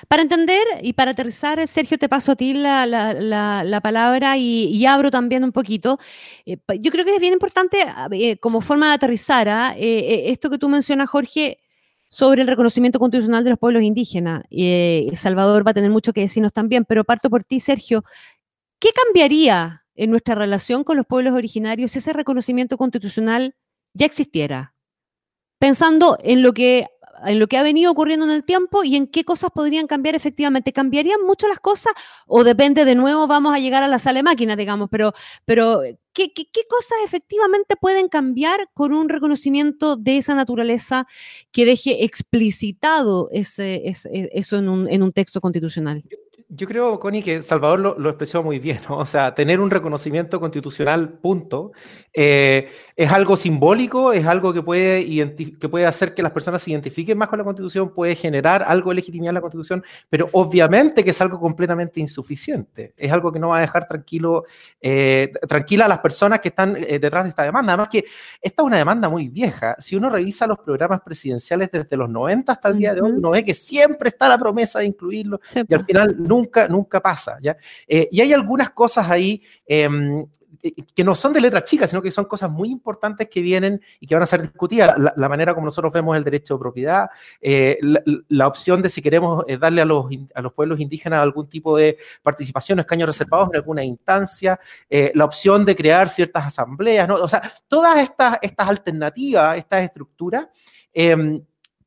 Para 0.09 0.23
entender 0.23 0.61
y 0.81 0.91
para 0.91 1.11
aterrizar, 1.11 1.65
Sergio, 1.67 1.97
te 1.97 2.09
paso 2.09 2.33
a 2.33 2.35
ti 2.35 2.53
la, 2.53 3.79
palabra 3.81 4.35
y, 4.35 4.85
abro 4.85 5.09
también 5.09 5.45
un 5.45 5.53
poquito. 5.53 5.99
Eh, 6.45 6.57
yo 6.81 6.91
creo 6.91 7.05
que 7.05 7.15
es 7.15 7.21
bien 7.21 7.31
importante 7.31 7.77
eh, 8.11 8.37
como 8.39 8.59
forma 8.59 8.89
de 8.89 8.95
aterrizar 8.95 9.47
¿ah? 9.47 9.73
eh, 9.77 10.25
esto 10.31 10.49
que 10.49 10.57
tú 10.57 10.67
mencionas, 10.67 11.09
Jorge, 11.09 11.59
sobre 12.09 12.41
el 12.41 12.47
reconocimiento 12.49 12.99
constitucional 12.99 13.45
de 13.45 13.51
los 13.51 13.59
pueblos 13.59 13.83
indígenas. 13.83 14.43
Eh, 14.51 15.09
Salvador 15.15 15.65
va 15.65 15.71
a 15.71 15.73
tener 15.73 15.91
mucho 15.91 16.11
que 16.11 16.21
decirnos 16.21 16.51
también, 16.51 16.83
pero 16.83 17.05
parto 17.05 17.29
por 17.29 17.45
ti, 17.45 17.61
Sergio. 17.61 18.03
¿Qué 18.79 18.89
cambiaría 18.91 19.82
en 19.95 20.11
nuestra 20.11 20.35
relación 20.35 20.83
con 20.83 20.97
los 20.97 21.05
pueblos 21.05 21.33
originarios 21.33 21.91
si 21.91 21.99
ese 21.99 22.13
reconocimiento 22.13 22.77
constitucional 22.77 23.55
ya 23.93 24.05
existiera? 24.05 24.75
Pensando 25.59 26.17
en 26.21 26.41
lo 26.41 26.53
que 26.53 26.87
en 27.25 27.39
lo 27.39 27.47
que 27.47 27.57
ha 27.57 27.63
venido 27.63 27.91
ocurriendo 27.91 28.25
en 28.25 28.31
el 28.31 28.43
tiempo 28.43 28.83
y 28.83 28.95
en 28.95 29.07
qué 29.07 29.23
cosas 29.23 29.49
podrían 29.53 29.87
cambiar 29.87 30.15
efectivamente. 30.15 30.73
¿Cambiarían 30.73 31.21
mucho 31.25 31.47
las 31.47 31.59
cosas 31.59 31.93
o 32.27 32.43
depende 32.43 32.85
de 32.85 32.95
nuevo, 32.95 33.27
vamos 33.27 33.53
a 33.53 33.59
llegar 33.59 33.83
a 33.83 33.87
la 33.87 33.99
sala 33.99 34.19
de 34.19 34.23
máquinas, 34.23 34.57
digamos, 34.57 34.89
pero, 34.89 35.13
pero 35.45 35.81
¿qué, 36.13 36.31
cosas 36.69 36.97
efectivamente 37.05 37.75
pueden 37.79 38.07
cambiar 38.07 38.69
con 38.73 38.93
un 38.93 39.09
reconocimiento 39.09 39.95
de 39.95 40.17
esa 40.17 40.35
naturaleza 40.35 41.07
que 41.51 41.65
deje 41.65 42.03
explicitado 42.03 43.29
ese, 43.31 43.83
eso 43.85 44.57
en 44.57 44.69
un, 44.69 44.87
en 44.89 45.03
un 45.03 45.11
texto 45.11 45.41
constitucional? 45.41 46.03
Creo, 46.55 46.99
Connie, 46.99 47.23
que 47.23 47.41
Salvador 47.41 47.79
lo, 47.97 48.09
expresó 48.09 48.43
muy 48.43 48.59
bien, 48.59 48.79
O 48.89 49.05
sea, 49.05 49.33
tener 49.33 49.59
un 49.59 49.71
reconocimiento 49.71 50.39
constitucional, 50.39 51.09
punto, 51.09 51.71
eh, 52.13 52.69
es 52.95 53.11
algo 53.11 53.35
simbólico, 53.35 54.13
es 54.13 54.25
algo 54.25 54.53
que 54.53 54.61
puede, 54.61 55.35
que 55.59 55.69
puede 55.69 55.85
hacer 55.85 56.13
que 56.13 56.21
las 56.21 56.31
personas 56.31 56.61
se 56.61 56.71
identifiquen 56.71 57.17
más 57.17 57.27
con 57.27 57.39
la 57.39 57.45
Constitución, 57.45 57.93
puede 57.93 58.15
generar 58.15 58.63
algo 58.63 58.91
de 58.91 58.95
legitimidad 58.95 59.31
en 59.31 59.35
la 59.35 59.41
Constitución, 59.41 59.83
pero 60.09 60.29
obviamente 60.33 61.03
que 61.03 61.09
es 61.09 61.21
algo 61.21 61.39
completamente 61.39 61.99
insuficiente. 61.99 62.93
Es 62.97 63.11
algo 63.11 63.31
que 63.31 63.39
no 63.39 63.49
va 63.49 63.57
a 63.57 63.61
dejar 63.61 63.87
tranquilo, 63.87 64.43
eh, 64.79 65.31
tranquila 65.47 65.85
a 65.85 65.87
las 65.89 65.99
personas 65.99 66.39
que 66.39 66.49
están 66.49 66.75
eh, 66.77 66.99
detrás 66.99 67.23
de 67.23 67.29
esta 67.29 67.43
demanda. 67.43 67.73
Además 67.73 67.89
que 67.89 68.05
esta 68.41 68.61
es 68.61 68.65
una 68.65 68.77
demanda 68.77 69.09
muy 69.09 69.27
vieja. 69.27 69.75
Si 69.79 69.95
uno 69.95 70.09
revisa 70.09 70.45
los 70.45 70.59
programas 70.59 71.01
presidenciales 71.01 71.71
desde 71.71 71.97
los 71.97 72.09
90 72.09 72.51
hasta 72.51 72.69
el 72.69 72.77
día 72.77 72.93
de 72.93 73.01
hoy, 73.01 73.11
uno 73.11 73.31
ve 73.31 73.43
que 73.43 73.53
siempre 73.53 74.09
está 74.09 74.29
la 74.29 74.37
promesa 74.37 74.79
de 74.79 74.85
incluirlo 74.85 75.39
y 75.67 75.73
al 75.73 75.85
final 75.85 76.15
nunca 76.17 76.42
nunca, 76.43 76.67
nunca 76.67 77.01
pasa. 77.01 77.37
¿ya? 77.41 77.55
Eh, 77.87 78.07
y 78.11 78.21
hay 78.21 78.33
algunas 78.33 78.71
cosas 78.71 79.09
ahí 79.09 79.41
em, 79.65 80.25
que 80.95 81.03
no 81.03 81.13
son 81.13 81.33
de 81.33 81.41
letras 81.41 81.65
chicas, 81.65 81.89
sino 81.89 82.01
que 82.01 82.09
son 82.09 82.25
cosas 82.25 82.49
muy 82.49 82.69
importantes 82.69 83.27
que 83.27 83.41
vienen 83.41 83.81
y 83.99 84.07
que 84.07 84.15
van 84.15 84.23
a 84.23 84.25
ser 84.25 84.41
discutidas. 84.41 84.97
La, 85.15 85.27
manera 85.27 85.53
como 85.53 85.65
nosotros 85.65 85.91
vemos 85.91 86.15
el 86.15 86.23
derecho 86.23 86.53
de 86.53 86.59
propiedad, 86.59 87.09
eh, 87.41 87.77
la, 88.29 88.47
opción 88.47 88.81
de 88.81 88.89
si 88.89 89.01
queremos 89.01 89.43
eh, 89.47 89.57
darle 89.57 89.81
a 89.81 89.85
los, 89.85 90.05
a 90.33 90.41
los 90.41 90.53
pueblos 90.53 90.79
indígenas 90.79 91.19
algún 91.19 91.49
tipo 91.49 91.75
de 91.75 91.97
participación, 92.21 92.79
escaños 92.79 93.07
reservados 93.07 93.49
en 93.51 93.57
alguna 93.57 93.83
instancia, 93.83 94.59
la 94.89 95.25
opción 95.25 95.65
de 95.65 95.75
crear 95.75 96.07
ciertas 96.07 96.45
asambleas, 96.45 97.07
¿no? 97.07 97.15
o 97.15 97.27
sea, 97.27 97.41
todas 97.67 97.97
estas, 97.99 98.37
estas 98.41 98.69
alternativas, 98.69 99.57
estas 99.57 99.83
estructuras, 99.83 100.47
em, 100.93 101.43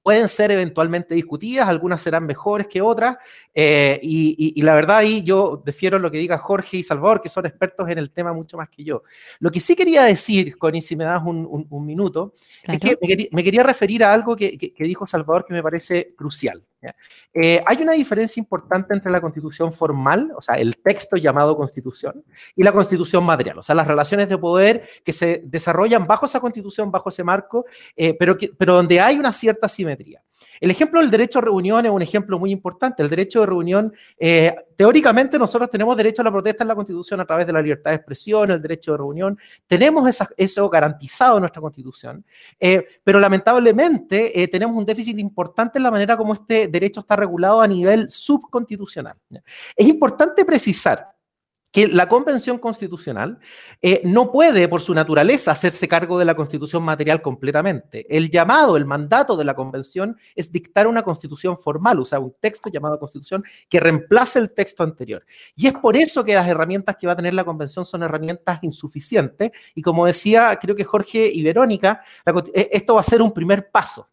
pueden 0.07 0.29
ser 0.29 0.53
eventualmente 0.53 1.17
discutidas, 1.17 1.69
algunas 1.69 2.01
serán 2.01 2.27
mejores 2.27 2.69
que 2.69 2.81
otras, 2.81 3.17
eh, 3.53 3.99
y, 4.01 4.63
la 4.63 4.77
verdad 4.77 4.99
ahí 4.99 5.25
yo 5.25 5.61
defiero 5.67 5.99
lo 5.99 6.13
que 6.13 6.19
diga 6.19 6.39
Jorge 6.39 6.77
y 6.77 6.85
Salvador, 6.85 7.21
que 7.21 7.29
son 7.29 7.45
expertos 7.45 7.89
en 7.89 7.99
el 7.99 8.13
tema 8.13 8.33
mucho 8.33 8.57
más 8.57 8.69
que 8.69 8.85
yo. 8.85 9.03
Lo 9.41 9.51
que 9.51 9.59
sí 9.59 9.75
quería 9.75 10.05
decir, 10.05 10.59
Connie, 10.59 10.81
si 10.81 10.95
me 10.95 11.03
das 11.03 11.21
un, 11.25 11.67
minuto, 11.85 12.35
es 12.63 12.79
que 12.79 12.97
me 13.33 13.43
quería, 13.43 13.65
referir 13.65 14.05
a 14.05 14.13
algo 14.13 14.37
que, 14.37 14.57
que 14.57 14.85
dijo 14.85 15.09
Salvador 15.09 15.45
que 15.45 15.55
me 15.55 15.63
parece 15.65 16.15
crucial. 16.15 16.63
Eh, 17.33 17.63
hay 17.67 17.83
una 17.83 17.93
diferencia 17.93 18.41
importante 18.41 18.95
entre 18.95 19.11
la 19.11 19.21
constitución 19.21 19.73
formal, 19.73 20.33
o 20.37 20.41
sea, 20.41 20.57
el 20.57 20.77
texto 20.77 21.17
llamado 21.17 21.57
constitución, 21.57 22.25
y 22.55 22.63
la 22.63 22.73
constitución 22.73 23.25
material, 23.25 23.59
o 23.59 23.63
sea, 23.63 23.75
las 23.75 23.87
relaciones 23.87 24.29
de 24.29 24.39
poder 24.39 24.89
que 25.05 25.13
se 25.13 25.43
desarrollan 25.45 26.07
bajo 26.07 26.27
esa 26.27 26.41
constitución, 26.41 26.91
bajo 26.91 27.09
ese 27.09 27.25
marco, 27.25 27.67
eh, 27.97 28.15
pero, 28.15 28.37
pero 28.57 28.75
donde 28.75 29.01
hay 29.01 29.19
una 29.19 29.33
cierta 29.33 29.69
simetría. 29.69 30.23
El 30.61 30.71
ejemplo 30.71 31.01
del 31.01 31.11
derecho 31.11 31.39
a 31.39 31.43
reunión 31.43 31.85
es 31.85 31.91
un 31.91 32.03
ejemplo 32.03 32.39
muy 32.39 32.51
importante. 32.51 33.03
El 33.03 33.09
derecho 33.09 33.41
de 33.41 33.47
reunión, 33.47 33.93
eh, 34.19 34.55
teóricamente 34.77 35.39
nosotros 35.39 35.71
tenemos 35.71 35.97
derecho 35.97 36.23
a 36.23 36.25
la 36.25 36.33
protesta 36.33 36.65
en 36.65 36.69
la 36.69 36.75
Constitución 36.75 37.21
a 37.21 37.25
través 37.25 37.47
de 37.47 37.53
la 37.53 37.63
libertad 37.63 37.91
de 37.91 37.97
expresión, 37.97 38.51
el 38.51 38.63
derecho 38.63 38.93
de 38.93 38.99
reunión. 38.99 39.39
Tenemos 39.67 40.09
eso 40.37 40.69
garantizado 40.69 41.37
en 41.37 41.43
nuestra 41.43 41.61
Constitución, 41.61 42.25
eh, 42.61 42.87
pero 43.03 43.19
lamentablemente 43.19 44.43
eh, 44.43 44.49
tenemos 44.49 44.77
un 44.77 44.85
déficit 44.85 45.19
importante 45.19 45.79
en 45.79 45.83
la 45.83 45.91
manera 45.91 46.17
como 46.17 46.35
este 46.35 46.69
derecho 46.69 47.01
está 47.01 47.17
regulado 47.17 47.61
a 47.61 47.67
nivel 47.67 48.09
subconstitucional. 48.09 49.17
Es 49.75 49.89
importante 49.89 50.45
precisar 50.45 51.16
que 51.77 51.89
la 51.89 52.09
Convención 52.09 52.57
Constitucional 52.57 53.39
eh, 53.83 54.01
no 54.03 54.33
puede, 54.33 54.67
por 54.67 54.81
su 54.81 54.95
naturaleza, 54.95 55.51
hacerse 55.51 55.87
cargo 55.87 56.19
de 56.19 56.25
la 56.25 56.35
Constitución 56.35 56.83
material 56.83 57.21
completamente. 57.21 58.07
El 58.09 58.31
llamado, 58.31 58.79
el 58.79 58.87
mandato 58.87 59.37
de 59.37 59.45
la 59.45 59.53
Convención 59.53 60.17
es 60.35 60.51
dictar 60.51 60.87
una 60.87 61.03
Constitución 61.03 61.59
formal, 61.59 62.01
o 62.01 62.07
sea, 62.07 62.19
un 62.19 62.35
texto 62.41 62.71
llamado 62.71 62.99
Constitución 62.99 63.45
que 63.69 63.79
reemplace 63.79 64.39
el 64.39 64.55
texto 64.55 64.85
anterior. 64.85 65.27
Y 65.55 65.67
es 65.67 65.75
por 65.75 65.99
eso 65.99 66.25
que 66.25 66.35
las 66.35 66.49
herramientas 66.49 66.97
que 66.97 67.09
va 67.09 67.13
a 67.13 67.17
tener 67.17 67.35
la 67.35 67.45
Convención 67.45 67.85
son 67.85 68.03
herramientas 68.03 68.59
insuficientes. 68.63 69.51
Y 69.75 69.83
como 69.83 70.07
decía, 70.07 70.59
creo 70.59 70.75
que 70.75 70.85
Jorge 70.85 71.31
y 71.31 71.43
Verónica, 71.43 72.01
eh, 72.55 72.71
esto 72.73 72.95
va 72.95 73.01
a 73.01 73.03
ser 73.03 73.21
un 73.21 73.35
primer 73.35 73.71
paso. 73.71 74.09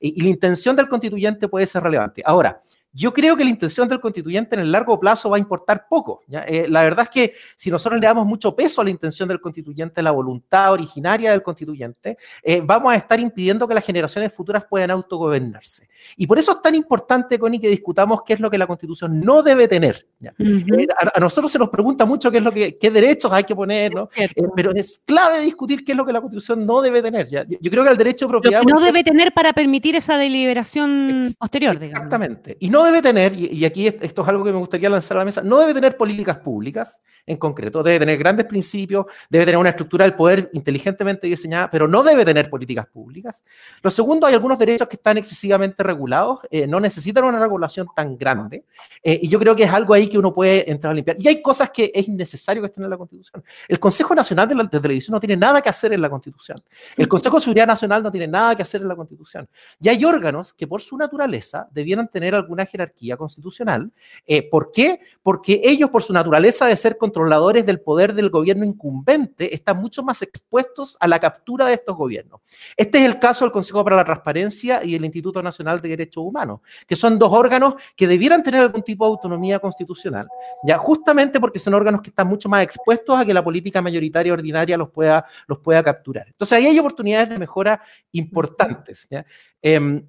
y 0.00 0.20
la 0.20 0.28
intención 0.28 0.76
del 0.76 0.86
constituyente 0.86 1.48
puede 1.48 1.64
ser 1.64 1.82
relevante. 1.82 2.20
Ahora, 2.26 2.60
yo 2.96 3.12
creo 3.12 3.36
que 3.36 3.44
la 3.44 3.50
intención 3.50 3.86
del 3.88 4.00
constituyente 4.00 4.56
en 4.56 4.62
el 4.62 4.72
largo 4.72 4.98
plazo 4.98 5.28
va 5.28 5.36
a 5.36 5.38
importar 5.38 5.86
poco. 5.86 6.22
Eh, 6.30 6.66
la 6.68 6.82
verdad 6.82 7.04
es 7.04 7.10
que 7.10 7.34
si 7.54 7.70
nosotros 7.70 8.00
le 8.00 8.06
damos 8.06 8.24
mucho 8.24 8.56
peso 8.56 8.80
a 8.80 8.84
la 8.84 8.90
intención 8.90 9.28
del 9.28 9.38
constituyente, 9.38 10.02
la 10.02 10.12
voluntad 10.12 10.72
originaria 10.72 11.30
del 11.30 11.42
constituyente, 11.42 12.16
eh, 12.42 12.62
vamos 12.64 12.94
a 12.94 12.96
estar 12.96 13.20
impidiendo 13.20 13.68
que 13.68 13.74
las 13.74 13.84
generaciones 13.84 14.32
futuras 14.32 14.64
puedan 14.64 14.90
autogobernarse. 14.90 15.88
Y 16.16 16.26
por 16.26 16.38
eso 16.38 16.52
es 16.52 16.62
tan 16.62 16.74
importante, 16.74 17.38
Connie, 17.38 17.60
que 17.60 17.68
discutamos 17.68 18.22
qué 18.24 18.32
es 18.32 18.40
lo 18.40 18.50
que 18.50 18.56
la 18.56 18.66
constitución 18.66 19.20
no 19.20 19.42
debe 19.42 19.68
tener. 19.68 20.06
Eh, 20.22 20.86
a, 21.14 21.20
nosotros 21.20 21.52
se 21.52 21.58
nos 21.58 21.68
pregunta 21.68 22.06
mucho 22.06 22.30
qué 22.30 22.38
es 22.38 22.44
lo 22.44 22.52
que, 22.52 22.78
qué 22.78 22.90
derechos 22.90 23.30
hay 23.30 23.44
que 23.44 23.54
poner, 23.54 23.94
¿no? 23.94 24.08
pero 24.54 24.74
es 24.74 25.02
clave 25.04 25.40
discutir 25.40 25.84
qué 25.84 25.92
es 25.92 25.98
lo 25.98 26.06
que 26.06 26.14
la 26.14 26.22
constitución 26.22 26.64
no 26.64 26.80
debe 26.80 27.02
tener. 27.02 27.28
Yo, 27.28 27.70
creo 27.70 27.84
que 27.84 27.90
el 27.90 27.98
derecho 27.98 28.24
de 28.24 28.30
propiedad... 28.30 28.62
no 28.62 28.80
debe 28.80 29.04
tener 29.04 29.32
para 29.34 29.52
permitir 29.52 29.96
esa 29.96 30.16
deliberación 30.16 31.34
posterior, 31.38 31.78
digamos. 31.78 32.06
Exactamente. 32.06 32.56
Y 32.58 32.70
no 32.70 32.85
debe 32.86 33.02
tener, 33.02 33.32
y 33.34 33.64
aquí 33.64 33.86
esto 33.86 34.22
es 34.22 34.28
algo 34.28 34.44
que 34.44 34.52
me 34.52 34.58
gustaría 34.58 34.88
lanzar 34.88 35.16
a 35.16 35.20
la 35.20 35.24
mesa, 35.24 35.42
no 35.42 35.58
debe 35.58 35.74
tener 35.74 35.96
políticas 35.96 36.38
públicas 36.38 37.00
en 37.26 37.36
concreto, 37.36 37.82
debe 37.82 37.98
tener 37.98 38.18
grandes 38.18 38.46
principios, 38.46 39.06
debe 39.28 39.44
tener 39.44 39.58
una 39.58 39.70
estructura 39.70 40.04
del 40.04 40.14
poder 40.14 40.48
inteligentemente 40.52 41.26
diseñada, 41.26 41.68
pero 41.70 41.88
no 41.88 42.02
debe 42.02 42.24
tener 42.24 42.48
políticas 42.48 42.86
públicas. 42.86 43.42
Lo 43.82 43.90
segundo, 43.90 44.26
hay 44.26 44.34
algunos 44.34 44.58
derechos 44.58 44.86
que 44.86 44.96
están 44.96 45.18
excesivamente 45.18 45.82
regulados, 45.82 46.40
eh, 46.50 46.66
no 46.66 46.78
necesitan 46.78 47.24
una 47.24 47.40
regulación 47.40 47.88
tan 47.94 48.16
grande, 48.16 48.64
eh, 49.02 49.18
y 49.22 49.28
yo 49.28 49.38
creo 49.38 49.56
que 49.56 49.64
es 49.64 49.70
algo 49.70 49.92
ahí 49.92 50.08
que 50.08 50.18
uno 50.18 50.32
puede 50.32 50.70
entrar 50.70 50.92
a 50.92 50.94
limpiar. 50.94 51.16
Y 51.18 51.26
hay 51.26 51.42
cosas 51.42 51.70
que 51.70 51.90
es 51.92 52.06
innecesario 52.06 52.62
que 52.62 52.66
estén 52.66 52.84
en 52.84 52.90
la 52.90 52.96
Constitución. 52.96 53.42
El 53.66 53.80
Consejo 53.80 54.14
Nacional 54.14 54.48
de, 54.48 54.54
la, 54.54 54.68
Televisión 54.68 55.12
no 55.12 55.20
tiene 55.20 55.36
nada 55.36 55.60
que 55.60 55.68
hacer 55.68 55.92
en 55.92 56.00
la 56.00 56.08
Constitución. 56.08 56.58
El 56.96 57.08
Consejo 57.08 57.36
de 57.38 57.42
Seguridad 57.42 57.66
Nacional 57.66 58.02
no 58.02 58.10
tiene 58.10 58.28
nada 58.28 58.54
que 58.54 58.62
hacer 58.62 58.82
en 58.82 58.88
la 58.88 58.96
Constitución. 58.96 59.48
Y 59.80 59.88
hay 59.88 60.04
órganos 60.04 60.54
que 60.54 60.66
por 60.66 60.80
su 60.80 60.96
naturaleza 60.96 61.68
debieran 61.72 62.08
tener 62.08 62.34
alguna 62.34 62.66
jerarquía 62.76 63.16
constitucional. 63.16 63.90
Eh, 64.26 64.48
¿Por 64.48 64.70
qué? 64.70 65.00
Porque 65.22 65.60
ellos, 65.64 65.90
por 65.90 66.02
su 66.02 66.12
naturaleza 66.12 66.66
de 66.66 66.76
ser 66.76 66.98
controladores 66.98 67.64
del 67.64 67.80
poder 67.80 68.14
del 68.14 68.30
gobierno 68.30 68.64
incumbente, 68.64 69.54
están 69.54 69.78
mucho 69.78 70.02
más 70.02 70.22
expuestos 70.22 70.96
a 71.00 71.08
la 71.08 71.18
captura 71.18 71.66
de 71.66 71.74
estos 71.74 71.96
gobiernos. 71.96 72.40
Este 72.76 72.98
es 72.98 73.04
el 73.04 73.18
caso 73.18 73.44
del 73.44 73.52
Consejo 73.52 73.82
para 73.82 73.96
la 73.96 74.04
Transparencia 74.04 74.84
y 74.84 74.94
el 74.94 75.04
Instituto 75.04 75.42
Nacional 75.42 75.80
de 75.80 75.88
Derechos 75.88 76.22
Humanos, 76.24 76.60
que 76.86 76.96
son 76.96 77.18
dos 77.18 77.32
órganos 77.32 77.74
que 77.96 78.06
debieran 78.06 78.42
tener 78.42 78.60
algún 78.60 78.82
tipo 78.82 79.04
de 79.04 79.10
autonomía 79.10 79.58
constitucional, 79.58 80.28
ya 80.64 80.78
justamente 80.78 81.40
porque 81.40 81.58
son 81.58 81.74
órganos 81.74 82.02
que 82.02 82.10
están 82.10 82.28
mucho 82.28 82.48
más 82.48 82.62
expuestos 82.62 83.18
a 83.18 83.24
que 83.24 83.34
la 83.34 83.42
política 83.42 83.80
mayoritaria 83.80 84.32
ordinaria 84.32 84.76
los 84.76 84.90
pueda, 84.90 85.24
los 85.46 85.58
pueda 85.58 85.82
capturar. 85.82 86.26
Entonces 86.28 86.58
ahí 86.58 86.66
hay 86.66 86.78
oportunidades 86.78 87.30
de 87.30 87.38
mejora 87.38 87.80
importantes. 88.12 89.08
Em, 89.62 90.06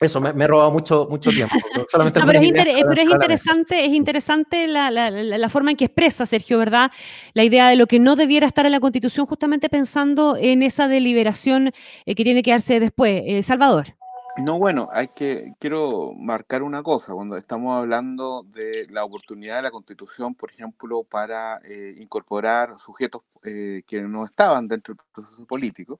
eso 0.00 0.20
me, 0.20 0.32
me 0.32 0.46
roba 0.46 0.70
mucho, 0.70 1.06
mucho 1.10 1.30
tiempo. 1.30 1.56
pero, 1.92 2.38
es 2.38 3.08
interesante, 3.08 3.84
es 3.84 3.92
interesante 3.92 4.66
la, 4.68 4.90
la, 4.90 5.10
la, 5.10 5.48
forma 5.48 5.72
en 5.72 5.76
que 5.76 5.86
expresa 5.86 6.24
Sergio, 6.24 6.58
¿verdad? 6.58 6.90
La 7.34 7.44
idea 7.44 7.68
de 7.68 7.76
lo 7.76 7.86
que 7.86 7.98
no 7.98 8.14
debiera 8.14 8.46
estar 8.46 8.64
en 8.64 8.72
la 8.72 8.80
Constitución, 8.80 9.26
justamente 9.26 9.68
pensando 9.68 10.36
en 10.38 10.62
esa 10.62 10.86
deliberación 10.86 11.72
eh, 12.06 12.14
que 12.14 12.24
tiene 12.24 12.42
que 12.42 12.52
darse 12.52 12.78
después. 12.78 13.22
Eh, 13.26 13.42
Salvador. 13.42 13.97
No, 14.38 14.56
bueno, 14.56 14.88
hay 14.92 15.08
que, 15.08 15.52
quiero 15.58 16.12
marcar 16.14 16.62
una 16.62 16.84
cosa, 16.84 17.12
cuando 17.12 17.36
estamos 17.36 17.76
hablando 17.76 18.44
de 18.44 18.86
la 18.88 19.04
oportunidad 19.04 19.56
de 19.56 19.62
la 19.62 19.72
Constitución, 19.72 20.36
por 20.36 20.52
ejemplo, 20.52 21.02
para 21.02 21.60
eh, 21.64 21.96
incorporar 21.98 22.78
sujetos 22.78 23.22
eh, 23.42 23.82
que 23.84 24.00
no 24.02 24.24
estaban 24.24 24.68
dentro 24.68 24.94
del 24.94 25.04
proceso 25.12 25.44
político, 25.44 25.98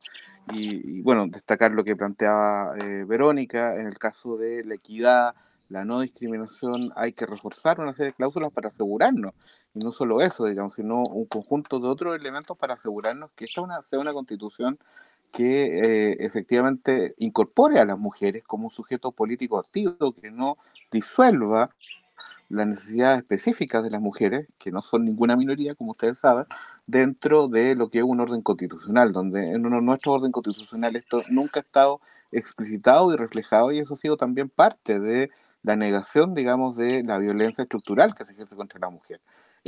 y, 0.52 1.00
bueno, 1.02 1.26
destacar 1.26 1.72
lo 1.72 1.82
que 1.82 1.96
planteaba 1.96 2.76
eh, 2.78 3.04
Verónica, 3.04 3.74
en 3.74 3.88
el 3.88 3.98
caso 3.98 4.36
de 4.36 4.64
la 4.64 4.76
equidad, 4.76 5.34
la 5.68 5.84
no 5.84 6.00
discriminación, 6.00 6.90
hay 6.94 7.12
que 7.12 7.26
reforzar 7.26 7.80
una 7.80 7.92
serie 7.92 8.12
de 8.12 8.16
cláusulas 8.16 8.52
para 8.52 8.68
asegurarnos, 8.68 9.34
y 9.74 9.80
no 9.80 9.90
solo 9.90 10.20
eso, 10.20 10.44
digamos, 10.44 10.74
sino 10.74 11.02
un 11.02 11.26
conjunto 11.26 11.80
de 11.80 11.88
otros 11.88 12.14
elementos 12.14 12.56
para 12.56 12.74
asegurarnos 12.74 13.32
que 13.34 13.46
esta 13.46 13.62
una, 13.62 13.82
sea 13.82 13.98
una 13.98 14.12
constitución 14.12 14.78
que 15.32 16.10
eh, 16.10 16.16
efectivamente 16.20 17.14
incorpore 17.18 17.78
a 17.78 17.84
las 17.84 17.98
mujeres 17.98 18.44
como 18.44 18.64
un 18.64 18.70
sujeto 18.70 19.12
político 19.12 19.58
activo, 19.58 20.12
que 20.12 20.30
no 20.30 20.58
disuelva 20.90 21.70
las 22.48 22.66
necesidades 22.66 23.18
específicas 23.18 23.84
de 23.84 23.90
las 23.90 24.00
mujeres, 24.00 24.48
que 24.58 24.70
no 24.70 24.82
son 24.82 25.04
ninguna 25.04 25.36
minoría, 25.36 25.74
como 25.74 25.92
ustedes 25.92 26.18
saben, 26.18 26.46
dentro 26.86 27.48
de 27.48 27.74
lo 27.74 27.90
que 27.90 27.98
es 27.98 28.04
un 28.04 28.20
orden 28.20 28.42
constitucional, 28.42 29.12
donde 29.12 29.52
en 29.52 29.62
nuestro 29.62 30.12
orden 30.12 30.32
constitucional 30.32 30.96
esto 30.96 31.22
nunca 31.28 31.60
ha 31.60 31.62
estado 31.62 32.00
explicitado 32.32 33.12
y 33.12 33.16
reflejado 33.16 33.72
y 33.72 33.78
eso 33.78 33.94
ha 33.94 33.96
sido 33.96 34.16
también 34.16 34.48
parte 34.48 34.98
de 34.98 35.30
la 35.62 35.76
negación, 35.76 36.34
digamos, 36.34 36.76
de 36.76 37.02
la 37.02 37.18
violencia 37.18 37.62
estructural 37.62 38.14
que 38.14 38.24
se 38.24 38.32
ejerce 38.32 38.56
contra 38.56 38.80
la 38.80 38.90
mujer. 38.90 39.20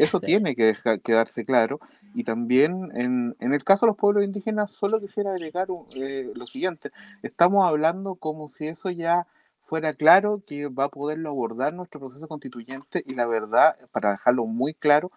Eso 0.04 0.20
tiene 0.20 0.54
que 0.54 0.74
quedarse 1.02 1.44
claro. 1.44 1.80
Y 2.14 2.24
también 2.24 2.90
en, 2.94 3.36
en, 3.40 3.54
el 3.54 3.64
caso 3.64 3.86
de 3.86 3.90
los 3.90 3.96
pueblos 3.96 4.24
indígenas, 4.24 4.70
solo 4.70 5.00
quisiera 5.00 5.32
agregar 5.32 5.68
eh, 5.94 6.30
lo 6.34 6.46
siguiente. 6.46 6.90
Estamos 7.22 7.64
hablando 7.64 8.14
como 8.14 8.48
si 8.48 8.66
eso 8.66 8.90
ya 8.90 9.26
fuera 9.60 9.92
claro 9.92 10.42
que 10.44 10.68
va 10.68 10.84
a 10.84 10.88
poderlo 10.88 11.30
abordar 11.30 11.72
nuestro 11.72 12.00
proceso 12.00 12.26
constituyente 12.26 13.04
y 13.06 13.14
la 13.14 13.26
verdad, 13.26 13.76
para 13.92 14.10
dejarlo 14.10 14.46
muy 14.46 14.74
claro, 14.74 15.12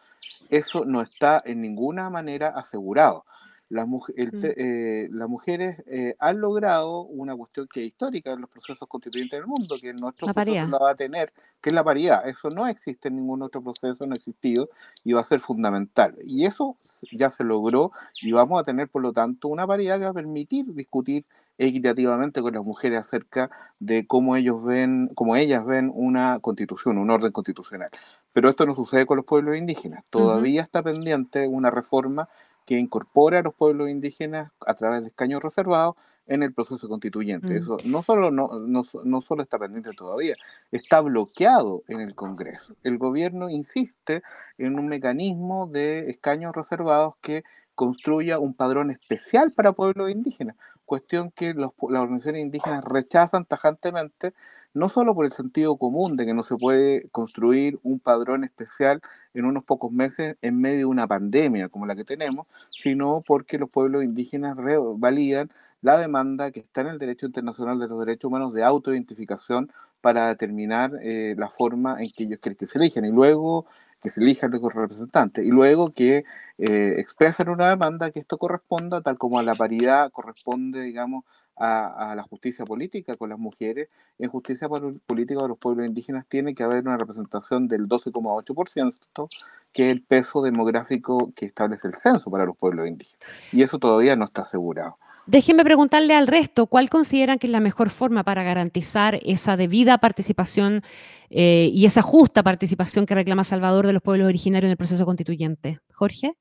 eso 0.50 0.86
no 0.86 1.02
está 1.02 1.41
en 1.43 1.62
ninguna 1.62 2.10
manera 2.12 2.50
asegurado 2.50 3.25
las, 3.74 3.88
mm. 3.88 4.00
eh, 4.15 5.10
las 5.12 5.28
mujeres 5.28 5.82
eh, 5.88 6.15
han 6.19 6.40
logrado 6.40 7.02
una 7.02 7.36
cuestión 7.36 7.67
que 7.67 7.82
es 7.82 7.88
histórica 7.88 8.32
en 8.32 8.42
los 8.42 8.50
procesos 8.50 8.88
constituyentes 8.88 9.40
del 9.40 9.48
mundo, 9.48 9.78
que 9.82 9.94
nuestro 9.94 10.32
proceso 10.32 10.67
la 10.67 10.78
va 10.78 10.92
a 10.92 10.96
tener, 10.96 11.34
que 11.60 11.71
es 11.71 11.74
la 11.74 11.84
paridad. 11.84 12.28
Eso 12.28 12.50
no 12.50 12.67
existe 12.67 13.08
en 13.08 13.15
ningún 13.15 13.42
otro 13.42 13.63
proceso, 13.63 14.06
no 14.06 14.13
ha 14.13 14.15
existido 14.15 14.69
y 15.04 15.13
va 15.13 15.21
a 15.21 15.24
ser 15.24 15.40
fundamental. 15.40 16.15
Y 16.24 16.46
eso 16.46 16.78
ya 17.12 17.32
se 17.32 17.44
logró 17.44 17.92
y 18.21 18.32
vamos 18.32 18.60
a 18.60 18.63
tener, 18.63 18.90
por 18.90 19.02
lo 19.02 19.12
tanto, 19.12 19.48
una 19.48 19.65
paridad 19.65 19.98
que 19.98 20.06
va 20.06 20.12
a 20.12 20.13
permitir 20.13 20.65
discutir 20.76 21.26
equitativamente 21.58 22.42
con 22.44 22.54
las 22.54 22.63
mujeres 22.63 23.00
acerca 23.00 23.50
de 23.80 24.06
cómo 24.06 24.36
ellos 24.36 24.63
ven, 24.63 25.10
cómo 25.15 25.36
ellas 25.36 25.65
ven 25.65 25.92
una 25.94 26.40
constitución, 26.42 27.00
un 27.00 27.10
orden 27.10 27.32
constitucional. 27.32 27.90
Pero 28.34 28.50
esto 28.50 28.67
no 28.67 28.76
sucede 28.76 29.08
con 29.08 29.17
los 29.17 29.26
pueblos 29.26 29.58
indígenas. 29.58 30.04
Todavía 30.12 30.62
está 30.62 30.84
pendiente 30.84 31.48
una 31.48 31.71
reforma 31.71 32.30
que 32.66 32.78
incorpora 32.78 33.40
a 33.40 33.44
los 33.44 33.54
pueblos 33.54 33.90
indígenas 33.90 34.52
a 34.66 34.74
través 34.74 35.02
de 35.02 35.08
escaños 35.08 35.42
reservados 35.42 35.96
en 36.28 36.44
el 36.44 36.54
proceso 36.54 36.88
constituyente. 36.88 37.54
Mm. 37.54 37.58
Eso 37.58 37.78
no 37.86 38.02
solo, 38.02 38.32
no, 38.32 38.60
no, 38.60 39.22
solo 39.22 39.44
está 39.44 39.60
pendiente 39.60 39.92
todavía, 39.96 40.36
está 40.72 41.02
bloqueado 41.02 41.84
en 41.88 42.02
el 42.02 42.16
Congreso. 42.16 42.76
El 42.84 42.98
gobierno 42.98 43.50
insiste 43.50 44.24
en 44.58 44.80
un 44.80 44.88
mecanismo 44.88 45.68
de 45.68 46.10
escaños 46.10 46.56
reservados 46.56 47.16
que 47.22 47.44
construya 47.76 48.40
un 48.40 48.54
padrón 48.54 48.92
especial 48.92 49.52
para 49.52 49.74
pueblos 49.74 50.12
indígenas, 50.12 50.56
cuestión 50.86 51.32
que 51.32 51.54
los, 51.54 51.72
las 51.90 52.02
organizaciones 52.02 52.44
indígenas 52.44 52.84
rechazan 52.84 53.46
tajantemente 53.46 54.34
no 54.74 54.90
solo 54.90 55.13
por 55.15 55.26
el 55.26 55.32
sentido 55.32 55.78
común 55.78 56.17
de 56.17 56.26
que 56.26 56.34
no 56.34 56.44
se 56.44 56.58
puede 56.58 57.08
construir 57.10 57.80
un 57.84 58.00
padrón 58.00 58.44
especial 58.44 59.02
en 59.34 59.46
unos 59.46 59.63
pocos 59.63 59.92
meses 59.92 60.36
en 60.42 60.60
medio 60.60 60.80
de 60.80 60.86
una 60.86 61.08
pandemia 61.08 61.69
como 61.69 61.86
la 61.86 61.96
que 61.96 62.04
tenemos, 62.04 62.48
sino 62.71 63.24
porque 63.26 63.58
los 63.58 63.69
pueblos 63.69 64.04
indígenas 64.04 64.58
validan 64.98 65.52
la 65.82 65.98
demanda 65.98 66.52
que 66.52 66.62
está 66.62 66.82
en 66.82 66.88
el 66.88 67.00
derecho 67.00 67.26
internacional 67.26 67.80
de 67.80 67.88
los 67.88 68.00
derechos 68.00 68.30
humanos 68.30 68.54
de 68.54 68.63
autoidentificación 68.63 69.71
para 70.02 70.28
determinar 70.28 70.92
eh, 71.02 71.36
la 71.38 71.50
forma 71.50 72.02
en 72.02 72.12
que 72.12 72.24
ellos 72.24 72.40
quieren 72.42 72.58
que 72.58 72.67
se 72.67 72.78
elijan 72.78 73.06
y 73.06 73.12
luego 73.12 73.65
que 74.02 74.10
se 74.10 74.21
elijan 74.21 74.52
los 74.52 74.62
representantes 74.62 75.46
y 75.46 75.50
luego 75.50 75.94
que 75.94 76.26
eh, 76.58 76.96
expresan 76.98 77.50
una 77.50 77.69
demanda 77.69 78.12
que 78.12 78.19
esto 78.19 78.38
corresponda 78.38 79.02
tal 79.02 79.17
como 79.17 79.40
a 79.40 79.44
la 79.44 79.56
paridad 79.56 80.12
corresponde, 80.12 80.82
digamos, 80.82 81.24
a, 81.56 82.13
la 82.15 82.23
justicia 82.23 82.65
política 82.65 83.15
con 83.15 83.29
las 83.29 83.39
mujeres, 83.39 83.89
en 84.17 84.29
justicia 84.29 84.67
política 84.69 85.41
de 85.41 85.47
los 85.47 85.58
pueblos 85.58 85.85
indígenas 85.85 86.25
tiene 86.27 86.56
que 86.56 86.63
haber 86.63 86.83
una 86.83 86.97
representación 86.97 87.67
del 87.67 87.87
12,8%, 87.87 89.27
que 89.71 89.85
es 89.85 89.91
el 89.91 90.04
peso 90.04 90.41
demográfico 90.41 91.31
que 91.35 91.45
establece 91.45 91.87
el 91.87 91.95
censo 91.95 92.29
para 92.31 92.45
los 92.45 92.58
pueblos 92.58 92.87
indígenas. 92.87 93.25
Y 93.51 93.63
eso 93.63 93.79
todavía 93.79 94.15
no 94.15 94.25
está 94.25 94.41
asegurado. 94.41 94.97
Déjenme 95.25 95.63
preguntarle 95.63 96.15
al 96.15 96.27
resto, 96.27 96.67
¿cuál 96.67 96.89
consideran 96.89 97.39
que 97.39 97.47
es 97.47 97.51
la 97.51 97.62
mejor 97.62 97.89
forma 97.89 98.23
para 98.23 98.43
garantizar 98.43 99.19
esa 99.23 99.56
debida 99.56 99.97
participación 99.99 100.83
eh, 101.29 101.69
y 101.71 101.85
esa 101.85 102.01
justa 102.01 102.43
participación 102.43 103.06
que 103.06 103.15
reclama 103.15 103.45
Salvador 103.45 103.87
de 103.87 103.93
los 103.93 104.01
pueblos 104.01 104.27
originarios 104.27 104.67
en 104.67 104.71
el 104.71 104.77
proceso 104.77 105.06
constituyente? 105.06 105.79
Jorge. 105.93 106.35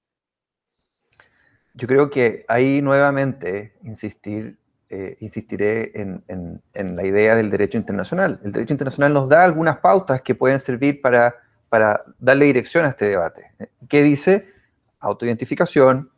Yo 1.74 1.86
creo 1.86 2.10
que 2.10 2.44
ahí 2.48 2.82
nuevamente 2.82 3.74
insistir 3.84 4.58
eh, 4.95 5.16
insistiré 5.20 5.90
en, 5.95 6.62
la 6.74 7.07
idea 7.07 7.34
del 7.34 7.49
derecho 7.49 7.78
internacional. 7.78 8.38
El 8.45 8.53
derecho 8.53 8.74
internacional 8.74 9.14
nos 9.14 9.26
da 9.26 9.43
algunas 9.43 9.78
pautas 9.78 10.20
que 10.20 10.34
pueden 10.34 10.61
servir 10.61 11.01
para, 11.01 11.34
para 11.70 12.05
darle 12.18 12.45
dirección 12.45 12.84
a 12.84 12.90
este 12.90 13.07
debate. 13.07 13.53
¿Qué 13.88 14.03
dice? 14.03 14.53
Autoidentificación, 15.01 16.11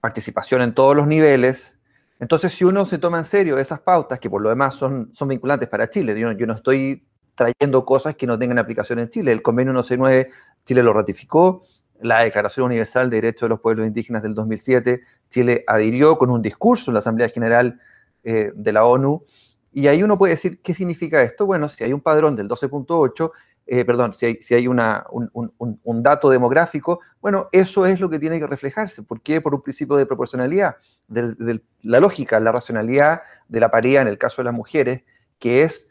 participación 0.00 0.62
en 0.62 0.74
todos 0.74 0.94
los 0.94 1.08
niveles. 1.08 1.80
Entonces, 2.20 2.52
si 2.52 2.62
uno 2.62 2.86
se 2.86 2.98
toma 2.98 3.18
en 3.18 3.24
serio 3.24 3.58
esas 3.58 3.80
pautas, 3.80 4.20
que 4.20 4.30
por 4.30 4.42
lo 4.42 4.50
demás 4.50 4.76
son, 4.76 5.10
son 5.12 5.26
vinculantes 5.26 5.68
para 5.68 5.90
Chile, 5.90 6.16
yo, 6.20 6.30
yo 6.30 6.46
no 6.46 6.52
estoy 6.54 7.04
trayendo 7.34 7.84
cosas 7.84 8.14
que 8.14 8.28
no 8.28 8.38
tengan 8.38 8.60
aplicación 8.60 9.00
en 9.00 9.08
Chile. 9.08 9.32
El 9.32 9.42
convenio 9.42 9.72
169, 9.72 10.30
Chile 10.64 10.84
lo 10.84 10.92
ratificó, 10.92 11.64
la 12.00 12.22
Declaración 12.22 12.66
Universal 12.66 13.10
de 13.10 13.16
Derechos 13.16 13.42
de 13.42 13.48
los 13.50 13.60
Pueblos 13.60 13.86
Indígenas 13.86 14.22
del 14.22 14.34
2007, 14.34 15.02
Chile 15.28 15.64
adhirió 15.66 16.16
con 16.16 16.30
un 16.30 16.42
discurso 16.42 16.90
en 16.90 16.94
la 16.94 16.98
Asamblea 17.00 17.28
General 17.28 17.80
eh, 18.24 18.52
de 18.54 18.72
la 18.72 18.84
ONU. 18.84 19.24
Y 19.72 19.86
ahí 19.86 20.02
uno 20.02 20.18
puede 20.18 20.32
decir, 20.32 20.60
¿qué 20.62 20.74
significa 20.74 21.22
esto? 21.22 21.46
Bueno, 21.46 21.68
si 21.68 21.84
hay 21.84 21.92
un 21.92 22.00
padrón 22.00 22.34
del 22.34 22.48
12.8, 22.48 23.30
eh, 23.70 23.84
perdón, 23.84 24.14
si 24.14 24.24
hay, 24.24 24.38
si 24.40 24.54
hay 24.54 24.66
una, 24.66 25.04
un, 25.10 26.02
dato 26.02 26.30
demográfico, 26.30 27.00
bueno, 27.20 27.50
eso 27.52 27.84
es 27.84 28.00
lo 28.00 28.08
que 28.08 28.18
tiene 28.18 28.38
que 28.38 28.46
reflejarse. 28.46 29.02
¿Por 29.02 29.20
qué? 29.20 29.42
Por 29.42 29.54
un 29.54 29.60
principio 29.60 29.96
de 29.96 30.06
proporcionalidad, 30.06 30.76
de, 31.06 31.60
la 31.82 32.00
lógica, 32.00 32.40
la 32.40 32.50
racionalidad 32.50 33.20
de 33.46 33.60
la 33.60 33.70
paridad 33.70 34.02
en 34.02 34.08
el 34.08 34.16
caso 34.16 34.40
de 34.40 34.46
las 34.46 34.54
mujeres, 34.54 35.02
que 35.38 35.64
es, 35.64 35.87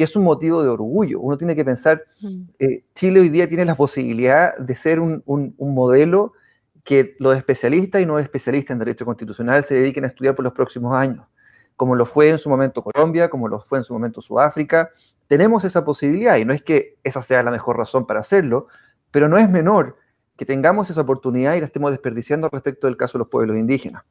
que 0.00 0.04
es 0.04 0.16
un 0.16 0.24
motivo 0.24 0.62
de 0.62 0.70
orgullo. 0.70 1.20
Uno 1.20 1.36
tiene 1.36 1.54
que 1.54 1.62
pensar, 1.62 2.02
mm. 2.22 2.42
eh, 2.58 2.84
Chile 2.94 3.20
hoy 3.20 3.28
día 3.28 3.46
tiene 3.46 3.66
la 3.66 3.74
posibilidad 3.74 4.56
de 4.56 4.74
ser 4.74 4.98
un, 4.98 5.22
modelo 5.58 6.32
que 6.84 7.14
los 7.18 7.36
especialistas 7.36 8.00
y 8.00 8.06
no 8.06 8.18
especialistas 8.18 8.72
en 8.72 8.78
derecho 8.78 9.04
constitucional 9.04 9.62
se 9.62 9.74
dediquen 9.74 10.04
a 10.04 10.06
estudiar 10.06 10.34
por 10.34 10.42
los 10.42 10.54
próximos 10.54 10.94
años 10.94 11.26
como 11.76 11.94
lo 11.96 12.06
fue 12.06 12.30
en 12.30 12.38
su 12.38 12.48
momento 12.48 12.82
Colombia, 12.82 13.28
como 13.28 13.46
lo 13.46 13.60
fue 13.60 13.76
en 13.76 13.84
su 13.84 13.92
momento 13.92 14.22
Sudáfrica. 14.22 14.90
Tenemos 15.26 15.64
esa 15.64 15.84
posibilidad 15.84 16.38
y 16.38 16.46
no 16.46 16.54
es 16.54 16.62
que 16.62 16.96
esa 17.04 17.22
sea 17.22 17.42
la 17.42 17.50
mejor 17.50 17.76
razón 17.76 18.06
para 18.06 18.20
hacerlo, 18.20 18.68
pero 19.10 19.28
no 19.28 19.36
es 19.36 19.50
menor 19.50 19.98
que 20.38 20.46
tengamos 20.46 20.88
esa 20.88 21.02
oportunidad 21.02 21.56
y 21.56 21.60
la 21.60 21.66
estemos 21.66 21.90
desperdiciando 21.90 22.48
respecto 22.48 22.86
del 22.86 22.96
caso 22.96 23.18
de 23.18 23.20
los 23.20 23.28
pueblos 23.28 23.58
indígenas. 23.58 24.04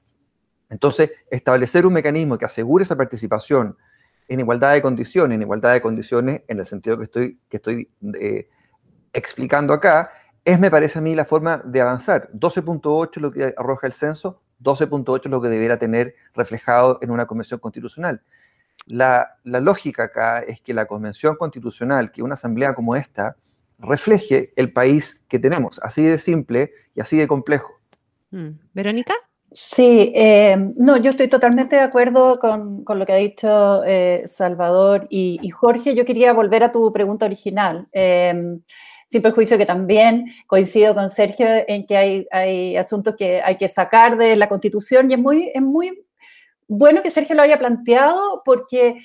Entonces, 0.70 1.10
establecer 1.32 1.88
un 1.88 1.94
mecanismo 1.94 2.38
que 2.38 2.46
asegure 2.46 2.84
esa 2.84 2.96
participación 2.96 3.76
en 4.30 4.40
igualdad 4.40 4.74
de 4.74 4.82
condiciones, 4.82 5.36
en 5.36 5.42
igualdad 5.42 5.74
de 5.74 5.82
condiciones 5.82 6.44
en 6.48 6.60
el 6.60 6.66
sentido 6.66 6.98
que 6.98 7.04
estoy, 7.04 7.40
que 7.50 7.58
estoy 7.58 7.90
eh, 8.20 8.48
explicando 9.12 9.74
acá, 9.74 10.12
es, 10.46 10.60
me 10.60 10.72
parece 10.72 11.00
a 11.00 11.02
mí, 11.02 11.16
la 11.16 11.26
forma 11.26 11.58
de 11.58 11.82
avanzar. 11.82 12.30
12.8 12.34 13.20
lo 13.20 13.32
que 13.32 13.54
arroja 13.58 13.88
el 13.88 13.94
censo, 13.94 14.42
12.8 14.64 15.26
es 15.26 15.32
lo 15.32 15.42
que 15.42 15.50
debiera 15.50 15.78
tener 15.78 16.16
reflejado 16.34 17.00
en 17.02 17.12
una 17.12 17.26
convención 17.26 17.60
constitucional. 17.60 18.22
La, 18.86 19.38
lógica 19.44 20.06
acá 20.06 20.40
es 20.40 20.62
que 20.62 20.74
la 20.74 20.86
convención 20.86 21.36
constitucional, 21.36 22.12
que 22.12 22.24
una 22.24 22.36
asamblea 22.36 22.74
como 22.76 22.96
esta, 22.96 23.36
refleje 23.80 24.54
el 24.56 24.72
país 24.72 25.26
que 25.28 25.40
tenemos, 25.40 25.80
así 25.84 26.04
de 26.04 26.20
simple 26.20 26.72
y 26.96 27.02
así 27.02 27.18
de 27.18 27.28
complejo. 27.28 27.80
Mm. 28.32 28.50
Verónica. 28.74 29.14
Sí, 29.52 30.12
eh, 30.16 30.56
no, 30.76 30.97
yo 30.97 31.10
estoy 31.10 31.28
totalmente 31.28 31.76
de 31.76 31.82
acuerdo 31.82 32.38
con, 32.39 32.84
lo 32.88 33.06
que 33.06 33.14
ha 33.14 33.16
dicho 33.16 33.84
eh, 33.84 34.24
Salvador 34.28 35.08
y, 35.10 35.50
Jorge. 35.50 35.95
Yo 35.95 36.06
quería 36.06 36.34
volver 36.34 36.64
a 36.64 36.72
tu 36.72 36.91
pregunta 36.91 37.26
original. 37.26 37.88
Eh, 37.91 38.60
sin 39.08 39.24
perjuicio 39.24 39.58
que 39.58 39.66
también 39.66 40.28
coincido 40.45 40.93
con 40.93 41.10
Sergio 41.10 41.47
en 41.68 41.88
que 41.88 41.97
hay, 41.97 42.28
hay 42.30 42.78
asuntos 42.78 43.16
que 43.18 43.41
hay 43.41 43.58
que 43.58 43.68
sacar 43.68 44.18
de 44.18 44.36
la 44.36 44.47
Constitución 44.47 45.10
y 45.10 45.16
es 45.16 45.20
muy, 45.20 45.52
es 45.52 45.62
muy 45.64 46.06
bueno 46.68 47.02
que 47.02 47.10
Sergio 47.10 47.36
lo 47.36 47.41
haya 47.41 47.58
planteado 47.58 48.43
porque, 48.45 49.00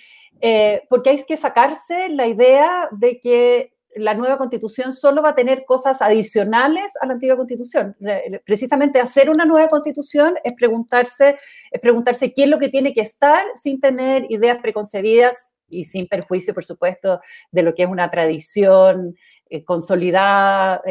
porque 0.90 1.08
hay 1.08 1.24
que 1.24 1.38
sacarse 1.38 2.10
la 2.10 2.26
idea 2.26 2.90
de 2.92 3.18
que 3.18 3.73
la 3.96 4.14
nueva 4.14 4.38
constitución 4.38 4.92
solo 4.92 5.22
va 5.22 5.30
a 5.30 5.34
tener 5.34 5.64
cosas 5.64 6.02
adicionales 6.02 6.92
a 7.00 7.06
la 7.06 7.14
antigua 7.14 7.36
constitución. 7.36 7.96
Precisamente 8.44 9.00
hacer 9.00 9.30
una 9.30 9.44
nueva 9.44 9.68
constitución 9.68 10.34
es 10.44 10.52
preguntarse, 10.54 11.38
es 11.70 11.80
preguntarse 11.80 12.32
qué 12.32 12.44
es 12.44 12.48
lo 12.48 12.58
que 12.58 12.68
tiene 12.68 12.92
que 12.92 13.00
estar 13.00 13.44
sin 13.56 13.80
tener 13.80 14.26
ideas 14.30 14.58
preconcebidas 14.60 15.54
y 15.68 15.84
sin 15.84 16.06
perjuicio, 16.06 16.54
por 16.54 16.64
supuesto, 16.64 17.20
de 17.50 17.62
lo 17.62 17.74
que 17.74 17.84
es 17.84 17.88
una 17.88 18.10
tradición 18.10 19.16
consolidada 19.64 20.82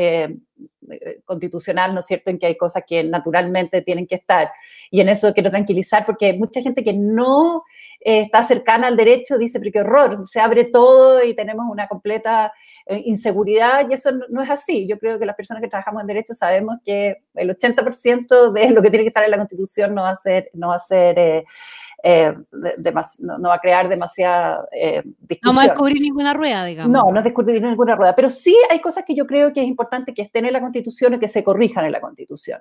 constitucional, 1.26 1.93
¿no 1.93 1.99
es 1.99 2.06
cierto?, 2.06 2.30
en 2.30 2.38
que 2.38 2.45
hay 2.45 2.58
cosas 2.58 2.84
que 2.88 3.04
naturalmente 3.04 3.82
tienen 3.82 4.06
que 4.06 4.16
estar. 4.16 4.51
Y 4.91 5.01
en 5.01 5.10
eso 5.10 5.34
quiero 5.34 5.49
tranquilizar 5.49 6.06
porque 6.06 6.34
mucha 6.34 6.62
gente 6.62 6.84
que 6.84 6.93
no 6.93 7.64
está 7.99 8.43
cercana 8.43 8.88
al 8.88 8.97
derecho 8.97 9.38
dice, 9.38 9.60
pero 9.60 9.72
qué 9.72 9.80
horror, 9.82 10.28
se 10.28 10.39
abre 10.39 10.66
todo 10.66 11.24
y 11.24 11.34
tenemos 11.34 11.66
una 11.70 11.88
completa 11.88 12.51
inseguridad 12.88 13.89
y 13.89 13.93
eso 13.93 14.12
no, 14.30 14.43
es 14.43 14.49
así. 14.49 14.88
Yo 14.88 14.99
creo 14.99 15.18
que 15.18 15.26
las 15.26 15.36
personas 15.36 15.62
que 15.62 15.70
trabajamos 15.70 16.01
en 16.01 16.08
derecho 16.08 16.34
sabemos 16.34 16.78
que 16.84 17.24
el 17.36 17.49
80% 17.49 18.51
de 18.51 18.70
lo 18.72 18.82
que 18.82 18.89
tiene 18.89 19.06
que 19.06 19.10
estar 19.10 19.24
en 19.24 19.32
la 19.32 19.38
Constitución 19.38 19.95
no 19.95 20.04
va 20.04 20.12
a 20.12 20.16
ser, 20.16 20.49
no 20.54 20.70
va 20.70 20.76
a 20.76 20.80
ser 20.80 21.45
eh, 22.06 22.36
no, 23.20 23.47
va 23.47 23.56
a 23.56 23.60
crear 23.60 23.88
demasiada 23.88 24.68
eh, 24.74 25.01
discusión. 25.20 25.56
No 25.56 25.56
va 25.56 25.64
a 25.64 25.68
descubrir 25.68 26.01
ninguna 26.01 26.34
rueda, 26.34 26.66
digamos. 26.66 26.91
No, 26.91 27.10
no 27.14 27.22
descubrir 27.22 27.62
ninguna 27.62 27.95
rueda, 27.95 28.14
pero 28.14 28.30
sí 28.30 28.56
hay 28.70 28.82
cosas 28.82 29.06
que 29.06 29.16
yo 29.16 29.26
creo 29.26 29.54
que 29.54 29.62
es 29.62 29.68
importante 29.68 30.14
que 30.14 30.22
estén 30.22 30.45
en 30.45 30.51
la 30.51 30.60
Constitución 30.60 31.14
y 31.14 31.20
que 31.20 31.30
se 31.30 31.45
corrijan 31.45 31.86
en 31.86 31.93
la 31.93 32.01
Constitución. 32.01 32.60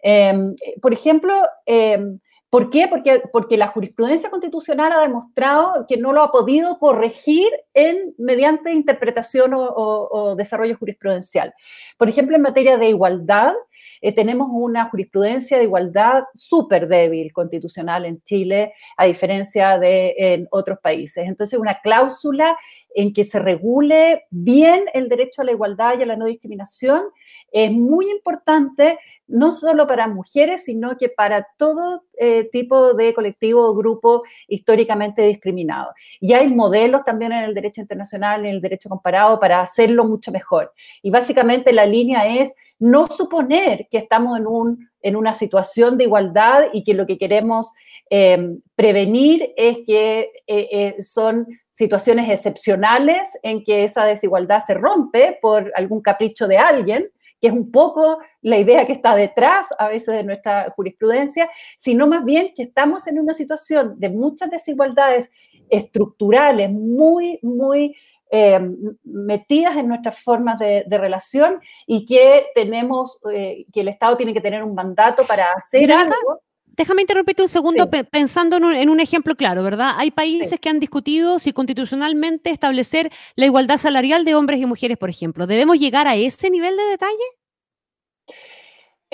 Em, 0.00 0.54
por 0.80 0.92
ejemplo, 0.92 1.34
em, 1.66 2.20
¿Por 2.50 2.70
qué? 2.70 2.86
Porque, 2.86 3.20
porque 3.32 3.56
la 3.56 3.66
jurisprudencia 3.66 4.30
constitucional 4.30 4.92
ha 4.92 5.00
demostrado 5.00 5.86
que 5.88 5.96
no 5.96 6.12
lo 6.12 6.22
ha 6.22 6.30
podido 6.30 6.78
corregir 6.78 7.48
en, 7.72 8.14
mediante 8.16 8.72
interpretación 8.72 9.54
o, 9.54 9.64
o 9.64 10.36
desarrollo 10.36 10.76
jurisprudencial. 10.78 11.52
Por 11.98 12.08
ejemplo, 12.08 12.36
en 12.36 12.42
materia 12.42 12.78
de 12.78 12.90
igualdad, 12.90 13.54
eh, 14.00 14.12
tenemos 14.12 14.48
una 14.50 14.88
jurisprudencia 14.90 15.58
de 15.58 15.64
igualdad 15.64 16.24
súper 16.34 16.88
débil 16.88 17.32
constitucional 17.32 18.04
en 18.04 18.22
Chile, 18.22 18.72
a 18.96 19.06
diferencia 19.06 19.78
de 19.78 20.14
en 20.16 20.48
otros 20.50 20.78
países. 20.80 21.26
Entonces, 21.26 21.58
una 21.58 21.80
cláusula 21.80 22.56
en 22.94 23.12
que 23.12 23.24
se 23.24 23.38
regule 23.38 24.24
bien 24.30 24.84
el 24.94 25.08
derecho 25.08 25.42
a 25.42 25.44
la 25.44 25.52
igualdad 25.52 25.98
y 25.98 26.02
a 26.02 26.06
la 26.06 26.16
no 26.16 26.26
discriminación 26.26 27.02
es 27.50 27.70
muy 27.72 28.10
importante, 28.10 28.98
no 29.26 29.52
solo 29.52 29.86
para 29.86 30.06
mujeres, 30.06 30.64
sino 30.64 30.96
que 30.96 31.08
para 31.08 31.46
todo 31.56 32.04
eh, 32.18 32.48
tipo 32.52 32.94
de 32.94 33.12
colectivo 33.12 33.66
o 33.66 33.74
grupo 33.74 34.22
históricamente 34.46 35.22
discriminado. 35.22 35.92
Y 36.20 36.32
hay 36.32 36.48
modelos 36.48 37.04
también 37.04 37.32
en 37.32 37.44
el 37.44 37.54
derecho 37.54 37.80
internacional, 37.80 38.40
en 38.40 38.54
el 38.54 38.60
derecho 38.60 38.88
comparado, 38.88 39.40
para 39.40 39.60
hacerlo 39.60 40.04
mucho 40.04 40.30
mejor. 40.30 40.72
Y 41.02 41.10
básicamente 41.10 41.72
la 41.72 41.86
línea 41.86 42.26
es 42.40 42.54
no 42.78 43.06
suponer 43.06 43.88
que 43.90 43.98
estamos 43.98 44.38
en, 44.38 44.46
un, 44.46 44.88
en 45.02 45.16
una 45.16 45.34
situación 45.34 45.96
de 45.96 46.04
igualdad 46.04 46.66
y 46.72 46.84
que 46.84 46.94
lo 46.94 47.06
que 47.06 47.18
queremos 47.18 47.72
eh, 48.10 48.56
prevenir 48.76 49.52
es 49.56 49.78
que 49.86 50.30
eh, 50.46 50.68
eh, 50.70 51.02
son 51.02 51.46
situaciones 51.72 52.30
excepcionales 52.30 53.36
en 53.42 53.64
que 53.64 53.84
esa 53.84 54.04
desigualdad 54.04 54.62
se 54.64 54.74
rompe 54.74 55.38
por 55.42 55.72
algún 55.74 56.00
capricho 56.00 56.46
de 56.46 56.58
alguien, 56.58 57.10
que 57.40 57.48
es 57.48 57.52
un 57.52 57.70
poco 57.72 58.18
la 58.42 58.58
idea 58.58 58.86
que 58.86 58.92
está 58.92 59.16
detrás 59.16 59.66
a 59.78 59.88
veces 59.88 60.14
de 60.14 60.22
nuestra 60.22 60.70
jurisprudencia, 60.76 61.50
sino 61.76 62.06
más 62.06 62.24
bien 62.24 62.52
que 62.54 62.62
estamos 62.62 63.06
en 63.06 63.18
una 63.18 63.34
situación 63.34 63.98
de 63.98 64.08
muchas 64.08 64.50
desigualdades 64.50 65.30
estructurales 65.68 66.70
muy, 66.70 67.38
muy 67.42 67.96
eh, 68.36 68.58
metidas 69.04 69.76
en 69.76 69.86
nuestras 69.86 70.18
formas 70.18 70.58
de, 70.58 70.84
relación 70.88 71.60
y 71.86 72.04
que 72.04 72.46
tenemos, 72.52 73.20
eh, 73.32 73.64
que 73.72 73.82
el 73.82 73.86
Estado 73.86 74.16
tiene 74.16 74.34
que 74.34 74.40
tener 74.40 74.64
un 74.64 74.74
mandato 74.74 75.24
para 75.24 75.52
hacer 75.52 75.92
algo. 75.92 76.40
Déjame 76.66 77.02
interrumpirte 77.02 77.42
un 77.42 77.48
segundo 77.48 77.88
pensando 78.10 78.56
en 78.56 78.90
un, 78.90 78.98
ejemplo 78.98 79.36
claro, 79.36 79.62
¿verdad? 79.62 79.92
Hay 79.98 80.10
países 80.10 80.58
que 80.58 80.68
han 80.68 80.80
discutido 80.80 81.38
si 81.38 81.52
constitucionalmente 81.52 82.50
establecer 82.50 83.12
la 83.36 83.46
igualdad 83.46 83.78
salarial 83.78 84.24
de 84.24 84.34
hombres 84.34 84.58
y 84.58 84.66
mujeres, 84.66 84.98
por 84.98 85.10
ejemplo. 85.10 85.46
¿Debemos 85.46 85.78
llegar 85.78 86.08
a 86.08 86.16
ese 86.16 86.50
nivel 86.50 86.76
de 86.76 86.82
detalle? 86.86 87.24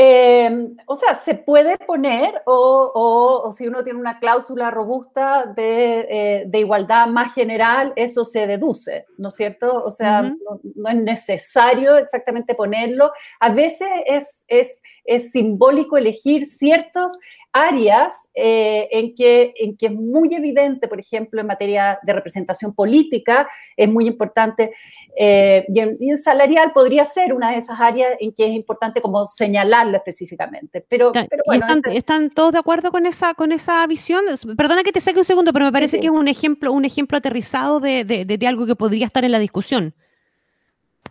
Em, 0.03 0.77
o 0.87 0.95
sea, 0.95 1.15
se 1.15 1.35
puede 1.35 1.77
poner, 1.77 2.41
o, 2.47 3.51
si 3.55 3.69
uno 3.69 3.85
tiene 3.85 3.99
una 3.99 4.19
cláusula 4.19 4.71
robusta 4.71 5.45
de, 5.45 6.07
eh, 6.09 6.51
igualdad 6.55 7.07
más 7.09 7.35
general, 7.35 7.93
eso 7.97 8.25
se 8.25 8.47
deduce, 8.47 9.05
¿no 9.19 9.29
es 9.29 9.35
cierto? 9.35 9.85
O 9.85 9.91
sea, 9.91 10.23
no, 10.23 10.89
es 10.89 10.97
necesario 10.97 11.99
exactamente 11.99 12.55
ponerlo. 12.55 13.13
A 13.41 13.51
veces 13.51 13.89
es, 14.07 14.45
es, 14.49 14.81
es 15.05 15.33
simbólico 15.33 15.99
elegir 15.99 16.47
ciertos 16.47 17.19
áreas 17.53 18.29
eh, 18.35 18.89
en, 18.93 19.15
que, 19.15 19.53
en 19.57 19.77
que 19.77 19.87
es 19.87 19.93
muy 19.93 20.35
evidente, 20.35 20.87
por 20.87 21.01
ejemplo, 21.01 21.41
en 21.41 21.47
materia 21.47 21.99
de 22.03 22.13
representación 22.13 22.75
política, 22.75 23.49
es 23.77 23.89
muy 23.89 24.07
importante, 24.07 24.73
eh, 25.17 25.67
y, 25.69 25.81
en, 25.81 26.19
salarial 26.19 26.73
podría 26.73 27.05
ser 27.05 27.33
una 27.33 27.51
de 27.51 27.59
esas 27.59 27.81
áreas 27.81 28.13
en 28.21 28.33
que 28.33 28.47
es 28.47 28.53
importante 28.53 29.01
como 29.01 29.27
señalarlo 29.27 29.97
específicamente. 29.97 30.85
Pero, 30.89 31.13
bueno, 31.47 31.67
este 31.77 31.97
están, 31.97 32.31
todos 32.31 32.53
de 32.53 32.59
acuerdo 32.59 32.93
con 32.93 33.07
esa, 33.07 33.35
con 33.35 33.53
esa 33.53 33.87
visión? 33.87 34.25
Perdona 34.57 34.83
que 34.83 34.93
te 34.93 35.01
saque 35.01 35.19
un 35.19 35.25
segundo, 35.25 35.53
pero 35.53 35.65
me 35.65 35.73
parece 35.73 35.99
que 35.99 36.07
es 36.07 36.13
un 36.13 36.29
ejemplo, 36.29 36.73
un 36.73 36.85
ejemplo 36.85 37.19
aterrizado 37.19 37.81
de, 37.81 38.05
de, 38.05 38.47
algo 38.47 38.67
que 38.67 38.77
podría 38.77 39.07
estar 39.07 39.25
en 39.25 39.33
la 39.33 39.39
discusión. 39.39 39.95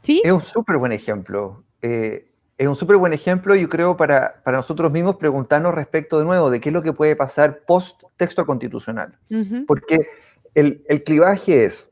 ¿Sí? 0.02 0.22
Es 0.24 0.32
un 0.32 0.42
súper 0.42 0.78
buen 0.78 0.94
ejemplo. 0.94 1.66
Eh, 1.82 2.29
es 2.60 2.68
un 2.68 2.76
súper 2.76 2.98
buen 2.98 3.14
ejemplo, 3.14 3.56
yo 3.56 3.70
creo, 3.70 3.96
para, 3.96 4.42
para, 4.44 4.58
nosotros 4.58 4.92
mismos 4.92 5.16
preguntarnos 5.16 5.74
respecto 5.74 6.20
de 6.20 6.26
nuevo 6.26 6.50
de 6.50 6.60
qué 6.60 6.68
es 6.68 6.74
lo 6.74 6.84
que 6.84 6.92
puede 6.92 7.16
pasar 7.16 7.62
post 7.66 8.04
texto 8.18 8.46
constitucional. 8.46 9.18
Porque 9.66 10.10
el, 10.54 10.84
el, 10.90 11.02
clivaje 11.04 11.64
es, 11.64 11.90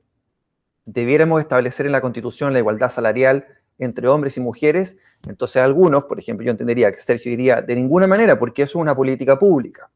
debiéramos 0.84 1.40
establecer 1.40 1.86
en 1.86 1.94
la 1.94 2.02
constitución 2.02 2.52
la 2.52 2.60
igualdad 2.60 2.90
salarial 2.90 3.48
entre 3.80 4.10
hombres 4.10 4.36
y 4.36 4.42
mujeres, 4.42 4.98
entonces 5.26 5.62
algunos, 5.62 6.04
por 6.04 6.20
ejemplo, 6.20 6.46
yo 6.46 6.52
entendería 6.52 6.92
que 6.92 6.98
Sergio 6.98 7.30
diría, 7.30 7.62
de 7.62 7.74
ninguna 7.74 8.06
manera, 8.06 8.38
porque 8.38 8.64
eso 8.64 8.78
es 8.78 8.82
una 8.82 8.94
política 8.94 9.40
pública. 9.40 9.90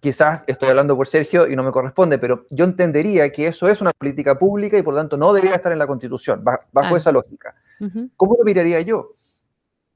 Quizás 0.00 0.44
estoy 0.46 0.70
hablando 0.70 0.96
por 0.96 1.08
Sergio 1.08 1.46
y 1.46 1.54
no 1.56 1.62
me 1.62 1.72
corresponde, 1.72 2.16
pero 2.16 2.46
yo 2.48 2.64
entendería 2.64 3.30
que 3.30 3.48
eso 3.48 3.68
es 3.68 3.82
una 3.82 3.92
política 3.92 4.38
pública 4.38 4.78
y 4.78 4.82
por 4.82 4.94
lo 4.94 5.00
tanto 5.00 5.18
no 5.18 5.34
debería 5.34 5.56
estar 5.56 5.72
en 5.72 5.78
la 5.78 5.86
constitución, 5.86 6.42
bajo, 6.42 6.96
esa 6.96 7.12
lógica. 7.12 7.54
¿Cómo 8.16 8.36
lo 8.38 8.44
miraría 8.44 8.80
yo? 8.80 9.16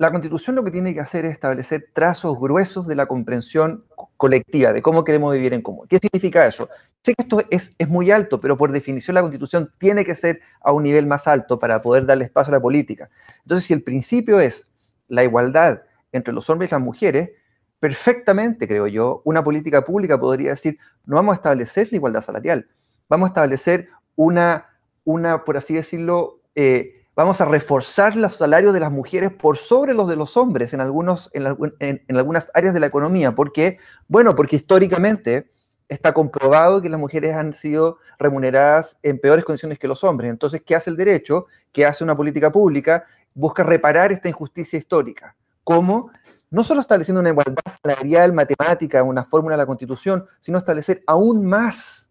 La 0.01 0.11
constitución 0.11 0.57
lo 0.57 0.64
que 0.64 0.70
tiene 0.70 0.94
que 0.94 1.01
hacer 1.01 1.26
es 1.26 1.32
establecer 1.32 1.90
trazos 1.92 2.40
gruesos 2.40 2.86
de 2.86 2.94
la 2.94 3.05
comprensión 3.05 3.84
colectiva, 4.16 4.72
de 4.72 4.80
cómo 4.80 5.05
queremos 5.05 5.34
vivir 5.34 5.53
en 5.53 5.61
común. 5.61 5.86
¿Qué 5.90 5.98
significa 5.98 6.46
eso? 6.46 6.70
Sé 7.03 7.12
que 7.12 7.22
esto 7.22 7.42
es, 7.51 7.74
es, 7.76 7.86
muy 7.86 8.11
alto, 8.11 8.40
pero 8.40 8.57
por 8.57 8.72
definición 8.72 9.14
la 9.14 9.20
constitución 9.20 9.70
tiene 9.76 10.03
que 10.03 10.14
ser 10.14 10.40
a 10.62 10.72
un 10.72 10.84
nivel 10.84 11.07
más 11.07 11.28
alto 11.28 11.59
para 11.59 11.82
poder 11.82 12.07
darle 12.07 12.24
espacio 12.24 12.51
a 12.51 12.57
la 12.57 12.62
política. 12.62 13.11
Entonces, 13.42 13.66
si 13.66 13.74
el 13.74 13.82
principio 13.82 14.40
es 14.40 14.70
la 15.07 15.22
igualdad 15.22 15.82
entre 16.12 16.32
los 16.32 16.48
hombres 16.48 16.70
y 16.70 16.74
las 16.76 16.82
mujeres, 16.82 17.32
perfectamente, 17.78 18.66
creo 18.66 18.86
yo, 18.86 19.20
una 19.26 19.44
política 19.44 19.84
pública 19.84 20.18
podría 20.18 20.48
decir, 20.48 20.78
no 21.05 21.16
vamos 21.16 21.32
a 21.32 21.34
establecer 21.34 21.88
la 21.90 21.96
igualdad 21.96 22.22
salarial, 22.22 22.70
vamos 23.07 23.26
a 23.26 23.32
establecer 23.32 23.90
una, 24.16 24.66
una 25.05 25.44
por 25.44 25.59
así 25.59 25.74
decirlo, 25.74 26.40
eh, 26.55 26.99
vamos 27.20 27.42
a 27.42 27.44
reforzar 27.44 28.16
los 28.16 28.36
salarios 28.36 28.72
de 28.72 28.80
las 28.80 28.90
mujeres 28.90 29.30
por 29.30 29.58
sobre 29.58 29.92
los 29.92 30.08
de 30.08 30.16
los 30.16 30.38
hombres 30.38 30.72
en, 30.72 30.80
algunos, 30.80 31.28
en, 31.34 32.02
algunas 32.08 32.50
áreas 32.54 32.72
de 32.72 32.80
la 32.80 32.86
economía. 32.86 33.34
¿Por 33.34 33.52
qué? 33.52 33.76
Bueno, 34.08 34.34
porque 34.34 34.56
históricamente 34.56 35.50
está 35.86 36.14
comprobado 36.14 36.80
que 36.80 36.88
las 36.88 36.98
mujeres 36.98 37.34
han 37.34 37.52
sido 37.52 37.98
remuneradas 38.18 38.96
en 39.02 39.18
peores 39.18 39.44
condiciones 39.44 39.78
que 39.78 39.86
los 39.86 40.02
hombres. 40.02 40.30
Entonces, 40.30 40.62
¿qué 40.64 40.74
hace 40.74 40.88
el 40.88 40.96
derecho? 40.96 41.44
¿Qué 41.72 41.84
hace 41.84 42.04
una 42.04 42.16
política 42.16 42.50
pública? 42.50 43.04
Busca 43.34 43.64
reparar 43.64 44.12
esta 44.12 44.30
injusticia 44.30 44.78
histórica. 44.78 45.36
¿Cómo? 45.62 46.10
No 46.48 46.64
solo 46.64 46.80
estableciendo 46.80 47.20
una 47.20 47.28
igualdad 47.28 47.62
salarial 47.82 48.32
matemática, 48.32 49.02
una 49.02 49.24
fórmula 49.24 49.56
de 49.56 49.62
la 49.62 49.66
Constitución, 49.66 50.24
sino 50.38 50.56
establecer 50.56 51.02
aún 51.06 51.44
más 51.44 52.09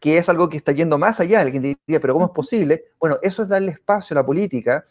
que 0.00 0.16
es 0.16 0.28
algo 0.28 0.48
que 0.48 0.56
está 0.56 0.72
yendo 0.72 0.98
más 0.98 1.20
allá. 1.20 1.42
Alguien 1.42 1.62
diría, 1.62 2.00
pero 2.00 2.14
¿cómo 2.14 2.26
es 2.26 2.32
posible? 2.32 2.86
Bueno, 2.98 3.18
eso 3.22 3.42
es 3.42 3.48
darle 3.48 3.72
espacio 3.72 4.14
a 4.14 4.20
la 4.20 4.26
política. 4.26 4.84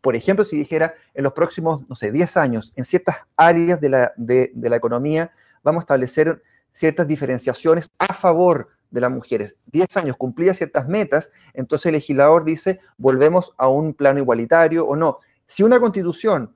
Por 0.00 0.16
ejemplo, 0.16 0.44
si 0.44 0.56
dijera, 0.56 0.94
en 1.12 1.22
los 1.22 1.34
próximos, 1.34 1.88
no 1.88 1.94
sé, 1.94 2.10
10 2.10 2.36
años, 2.38 2.72
en 2.74 2.84
ciertas 2.84 3.16
áreas 3.36 3.80
de 3.80 3.90
la, 3.90 4.12
de, 4.16 4.50
la 4.54 4.76
economía, 4.76 5.30
vamos 5.62 5.82
a 5.82 5.84
establecer 5.84 6.42
ciertas 6.72 7.06
diferenciaciones 7.06 7.90
a 7.98 8.12
favor 8.14 8.70
de 8.90 9.00
las 9.02 9.10
mujeres. 9.10 9.56
10 9.66 9.96
años 9.98 10.16
cumplía 10.16 10.54
ciertas 10.54 10.88
metas, 10.88 11.30
entonces 11.52 11.86
el 11.86 11.92
legislador 11.92 12.44
dice, 12.44 12.80
volvemos 12.96 13.54
a 13.58 13.68
un 13.68 13.94
plano 13.94 14.18
igualitario 14.18 14.86
o 14.86 14.96
no. 14.96 15.18
Si 15.46 15.62
una 15.62 15.78
constitución 15.78 16.54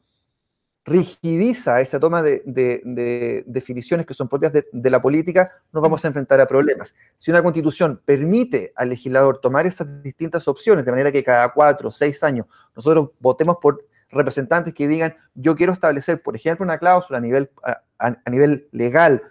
rigidiza 0.89 1.80
esa 1.80 2.01
toma 2.01 2.22
de, 2.22 3.45
definiciones 3.47 4.07
que 4.07 4.14
son 4.14 4.28
propias 4.28 4.53
de, 4.53 4.91
la 4.91 5.01
política, 5.01 5.53
nos 5.72 5.82
vamos 5.82 6.05
a 6.05 6.09
enfrentar 6.09 6.41
a 6.41 6.47
problemas. 6.47 6.95
Si 7.18 7.30
una 7.30 7.43
constitución 7.43 8.01
permite 8.05 8.72
al 8.74 8.89
legislador 8.89 9.41
tomar 9.41 9.66
esas 9.66 10.03
distintas 10.03 10.49
opciones, 10.49 10.84
de 10.84 10.91
manera 10.91 11.12
que 11.12 11.22
cada 11.22 11.53
cuatro 11.53 11.91
o 11.91 11.93
seis 11.93 12.22
años 12.22 12.47
nosotros 12.74 13.11
votemos 13.20 13.59
por 13.61 13.84
representantes 14.11 14.72
que 14.72 14.89
digan, 14.89 15.14
yo 15.34 15.55
quiero 15.55 15.72
establecer, 15.72 16.22
por 16.22 16.34
ejemplo, 16.34 16.64
una 16.64 16.78
cláusula 16.78 17.18
a 17.18 17.20
nivel, 17.20 17.51
a 17.99 18.30
nivel 18.30 18.68
legal 18.72 19.22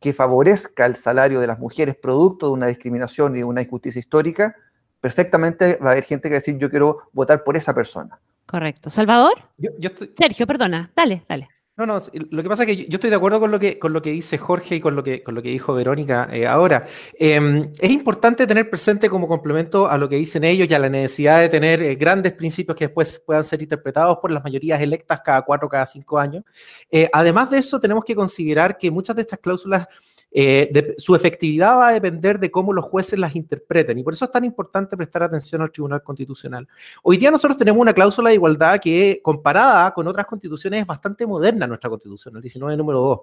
que 0.00 0.12
favorezca 0.12 0.86
el 0.86 0.96
salario 0.96 1.40
de 1.40 1.46
las 1.46 1.58
mujeres 1.58 1.96
producto 1.96 2.46
de 2.46 2.52
una 2.52 2.66
discriminación 2.66 3.34
y 3.34 3.38
de 3.38 3.44
una 3.44 3.62
injusticia 3.62 4.00
histórica, 4.00 4.56
perfectamente 5.00 5.76
va 5.76 5.90
a 5.90 5.92
haber 5.92 6.04
gente 6.04 6.28
que 6.28 6.34
va 6.34 6.36
a 6.36 6.40
decir 6.40 6.58
yo 6.58 6.70
quiero 6.70 7.08
votar 7.12 7.44
por 7.44 7.56
esa 7.56 7.74
persona. 7.74 8.20
Correcto. 8.46 8.90
¿Salvador? 8.90 9.34
Yo, 9.58 9.70
yo 9.78 9.88
estoy, 9.88 10.12
Sergio, 10.16 10.46
perdona. 10.46 10.90
Dale, 10.94 11.22
dale. 11.28 11.48
No, 11.78 11.84
no, 11.84 11.98
lo 12.30 12.42
que 12.42 12.48
pasa 12.48 12.62
es 12.62 12.68
que 12.68 12.86
yo 12.86 12.94
estoy 12.94 13.10
de 13.10 13.16
acuerdo 13.16 13.38
con 13.38 13.50
lo 13.50 13.60
que, 13.60 13.78
con 13.78 13.92
lo 13.92 14.00
que 14.00 14.10
dice 14.10 14.38
Jorge 14.38 14.76
y 14.76 14.80
con 14.80 14.96
lo 14.96 15.04
que, 15.04 15.22
con 15.22 15.34
lo 15.34 15.42
que 15.42 15.50
dijo 15.50 15.74
Verónica 15.74 16.26
eh, 16.32 16.46
ahora. 16.46 16.86
Em, 17.18 17.70
es 17.78 17.90
importante 17.90 18.46
tener 18.46 18.70
presente 18.70 19.10
como 19.10 19.28
complemento 19.28 19.86
a 19.86 19.98
lo 19.98 20.08
que 20.08 20.16
dicen 20.16 20.44
ellos 20.44 20.68
y 20.70 20.74
a 20.74 20.78
la 20.78 20.88
necesidad 20.88 21.38
de 21.38 21.50
tener 21.50 21.82
eh, 21.82 21.94
grandes 21.96 22.32
principios 22.32 22.78
que 22.78 22.86
después 22.86 23.22
puedan 23.26 23.44
ser 23.44 23.60
interpretados 23.60 24.16
por 24.22 24.30
las 24.30 24.42
mayorías 24.42 24.80
electas 24.80 25.20
cada 25.22 25.42
cuatro, 25.42 25.68
cada 25.68 25.84
cinco 25.84 26.18
años. 26.18 26.44
Eh, 26.90 27.10
además 27.12 27.50
de 27.50 27.58
eso, 27.58 27.78
tenemos 27.78 28.06
que 28.06 28.14
considerar 28.14 28.78
que 28.78 28.90
muchas 28.90 29.14
de 29.14 29.22
estas 29.22 29.38
cláusulas 29.40 29.86
eh, 30.38 30.94
su 30.98 31.14
efectividad 31.14 31.78
va 31.78 31.88
a 31.88 31.92
depender 31.94 32.38
de 32.38 32.50
cómo 32.50 32.74
los 32.74 32.84
jueces 32.84 33.18
las 33.18 33.34
interpreten 33.34 33.98
y 33.98 34.02
por 34.02 34.12
eso 34.12 34.26
es 34.26 34.30
tan 34.30 34.44
importante 34.44 34.94
prestar 34.94 35.22
atención 35.22 35.62
al 35.62 35.72
Tribunal 35.72 36.02
Constitucional. 36.02 36.68
Hoy 37.02 37.16
día 37.16 37.30
nosotros 37.30 37.56
tenemos 37.56 37.80
una 37.80 37.94
cláusula 37.94 38.28
de 38.28 38.34
igualdad 38.34 38.78
que 38.78 39.18
comparada 39.22 39.90
con 39.92 40.06
otras 40.06 40.26
constituciones 40.26 40.82
es 40.82 40.86
bastante 40.86 41.26
moderna 41.26 41.66
nuestra 41.66 41.88
constitución, 41.88 42.36
el 42.36 42.42
19 42.42 42.76
número 42.76 43.00
2. 43.00 43.20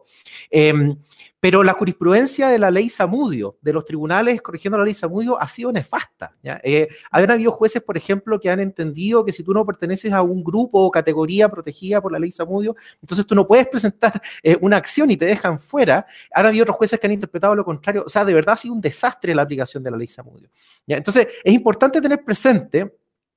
Em, 0.50 0.98
pero 1.44 1.62
la 1.62 1.74
jurisprudencia 1.74 2.48
de 2.48 2.58
la 2.58 2.72
ley 2.72 2.88
Samudio, 2.88 3.58
de 3.62 3.74
los 3.74 3.84
tribunales 3.84 4.42
corrigiendo 4.42 4.78
la 4.78 4.86
ley 4.86 4.94
Samudio, 4.94 5.38
ha 5.38 5.46
sido 5.50 5.74
nefasta. 5.74 6.34
¿ya? 6.42 6.58
Eh, 6.64 6.88
habido 7.12 7.52
jueces, 7.52 7.84
por 7.84 7.98
ejemplo, 7.98 8.40
que 8.40 8.50
han 8.50 8.62
entendido 8.62 9.26
que 9.26 9.34
si 9.34 9.44
tú 9.44 9.54
no 9.54 9.66
perteneces 9.66 10.14
a 10.14 10.22
un 10.22 10.42
grupo 10.42 10.80
o 10.80 10.90
categoría 10.90 11.50
protegida 11.50 12.00
por 12.00 12.14
la 12.14 12.20
ley 12.20 12.32
Samudio, 12.32 12.78
entonces 13.02 13.28
tú 13.28 13.36
no 13.36 13.46
puedes 13.46 13.68
presentar 13.68 14.22
eh, 14.42 14.58
una 14.62 14.78
acción 14.78 15.12
y 15.12 15.18
te 15.18 15.26
dejan 15.26 15.60
fuera. 15.60 16.06
Han 16.34 16.46
habido 16.46 16.64
otros 16.64 16.78
jueces 16.78 16.98
que 16.98 17.08
han 17.08 17.14
interpretado 17.14 17.56
lo 17.56 17.66
contrario. 17.66 18.06
O 18.06 18.10
sea, 18.10 18.24
de 18.24 18.34
verdad 18.34 18.54
ha 18.54 18.58
sido 18.58 18.76
un 18.76 18.80
desastre 18.80 19.36
la 19.36 19.42
aplicación 19.42 19.84
de 19.84 19.92
la 19.92 19.98
ley 19.98 20.08
Samudio. 20.08 20.48
Entonces, 20.88 21.28
es 21.44 21.54
importante 21.54 22.00
tener 22.00 22.24
presente 22.24 22.90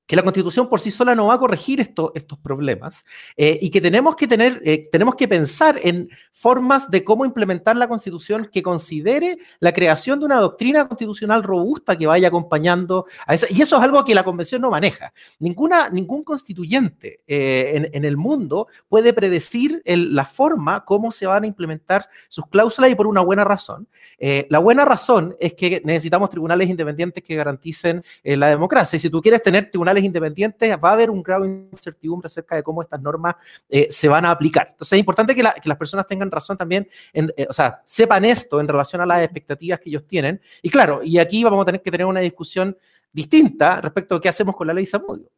que 0.07 0.15
la 0.15 0.23
constitución 0.23 0.69
por 0.69 0.79
sí 0.79 0.89
sola 0.89 1.13
no 1.13 1.27
va 1.27 1.33
a 1.33 1.37
corregir 1.37 1.81
estos 1.81 2.39
problemas 2.41 3.05
eh, 3.35 3.59
y 3.61 3.69
que 3.69 3.81
tenemos 3.81 4.15
que 4.15 4.25
tener, 4.25 4.61
eh, 4.63 4.87
tenemos 4.89 5.15
que 5.15 5.27
pensar 5.27 5.77
en 5.83 6.09
formas 6.31 6.89
de 6.89 7.03
cómo 7.03 7.25
implementar 7.25 7.75
la 7.75 7.89
constitución 7.89 8.49
que 8.49 8.63
considere 8.63 9.37
la 9.59 9.73
creación 9.73 10.19
de 10.19 10.25
una 10.25 10.37
doctrina 10.37 10.87
constitucional 10.87 11.43
robusta 11.43 11.97
que 11.97 12.07
vaya 12.07 12.29
acompañando 12.29 13.05
a 13.25 13.33
esa. 13.33 13.47
Y 13.49 13.61
eso 13.61 13.75
es 13.75 13.83
algo 13.83 14.03
que 14.05 14.15
la 14.15 14.23
convención 14.23 14.61
no 14.61 14.71
maneja. 14.71 15.11
Ninguna, 15.39 15.89
ningún 15.89 16.23
constituyente 16.23 17.21
eh, 17.27 17.89
en, 17.91 18.05
el 18.05 18.15
mundo 18.15 18.67
puede 18.87 19.11
predecir 19.11 19.81
la 19.85 20.23
forma 20.23 20.85
cómo 20.85 21.11
se 21.11 21.27
van 21.27 21.43
a 21.43 21.47
implementar 21.47 22.07
sus 22.29 22.47
cláusulas 22.47 22.91
y 22.91 22.95
por 22.95 23.07
una 23.07 23.21
buena 23.21 23.43
razón. 23.43 23.89
la 24.19 24.59
buena 24.59 24.85
razón 24.85 25.35
es 25.41 25.53
que 25.55 25.81
necesitamos 25.83 26.29
tribunales 26.29 26.69
independientes 26.69 27.21
que 27.23 27.35
garanticen 27.35 28.03
la 28.23 28.47
democracia. 28.47 28.95
Y 28.95 28.99
si 28.99 29.09
tú 29.09 29.21
quieres 29.21 29.41
tener 29.41 29.69
tribunales 29.69 29.96
independientes, 30.03 30.77
va 30.83 30.89
a 30.89 30.93
haber 30.93 31.09
un 31.09 31.21
grado 31.23 31.43
de 31.43 31.49
incertidumbre 31.49 32.27
acerca 32.27 32.55
de 32.55 32.63
cómo 32.63 32.81
estas 32.81 33.01
normas 33.01 33.35
eh, 33.69 33.87
se 33.89 34.07
van 34.07 34.25
a 34.25 34.31
aplicar. 34.31 34.67
Entonces 34.69 34.93
es 34.93 34.99
importante 34.99 35.35
que, 35.35 35.43
las 35.43 35.77
personas 35.77 36.05
tengan 36.05 36.31
razón 36.31 36.57
también, 36.57 36.87
en, 37.13 37.31
eh, 37.35 37.47
o 37.49 37.53
sea, 37.53 37.81
sepan 37.85 38.25
esto 38.25 38.59
en 38.59 38.67
relación 38.67 39.01
a 39.01 39.05
las 39.05 39.21
expectativas 39.21 39.79
que 39.79 39.89
ellos 39.89 40.05
tienen. 40.05 40.41
Y 40.61 40.69
claro, 40.69 41.01
y 41.03 41.17
aquí 41.17 41.43
vamos 41.43 41.61
a 41.61 41.65
tener 41.65 41.81
que 41.81 41.91
tener 41.91 42.05
una 42.05 42.21
discusión 42.21 42.77
distinta 43.11 43.81
respecto 43.81 44.15
a 44.15 44.21
qué 44.21 44.29
hacemos 44.29 44.55
con 44.55 44.67
la 44.67 44.73
ley 44.73 44.85
Samudio. 44.85 45.29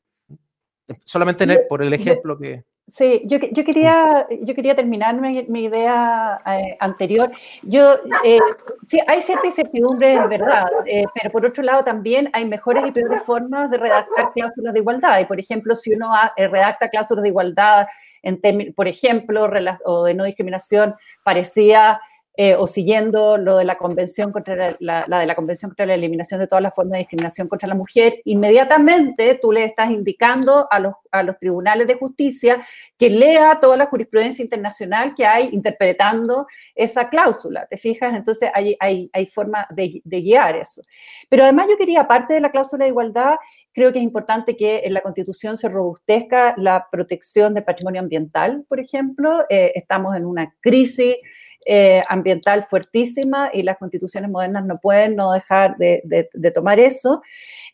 Solamente 1.04 1.66
por 1.70 1.84
el 1.84 1.94
ejemplo 1.94 2.38
que... 2.38 2.64
Sí, 2.90 3.22
yo, 3.26 3.38
yo, 3.52 3.64
quería, 3.64 4.26
yo 4.42 4.56
quería 4.56 4.76
terminar 4.76 5.16
mi, 5.22 5.64
idea 5.64 6.42
eh, 6.46 6.76
anterior. 6.80 7.32
Yo, 7.62 7.94
eh, 8.24 8.40
sí, 8.88 9.00
hay 9.08 9.22
cierta 9.22 9.46
incertidumbre, 9.46 10.16
es 10.16 10.28
verdad, 10.28 10.66
eh, 10.88 11.06
pero 11.14 11.32
por 11.32 11.46
otro 11.46 11.62
lado 11.62 11.84
también 11.84 12.30
hay 12.34 12.46
mejores 12.46 12.84
y 12.88 12.92
peores 12.92 13.22
formas 13.22 13.70
de 13.70 13.78
redactar 13.78 14.34
cláusulas 14.34 14.74
de 14.74 14.80
igualdad. 14.80 15.20
Y, 15.20 15.26
por 15.26 15.40
ejemplo, 15.40 15.76
si 15.76 15.94
uno 15.94 16.12
redacta 16.36 16.90
cláusulas 16.90 17.22
de 17.24 17.30
igualdad, 17.30 17.88
en 18.24 18.74
por 18.74 18.88
ejemplo, 18.88 19.48
o 19.86 20.04
de 20.06 20.14
no 20.14 20.24
discriminación, 20.24 20.96
parecía 21.24 22.02
eh, 22.42 22.56
o 22.56 22.68
siguiendo 22.68 23.36
lo 23.36 23.58
de 23.58 23.66
la 23.66 23.78
convención 23.78 24.32
contra 24.32 24.78
la, 24.80 25.06
de 25.06 25.26
la 25.26 25.36
convención 25.36 25.72
contra 25.72 25.86
la 25.86 25.96
eliminación 25.96 26.40
de 26.40 26.48
todas 26.48 26.64
las 26.64 26.74
formas 26.74 26.94
de 26.94 27.00
discriminación 27.00 27.50
contra 27.50 27.68
la 27.68 27.76
mujer, 27.76 28.22
inmediatamente 28.24 29.38
tú 29.42 29.52
le 29.52 29.66
estás 29.66 29.92
indicando 29.92 30.66
a 30.72 30.80
los, 30.80 30.94
a 31.12 31.22
los 31.22 31.38
tribunales 31.38 31.86
de 31.88 31.96
justicia 31.96 32.66
que 32.98 33.10
lea 33.10 33.60
toda 33.60 33.76
la 33.76 33.88
jurisprudencia 33.88 34.42
internacional 34.42 35.16
que 35.18 35.26
hay 35.26 35.50
interpretando 35.52 36.48
esa 36.76 37.10
cláusula, 37.10 37.66
¿te 37.66 37.76
fijas? 37.76 38.16
Entonces 38.16 38.50
hay, 38.54 38.74
hay, 38.80 39.10
hay 39.12 39.26
forma 39.26 39.68
de, 39.72 40.02
guiar 40.06 40.56
eso. 40.56 40.82
Pero 41.28 41.44
además 41.44 41.68
yo 41.70 41.78
quería, 41.78 42.00
aparte 42.00 42.36
de 42.36 42.40
la 42.40 42.52
cláusula 42.52 42.86
de 42.86 42.92
igualdad, 42.92 43.36
creo 43.74 43.92
que 43.92 44.00
es 44.00 44.04
importante 44.06 44.56
que 44.56 44.84
en 44.86 44.94
la 44.94 45.02
Constitución 45.02 45.58
se 45.58 45.68
robustezca 45.68 46.54
la 46.56 46.88
protección 46.90 47.54
del 47.54 47.66
patrimonio 47.66 48.00
ambiental, 48.00 48.64
por 48.70 48.80
ejemplo. 48.80 49.46
Eh, 49.50 49.74
estamos 49.76 50.16
en 50.16 50.26
una 50.26 50.56
crisis 50.62 51.18
eh, 51.66 52.02
ambiental 52.08 52.66
fuertísima 52.70 53.50
y 53.54 53.64
las 53.64 53.78
constituciones 53.78 54.30
modernas 54.30 54.66
no 54.66 54.80
pueden 54.80 55.16
no 55.16 55.32
dejar 55.32 55.78
de, 55.78 56.28
tomar 56.54 56.80
eso. 56.80 57.22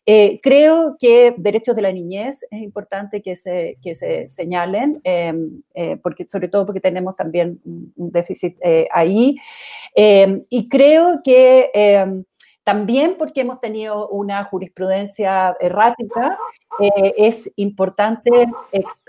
Eh, 0.07 0.39
creo 0.41 0.97
que 0.99 1.33
derechos 1.37 1.75
de 1.75 1.81
la 1.81 1.91
niñez 1.91 2.45
es 2.51 2.61
importante 2.61 3.21
que 3.21 3.35
se, 3.35 3.77
que 3.81 3.95
se 3.95 4.29
señalen, 4.29 5.01
em, 5.03 5.61
eh, 5.73 5.97
porque, 6.01 6.25
sobre 6.25 6.47
todo 6.47 6.65
porque 6.65 6.79
tenemos 6.79 7.15
también 7.15 7.59
un 7.63 8.11
déficit 8.11 8.57
ahí. 8.91 9.35
Em, 9.95 10.43
y 10.49 10.67
creo 10.69 11.21
que 11.23 11.71
em, 11.73 12.23
también 12.65 13.15
porque 13.17 13.41
hemos 13.41 13.59
tenido 13.59 14.09
una 14.09 14.43
jurisprudencia 14.45 15.55
errática, 15.59 16.35
eh, 16.79 17.13
es 17.15 17.49
importante 17.57 18.31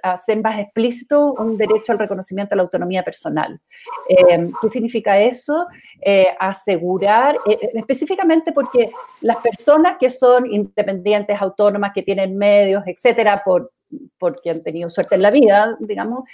hacer 0.03 0.43
más 0.43 0.61
explícito 0.61 1.33
un 1.33 1.57
derecho 1.57 1.93
al 1.93 1.99
reconocimiento 1.99 2.55
a 2.55 2.57
la 2.57 2.65
autonomía 2.65 3.03
personal. 3.03 3.59
Eh, 4.11 4.51
¿Qué 4.61 4.69
significa 4.69 5.19
eso? 5.19 5.67
Eh, 6.03 6.29
asegurar, 6.39 7.39
específicamente 7.73 8.53
porque 8.53 8.91
las 9.23 9.39
personas 9.39 9.97
que 9.99 10.11
son 10.11 10.53
independientes, 10.53 11.41
autónomas, 11.41 11.93
que 11.95 12.03
tienen 12.03 12.37
medios, 12.37 12.83
etcétera, 12.85 13.41
por, 13.43 13.73
porque 14.19 14.51
han 14.51 14.63
tenido 14.63 14.91
suerte 14.91 15.15
en 15.15 15.23
la 15.23 15.31
vida, 15.31 15.79
digamos, 15.81 16.29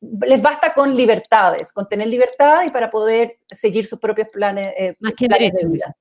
les 0.00 0.40
basta 0.40 0.72
con 0.72 0.96
libertades, 0.96 1.72
con 1.72 1.86
tener 1.86 2.08
libertad 2.08 2.64
y 2.66 2.70
para 2.70 2.90
poder 2.90 3.38
seguir 3.46 3.84
sus 3.84 3.98
propios 3.98 4.28
planes, 4.28 4.72
eh, 4.76 4.96
Más 4.98 5.12
que 5.12 5.28
de 5.28 5.68
vida. 5.68 5.94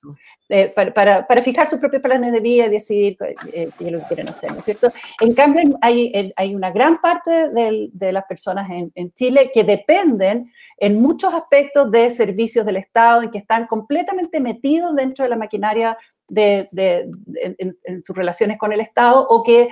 Eh, 0.48 0.72
para, 0.74 1.28
para, 1.28 1.42
fijar 1.42 1.68
sus 1.68 1.80
propios 1.80 2.02
planes 2.02 2.32
de 2.32 2.40
vida 2.40 2.66
y 2.66 2.70
decidir 2.70 3.18
eh, 3.54 3.70
qué 3.78 3.86
es 3.86 3.92
lo 3.92 4.00
que 4.00 4.06
quieren 4.06 4.30
hacer, 4.30 4.52
¿no 4.52 4.60
es 4.60 4.64
cierto? 4.64 4.92
En 5.20 5.34
cambio, 5.34 5.78
hay, 5.82 6.34
hay 6.36 6.56
una 6.56 6.72
gran 6.72 7.02
parte 7.02 7.50
de, 7.50 7.90
de 7.92 8.12
las 8.14 8.24
personas 8.26 8.70
en, 8.70 8.92
en, 8.96 9.12
Chile 9.14 9.52
que 9.54 9.64
dependen 9.64 10.52
en 10.78 11.02
muchos 11.02 11.34
aspectos 11.34 11.92
de 11.92 12.10
servicios 12.10 12.66
del 12.66 12.78
Estado 12.78 13.24
y 13.24 13.32
que 13.32 13.38
están 13.38 13.68
completamente 13.68 14.40
metidos 14.40 14.96
dentro 14.96 15.24
de 15.24 15.30
la 15.30 15.36
maquinaria 15.36 15.98
de, 16.30 16.70
de, 16.72 17.10
en, 17.36 17.76
en, 17.84 18.04
sus 18.04 18.16
relaciones 18.16 18.58
con 18.58 18.72
el 18.72 18.80
Estado 18.80 19.28
o 19.30 19.44
que 19.44 19.70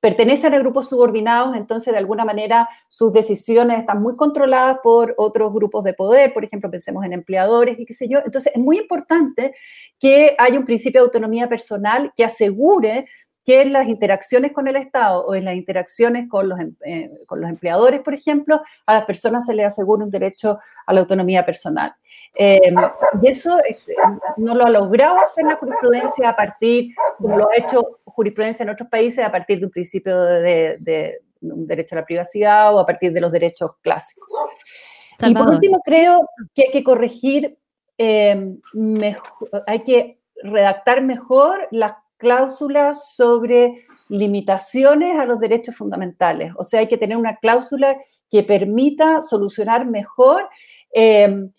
pertenecen 0.00 0.54
a 0.54 0.58
grupos 0.58 0.88
subordinados, 0.88 1.56
entonces 1.56 1.92
de 1.92 1.98
alguna 1.98 2.24
manera 2.24 2.68
sus 2.88 3.12
decisiones 3.12 3.80
están 3.80 4.00
muy 4.00 4.16
controladas 4.16 4.78
por 4.82 5.14
otros 5.16 5.52
grupos 5.52 5.84
de 5.84 5.92
poder, 5.92 6.32
por 6.32 6.44
ejemplo, 6.44 6.70
pensemos 6.70 7.04
en 7.04 7.12
empleadores 7.12 7.78
y 7.78 7.84
qué 7.84 7.94
sé 7.94 8.08
yo. 8.08 8.20
Entonces 8.24 8.52
es 8.54 8.60
muy 8.60 8.78
importante 8.78 9.54
que 9.98 10.36
haya 10.38 10.58
un 10.58 10.64
principio 10.64 11.00
de 11.00 11.06
autonomía 11.06 11.48
personal 11.48 12.12
que 12.16 12.24
asegure 12.24 13.06
que 13.48 13.62
en 13.62 13.72
las 13.72 13.88
interacciones 13.88 14.52
con 14.52 14.68
el 14.68 14.76
Estado 14.76 15.24
o 15.24 15.34
en 15.34 15.46
las 15.46 15.54
interacciones 15.54 16.28
con 16.28 16.50
los, 16.50 16.60
em, 16.60 16.74
eh, 16.84 17.10
con 17.26 17.40
los 17.40 17.48
empleadores, 17.48 18.02
por 18.02 18.12
ejemplo, 18.12 18.60
a 18.84 18.92
las 18.92 19.06
personas 19.06 19.46
se 19.46 19.54
les 19.54 19.68
asegura 19.68 20.04
un 20.04 20.10
derecho 20.10 20.58
a 20.84 20.92
la 20.92 21.00
autonomía 21.00 21.46
personal. 21.46 21.94
Em, 22.34 22.74
y 23.22 23.26
eso 23.26 23.58
este, 23.66 23.94
no 24.36 24.54
lo 24.54 24.66
ha 24.66 24.68
logrado 24.68 25.18
hacer 25.20 25.46
la 25.46 25.56
jurisprudencia 25.56 26.28
a 26.28 26.36
partir, 26.36 26.94
como 27.16 27.38
lo 27.38 27.48
ha 27.48 27.56
hecho 27.56 28.00
jurisprudencia 28.04 28.64
en 28.64 28.68
otros 28.68 28.90
países, 28.90 29.24
a 29.24 29.32
partir 29.32 29.60
de 29.60 29.64
un 29.64 29.72
principio 29.72 30.22
de, 30.22 31.18
un 31.40 31.66
derecho 31.66 31.94
a 31.94 32.00
la 32.00 32.04
privacidad 32.04 32.74
o 32.74 32.80
a 32.80 32.84
partir 32.84 33.14
de 33.14 33.22
los 33.22 33.32
derechos 33.32 33.70
clásicos. 33.80 34.28
Y 35.26 35.34
por 35.34 35.48
último, 35.48 35.80
creo 35.82 36.28
que 36.54 36.64
hay 36.64 36.70
que 36.70 36.84
corregir, 36.84 37.56
em, 37.96 38.60
hay 39.66 39.78
que 39.84 40.20
redactar 40.42 41.00
mejor 41.00 41.66
las 41.70 41.94
cláusulas 42.18 43.14
sobre 43.14 43.86
limitaciones 44.08 45.18
a 45.18 45.24
los 45.24 45.38
derechos 45.38 45.76
fundamentales. 45.76 46.52
O 46.56 46.64
sea, 46.64 46.80
hay 46.80 46.88
que 46.88 46.98
tener 46.98 47.16
una 47.16 47.36
cláusula 47.36 47.96
que 48.30 48.42
permita 48.42 49.22
solucionar 49.22 49.86
mejor 49.86 50.44
em, 50.92 51.50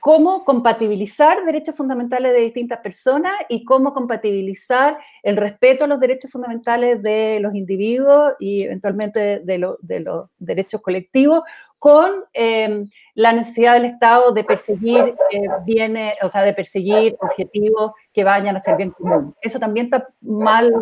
cómo 0.00 0.44
compatibilizar 0.44 1.44
derechos 1.44 1.76
fundamentales 1.76 2.32
de 2.32 2.40
distintas 2.40 2.78
personas 2.78 3.32
y 3.48 3.64
cómo 3.64 3.92
compatibilizar 3.92 4.98
el 5.22 5.36
respeto 5.36 5.84
a 5.84 5.88
los 5.88 6.00
derechos 6.00 6.30
fundamentales 6.30 7.02
de 7.02 7.38
los 7.40 7.54
individuos 7.54 8.32
y 8.38 8.64
eventualmente 8.64 9.40
de, 9.40 9.74
de 9.80 10.00
los 10.00 10.30
derechos 10.38 10.80
colectivos 10.80 11.42
con 11.84 12.24
eh, 12.32 12.88
la 13.12 13.34
necesidad 13.34 13.74
del 13.74 13.84
Estado 13.84 14.32
de 14.32 14.42
perseguir 14.42 15.14
eh, 15.30 15.42
bienes, 15.66 16.14
o 16.22 16.28
sea, 16.28 16.40
de 16.40 16.54
perseguir 16.54 17.14
objetivos 17.20 17.92
que 18.10 18.24
vayan 18.24 18.56
a 18.56 18.60
ser 18.60 18.78
bien 18.78 18.90
común. 18.92 19.36
Eso 19.42 19.58
también 19.58 19.88
está 19.88 20.08
mal 20.22 20.72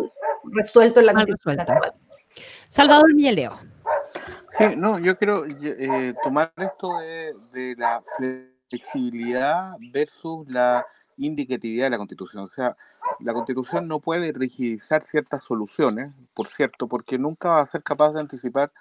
resuelto 0.45 1.01
en 1.01 1.07
la 1.07 1.13
Constitución 1.13 1.59
actual. 1.59 1.93
Salvador 2.69 3.13
Millaleo. 3.13 3.51
Sí, 4.47 4.63
no, 4.77 4.97
yo 4.97 5.17
quiero 5.17 5.43
eh, 5.45 6.13
tomar 6.23 6.53
esto 6.55 6.97
de, 6.99 7.33
de 7.51 7.75
la 7.77 8.01
flexibilidad 8.69 9.73
versus 9.91 10.47
la 10.47 10.85
indicatividad 11.17 11.87
de 11.87 11.89
la 11.89 11.97
Constitución. 11.97 12.43
O 12.43 12.47
sea, 12.47 12.77
la 13.19 13.33
Constitución 13.33 13.89
no 13.89 13.99
puede 13.99 14.31
rigidizar 14.31 15.03
ciertas 15.03 15.43
soluciones, 15.43 16.13
por 16.33 16.47
cierto, 16.47 16.87
porque 16.87 17.17
nunca 17.19 17.49
va 17.49 17.59
a 17.59 17.65
ser 17.65 17.83
capaz 17.83 18.13
de 18.13 18.21
anticipar 18.21 18.71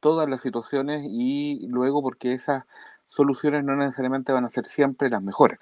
todas 0.00 0.28
las 0.28 0.40
situaciones 0.40 1.02
y 1.04 1.66
luego 1.68 2.02
porque 2.02 2.32
esas 2.32 2.64
soluciones 3.06 3.64
no 3.64 3.76
necesariamente 3.76 4.32
van 4.32 4.44
a 4.44 4.50
ser 4.50 4.66
siempre 4.66 5.10
las 5.10 5.22
mejores. 5.22 5.58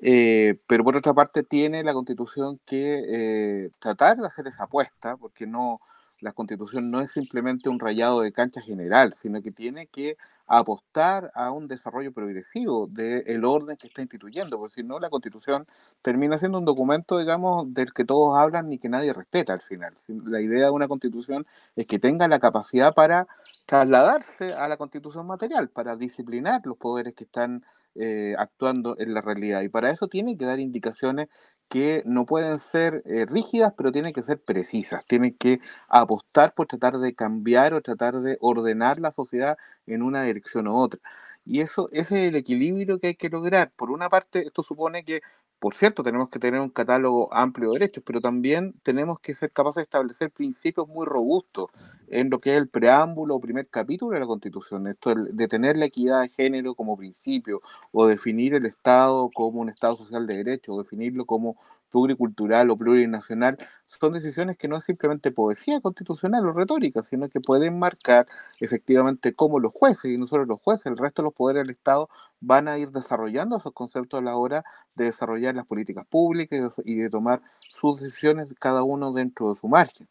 Eh, 0.00 0.58
pero 0.66 0.84
por 0.84 0.96
otra 0.96 1.14
parte 1.14 1.42
tiene 1.42 1.84
la 1.84 1.92
Constitución 1.94 2.60
que 2.64 3.04
eh, 3.08 3.70
tratar 3.78 4.16
de 4.16 4.26
hacer 4.26 4.46
esa 4.48 4.64
apuesta, 4.64 5.16
porque 5.16 5.46
no, 5.46 5.80
la 6.22 6.32
constitución 6.32 6.90
no 6.90 7.00
es 7.00 7.10
simplemente 7.10 7.68
un 7.68 7.80
rayado 7.80 8.20
de 8.20 8.32
cancha 8.32 8.60
general, 8.60 9.12
sino 9.12 9.42
que 9.42 9.50
tiene 9.50 9.86
que 9.88 10.16
apostar 10.46 11.32
a 11.34 11.50
un 11.50 11.66
desarrollo 11.66 12.12
progresivo 12.12 12.86
del 12.86 13.44
orden 13.44 13.76
que 13.76 13.88
está 13.88 14.02
instituyendo, 14.02 14.56
porque 14.58 14.74
si 14.74 14.82
no, 14.84 15.00
la 15.00 15.10
constitución 15.10 15.66
termina 16.00 16.38
siendo 16.38 16.58
un 16.58 16.64
documento, 16.64 17.18
digamos, 17.18 17.74
del 17.74 17.92
que 17.92 18.04
todos 18.04 18.38
hablan 18.38 18.72
y 18.72 18.78
que 18.78 18.88
nadie 18.88 19.12
respeta 19.12 19.52
al 19.52 19.62
final. 19.62 19.94
La 20.26 20.40
idea 20.40 20.66
de 20.66 20.70
una 20.70 20.88
constitución 20.88 21.46
es 21.74 21.86
que 21.86 21.98
tenga 21.98 22.28
la 22.28 22.38
capacidad 22.38 22.94
para 22.94 23.26
trasladarse 23.66 24.54
a 24.54 24.68
la 24.68 24.76
constitución 24.76 25.26
material, 25.26 25.70
para 25.70 25.96
disciplinar 25.96 26.62
los 26.64 26.76
poderes 26.76 27.14
que 27.14 27.24
están 27.24 27.64
eh, 27.94 28.34
actuando 28.38 28.96
en 28.98 29.12
la 29.12 29.20
realidad. 29.20 29.60
Y 29.62 29.68
para 29.68 29.90
eso 29.90 30.06
tiene 30.06 30.36
que 30.38 30.46
dar 30.46 30.60
indicaciones 30.60 31.28
que 31.68 32.02
no 32.06 32.26
pueden 32.26 32.58
ser 32.58 33.02
eh, 33.06 33.26
rígidas, 33.26 33.72
pero 33.76 33.92
tienen 33.92 34.12
que 34.12 34.22
ser 34.22 34.40
precisas. 34.42 35.04
Tienen 35.06 35.34
que 35.34 35.60
apostar 35.88 36.54
por 36.54 36.66
tratar 36.66 36.98
de 36.98 37.14
cambiar 37.14 37.74
o 37.74 37.80
tratar 37.80 38.20
de 38.20 38.36
ordenar 38.40 38.98
la 39.00 39.10
sociedad 39.10 39.56
en 39.86 40.02
una 40.02 40.22
dirección 40.22 40.68
u 40.68 40.74
otra. 40.74 41.00
Y 41.44 41.60
eso, 41.60 41.88
ese 41.92 42.24
es 42.24 42.28
el 42.30 42.36
equilibrio 42.36 42.98
que 42.98 43.08
hay 43.08 43.14
que 43.16 43.28
lograr. 43.30 43.72
Por 43.76 43.90
una 43.90 44.08
parte, 44.10 44.40
esto 44.40 44.62
supone 44.62 45.04
que 45.04 45.20
por 45.62 45.74
cierto, 45.76 46.02
tenemos 46.02 46.28
que 46.28 46.40
tener 46.40 46.60
un 46.60 46.70
catálogo 46.70 47.32
amplio 47.32 47.70
de 47.70 47.78
derechos, 47.78 48.02
pero 48.04 48.20
también 48.20 48.74
tenemos 48.82 49.20
que 49.20 49.32
ser 49.32 49.52
capaces 49.52 49.76
de 49.76 49.82
establecer 49.82 50.32
principios 50.32 50.88
muy 50.88 51.06
robustos 51.06 51.66
en 52.08 52.30
lo 52.30 52.40
que 52.40 52.50
es 52.50 52.58
el 52.58 52.68
preámbulo 52.68 53.36
o 53.36 53.40
primer 53.40 53.68
capítulo 53.68 54.12
de 54.12 54.18
la 54.18 54.26
Constitución. 54.26 54.88
Esto 54.88 55.14
de 55.14 55.46
tener 55.46 55.76
la 55.76 55.84
equidad 55.84 56.22
de 56.22 56.30
género 56.30 56.74
como 56.74 56.96
principio, 56.96 57.62
o 57.92 58.08
definir 58.08 58.54
el 58.54 58.66
Estado 58.66 59.30
como 59.32 59.60
un 59.60 59.68
Estado 59.68 59.94
social 59.94 60.26
de 60.26 60.38
derecho, 60.38 60.72
o 60.72 60.82
definirlo 60.82 61.26
como 61.26 61.56
pluricultural 61.92 62.70
o 62.70 62.76
plurinacional, 62.76 63.58
son 63.86 64.14
decisiones 64.14 64.56
que 64.56 64.66
no 64.66 64.78
es 64.78 64.84
simplemente 64.84 65.30
poesía 65.30 65.80
constitucional 65.80 66.44
o 66.46 66.52
retórica, 66.52 67.02
sino 67.04 67.28
que 67.28 67.40
pueden 67.40 67.78
marcar 67.78 68.26
efectivamente 68.58 69.34
cómo 69.34 69.60
los 69.60 69.72
jueces, 69.72 70.10
y 70.10 70.16
no 70.16 70.26
solo 70.26 70.46
los 70.46 70.60
jueces, 70.60 70.86
el 70.86 70.96
resto 70.96 71.22
de 71.22 71.26
los 71.26 71.34
poderes 71.34 71.62
del 71.62 71.70
Estado 71.70 72.08
van 72.40 72.66
a 72.66 72.78
ir 72.78 72.90
desarrollando 72.90 73.58
esos 73.58 73.72
conceptos 73.72 74.18
a 74.18 74.24
la 74.24 74.36
hora 74.36 74.64
de 74.96 75.04
desarrollar 75.04 75.54
las 75.54 75.66
políticas 75.66 76.06
públicas 76.06 76.72
y 76.84 76.96
de 76.96 77.10
tomar 77.10 77.42
sus 77.70 78.00
decisiones 78.00 78.48
cada 78.58 78.82
uno 78.82 79.12
dentro 79.12 79.50
de 79.50 79.56
su 79.56 79.68
margen. 79.68 80.08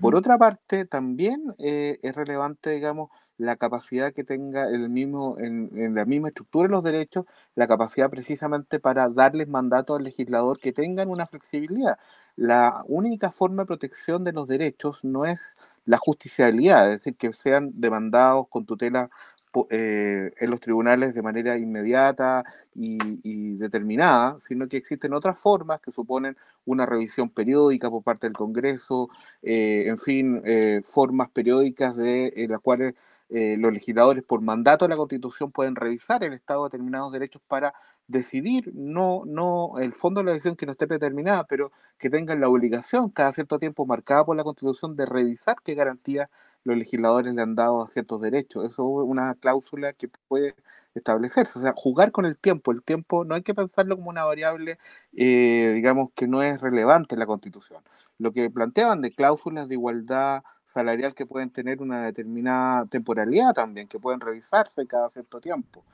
Por 0.00 0.14
otra 0.14 0.38
parte, 0.38 0.84
también 0.84 1.54
eh, 1.58 1.98
es 2.02 2.14
relevante, 2.14 2.70
digamos, 2.70 3.10
la 3.38 3.56
capacidad 3.56 4.12
que 4.12 4.24
tenga 4.24 4.68
el 4.68 4.88
mismo, 4.88 5.36
en, 5.38 5.94
la 5.94 6.04
misma 6.04 6.28
estructura 6.28 6.68
de 6.68 6.72
los 6.72 6.84
derechos, 6.84 7.24
la 7.54 7.66
capacidad 7.66 8.10
precisamente 8.10 8.80
para 8.80 9.08
darles 9.08 9.48
mandato 9.48 9.94
al 9.94 10.04
legislador 10.04 10.58
que 10.58 10.72
tengan 10.72 11.08
una 11.08 11.26
flexibilidad. 11.26 11.98
La 12.36 12.82
única 12.86 13.30
forma 13.30 13.62
de 13.62 13.66
protección 13.66 14.24
de 14.24 14.32
los 14.32 14.46
derechos 14.46 15.04
no 15.04 15.24
es 15.26 15.56
la 15.84 15.98
justiciabilidad, 15.98 16.86
es 16.86 17.00
decir, 17.00 17.16
que 17.16 17.32
sean 17.32 17.72
demandados 17.74 18.46
con 18.48 18.64
tutela 18.64 19.10
eh, 19.70 20.32
en 20.40 20.50
los 20.50 20.60
tribunales 20.60 21.14
de 21.14 21.20
manera 21.22 21.58
inmediata 21.58 22.42
y, 22.74 23.56
determinada, 23.56 24.38
sino 24.40 24.66
que 24.66 24.78
existen 24.78 25.12
otras 25.12 25.38
formas 25.38 25.80
que 25.82 25.92
suponen 25.92 26.38
una 26.64 26.86
revisión 26.86 27.28
periódica 27.28 27.90
por 27.90 28.02
parte 28.02 28.26
del 28.26 28.32
Congreso, 28.32 29.10
eh, 29.42 29.84
en 29.88 29.98
fin, 29.98 30.40
eh, 30.46 30.80
formas 30.84 31.28
periódicas 31.30 31.96
de 31.96 32.46
las 32.48 32.60
cuales 32.60 32.94
eh, 33.34 33.56
los 33.58 33.72
legisladores 33.72 34.24
por 34.24 34.40
mandato 34.42 34.84
de 34.84 34.90
la 34.90 34.96
Constitución 34.96 35.52
pueden 35.52 35.74
revisar 35.76 36.22
el 36.24 36.32
estado 36.34 36.64
de 36.64 36.68
determinados 36.70 37.12
derechos 37.12 37.42
para 37.48 37.74
decidir, 38.06 38.70
no, 38.74 39.22
no 39.26 39.78
el 39.78 39.92
fondo 39.92 40.20
de 40.20 40.26
la 40.26 40.32
decisión 40.32 40.56
que 40.56 40.66
no 40.66 40.72
esté 40.72 40.86
determinada, 40.86 41.44
pero 41.44 41.72
que 41.98 42.10
tengan 42.10 42.40
la 42.40 42.48
obligación 42.48 43.10
cada 43.10 43.32
cierto 43.32 43.58
tiempo 43.58 43.86
marcada 43.86 44.24
por 44.24 44.36
la 44.36 44.44
Constitución 44.44 44.96
de 44.96 45.06
revisar 45.06 45.56
qué 45.64 45.74
garantías 45.74 46.28
los 46.64 46.76
legisladores 46.76 47.34
le 47.34 47.42
han 47.42 47.54
dado 47.54 47.82
a 47.82 47.88
ciertos 47.88 48.20
derechos. 48.20 48.64
Eso 48.66 49.02
es 49.02 49.08
una 49.08 49.34
cláusula 49.34 49.92
que 49.92 50.08
puede 50.28 50.54
establecerse. 50.94 51.58
O 51.58 51.62
sea, 51.62 51.72
jugar 51.76 52.12
con 52.12 52.24
el 52.26 52.38
tiempo. 52.38 52.72
El 52.72 52.82
tiempo 52.82 53.24
no 53.24 53.34
hay 53.34 53.42
que 53.42 53.54
pensarlo 53.54 53.96
como 53.96 54.10
una 54.10 54.24
variable, 54.24 54.78
eh, 55.16 55.72
digamos, 55.74 56.10
que 56.14 56.28
no 56.28 56.42
es 56.42 56.60
relevante 56.60 57.14
en 57.14 57.20
la 57.20 57.26
Constitución. 57.26 57.82
Lo 58.22 58.32
que 58.32 58.48
planteaban 58.50 59.00
de 59.02 59.10
cláusulas 59.10 59.66
de 59.68 59.74
igualdad 59.74 60.44
salarial 60.64 61.12
que 61.14 61.26
pueden 61.26 61.50
tener 61.50 61.82
una 61.82 62.04
determinada 62.06 62.86
temporalidad 62.86 63.52
también, 63.52 63.88
que 63.88 63.98
pueden 63.98 64.20
revisarse 64.20 64.86
cada 64.86 65.10
cierto 65.10 65.40
tiempo. 65.40 65.84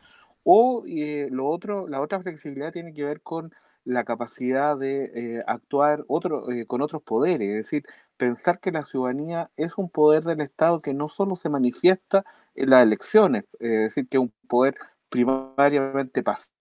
O 0.44 0.84
eh, 0.86 1.28
lo 1.30 1.46
otro, 1.46 1.88
la 1.88 2.02
otra 2.02 2.20
flexibilidad 2.20 2.70
tiene 2.72 2.92
que 2.92 3.04
ver 3.04 3.22
con 3.22 3.54
la 3.84 4.04
capacidad 4.04 4.78
de 4.78 5.10
eh, 5.14 5.44
actuar 5.46 6.04
otro, 6.06 6.50
eh, 6.50 6.66
con 6.66 6.82
otros 6.82 7.02
poderes, 7.02 7.48
es 7.48 7.56
decir, 7.56 7.84
pensar 8.18 8.60
que 8.60 8.72
la 8.72 8.84
ciudadanía 8.84 9.50
es 9.56 9.78
un 9.78 9.88
poder 9.88 10.24
del 10.24 10.42
Estado 10.42 10.82
que 10.82 10.92
no 10.92 11.08
solo 11.08 11.34
se 11.34 11.48
manifiesta 11.48 12.26
en 12.54 12.70
las 12.70 12.82
elecciones, 12.82 13.44
es 13.58 13.80
decir, 13.84 14.06
que 14.08 14.18
es 14.18 14.22
un 14.22 14.32
poder 14.48 14.76
primariamente 15.08 16.22
pasivo, 16.22 16.57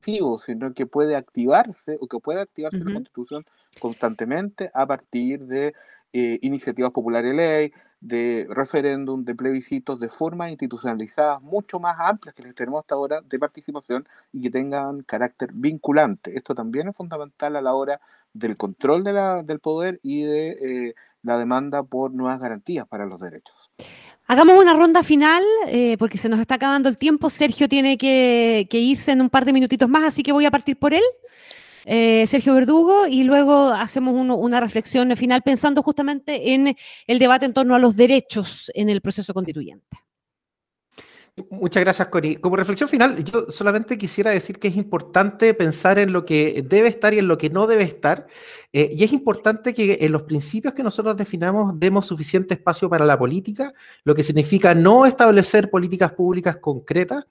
sino 0.00 0.72
que 0.74 0.86
puede 0.86 1.16
activarse 1.16 1.98
o 2.00 2.06
que 2.06 2.18
puede 2.18 2.40
activarse 2.40 2.78
la 2.78 2.92
Constitución 2.92 3.44
constantemente 3.78 4.70
a 4.74 4.86
partir 4.86 5.40
de 5.44 5.74
eh, 6.12 6.38
iniciativas 6.42 6.90
populares 6.90 7.30
de 7.30 7.36
ley, 7.36 7.72
de 8.00 8.46
referéndum, 8.48 9.24
de 9.24 9.34
plebiscitos, 9.34 10.00
de 10.00 10.08
formas 10.08 10.50
institucionalizadas 10.50 11.42
mucho 11.42 11.80
más 11.80 11.96
amplias 11.98 12.34
que 12.34 12.44
les 12.44 12.54
tenemos 12.54 12.80
hasta 12.80 12.94
ahora 12.94 13.20
de 13.20 13.38
participación 13.38 14.06
y 14.32 14.40
que 14.40 14.50
tengan 14.50 15.02
carácter 15.02 15.50
vinculante. 15.52 16.36
Esto 16.36 16.54
también 16.54 16.88
es 16.88 16.96
fundamental 16.96 17.56
a 17.56 17.62
la 17.62 17.74
hora 17.74 18.00
del 18.32 18.56
control 18.56 19.04
de 19.04 19.12
la, 19.12 19.42
del 19.42 19.60
poder 19.60 20.00
y 20.02 20.22
de 20.22 20.48
eh, 20.88 20.94
la 21.22 21.38
demanda 21.38 21.82
por 21.82 22.12
nuevas 22.12 22.40
garantías 22.40 22.86
para 22.86 23.04
los 23.04 23.20
derechos. 23.20 23.70
Hagamos 24.30 24.62
una 24.62 24.74
ronda 24.74 25.02
final, 25.02 25.42
eh, 25.68 25.96
porque 25.98 26.18
se 26.18 26.28
nos 26.28 26.38
está 26.38 26.56
acabando 26.56 26.90
el 26.90 26.98
tiempo. 26.98 27.30
Sergio 27.30 27.66
tiene 27.66 27.96
que, 27.96 28.66
que 28.68 28.78
irse 28.78 29.12
en 29.12 29.22
un 29.22 29.30
par 29.30 29.46
de 29.46 29.54
minutitos 29.54 29.88
más, 29.88 30.04
así 30.04 30.22
que 30.22 30.32
voy 30.32 30.44
a 30.44 30.50
partir 30.50 30.78
por 30.78 30.92
él. 30.92 31.02
Eh, 31.86 32.26
Sergio 32.26 32.52
Verdugo, 32.52 33.06
y 33.06 33.24
luego 33.24 33.72
hacemos 33.72 34.14
una 34.14 34.60
reflexión 34.60 35.16
final 35.16 35.40
pensando 35.40 35.82
justamente 35.82 36.52
en 36.52 36.76
el 37.06 37.18
debate 37.18 37.46
en 37.46 37.54
torno 37.54 37.74
a 37.74 37.78
los 37.78 37.96
derechos 37.96 38.70
en 38.74 38.90
el 38.90 39.00
proceso 39.00 39.32
constituyente. 39.32 39.96
Muchas 41.50 41.82
gracias, 41.82 42.08
Cori. 42.08 42.36
Como 42.36 42.56
reflexión 42.56 42.88
final, 42.88 43.22
yo 43.24 43.46
solamente 43.48 43.96
quisiera 43.96 44.30
decir 44.30 44.58
que 44.58 44.68
es 44.68 44.76
importante 44.76 45.54
pensar 45.54 45.98
en 45.98 46.12
lo 46.12 46.24
que 46.24 46.64
debe 46.68 46.88
estar 46.88 47.14
y 47.14 47.20
en 47.20 47.28
lo 47.28 47.38
que 47.38 47.48
no 47.48 47.66
debe 47.66 47.84
estar. 47.84 48.26
Eh, 48.72 48.90
y 48.92 49.02
es 49.02 49.12
importante 49.12 49.72
que 49.72 49.98
en 50.00 50.12
los 50.12 50.24
principios 50.24 50.74
que 50.74 50.82
nosotros 50.82 51.16
definamos 51.16 51.78
demos 51.78 52.06
suficiente 52.06 52.54
espacio 52.54 52.88
para 52.90 53.06
la 53.06 53.18
política, 53.18 53.72
lo 54.04 54.14
que 54.14 54.22
significa 54.22 54.74
no 54.74 55.06
establecer 55.06 55.70
políticas 55.70 56.12
públicas 56.12 56.58
concretas. 56.58 57.26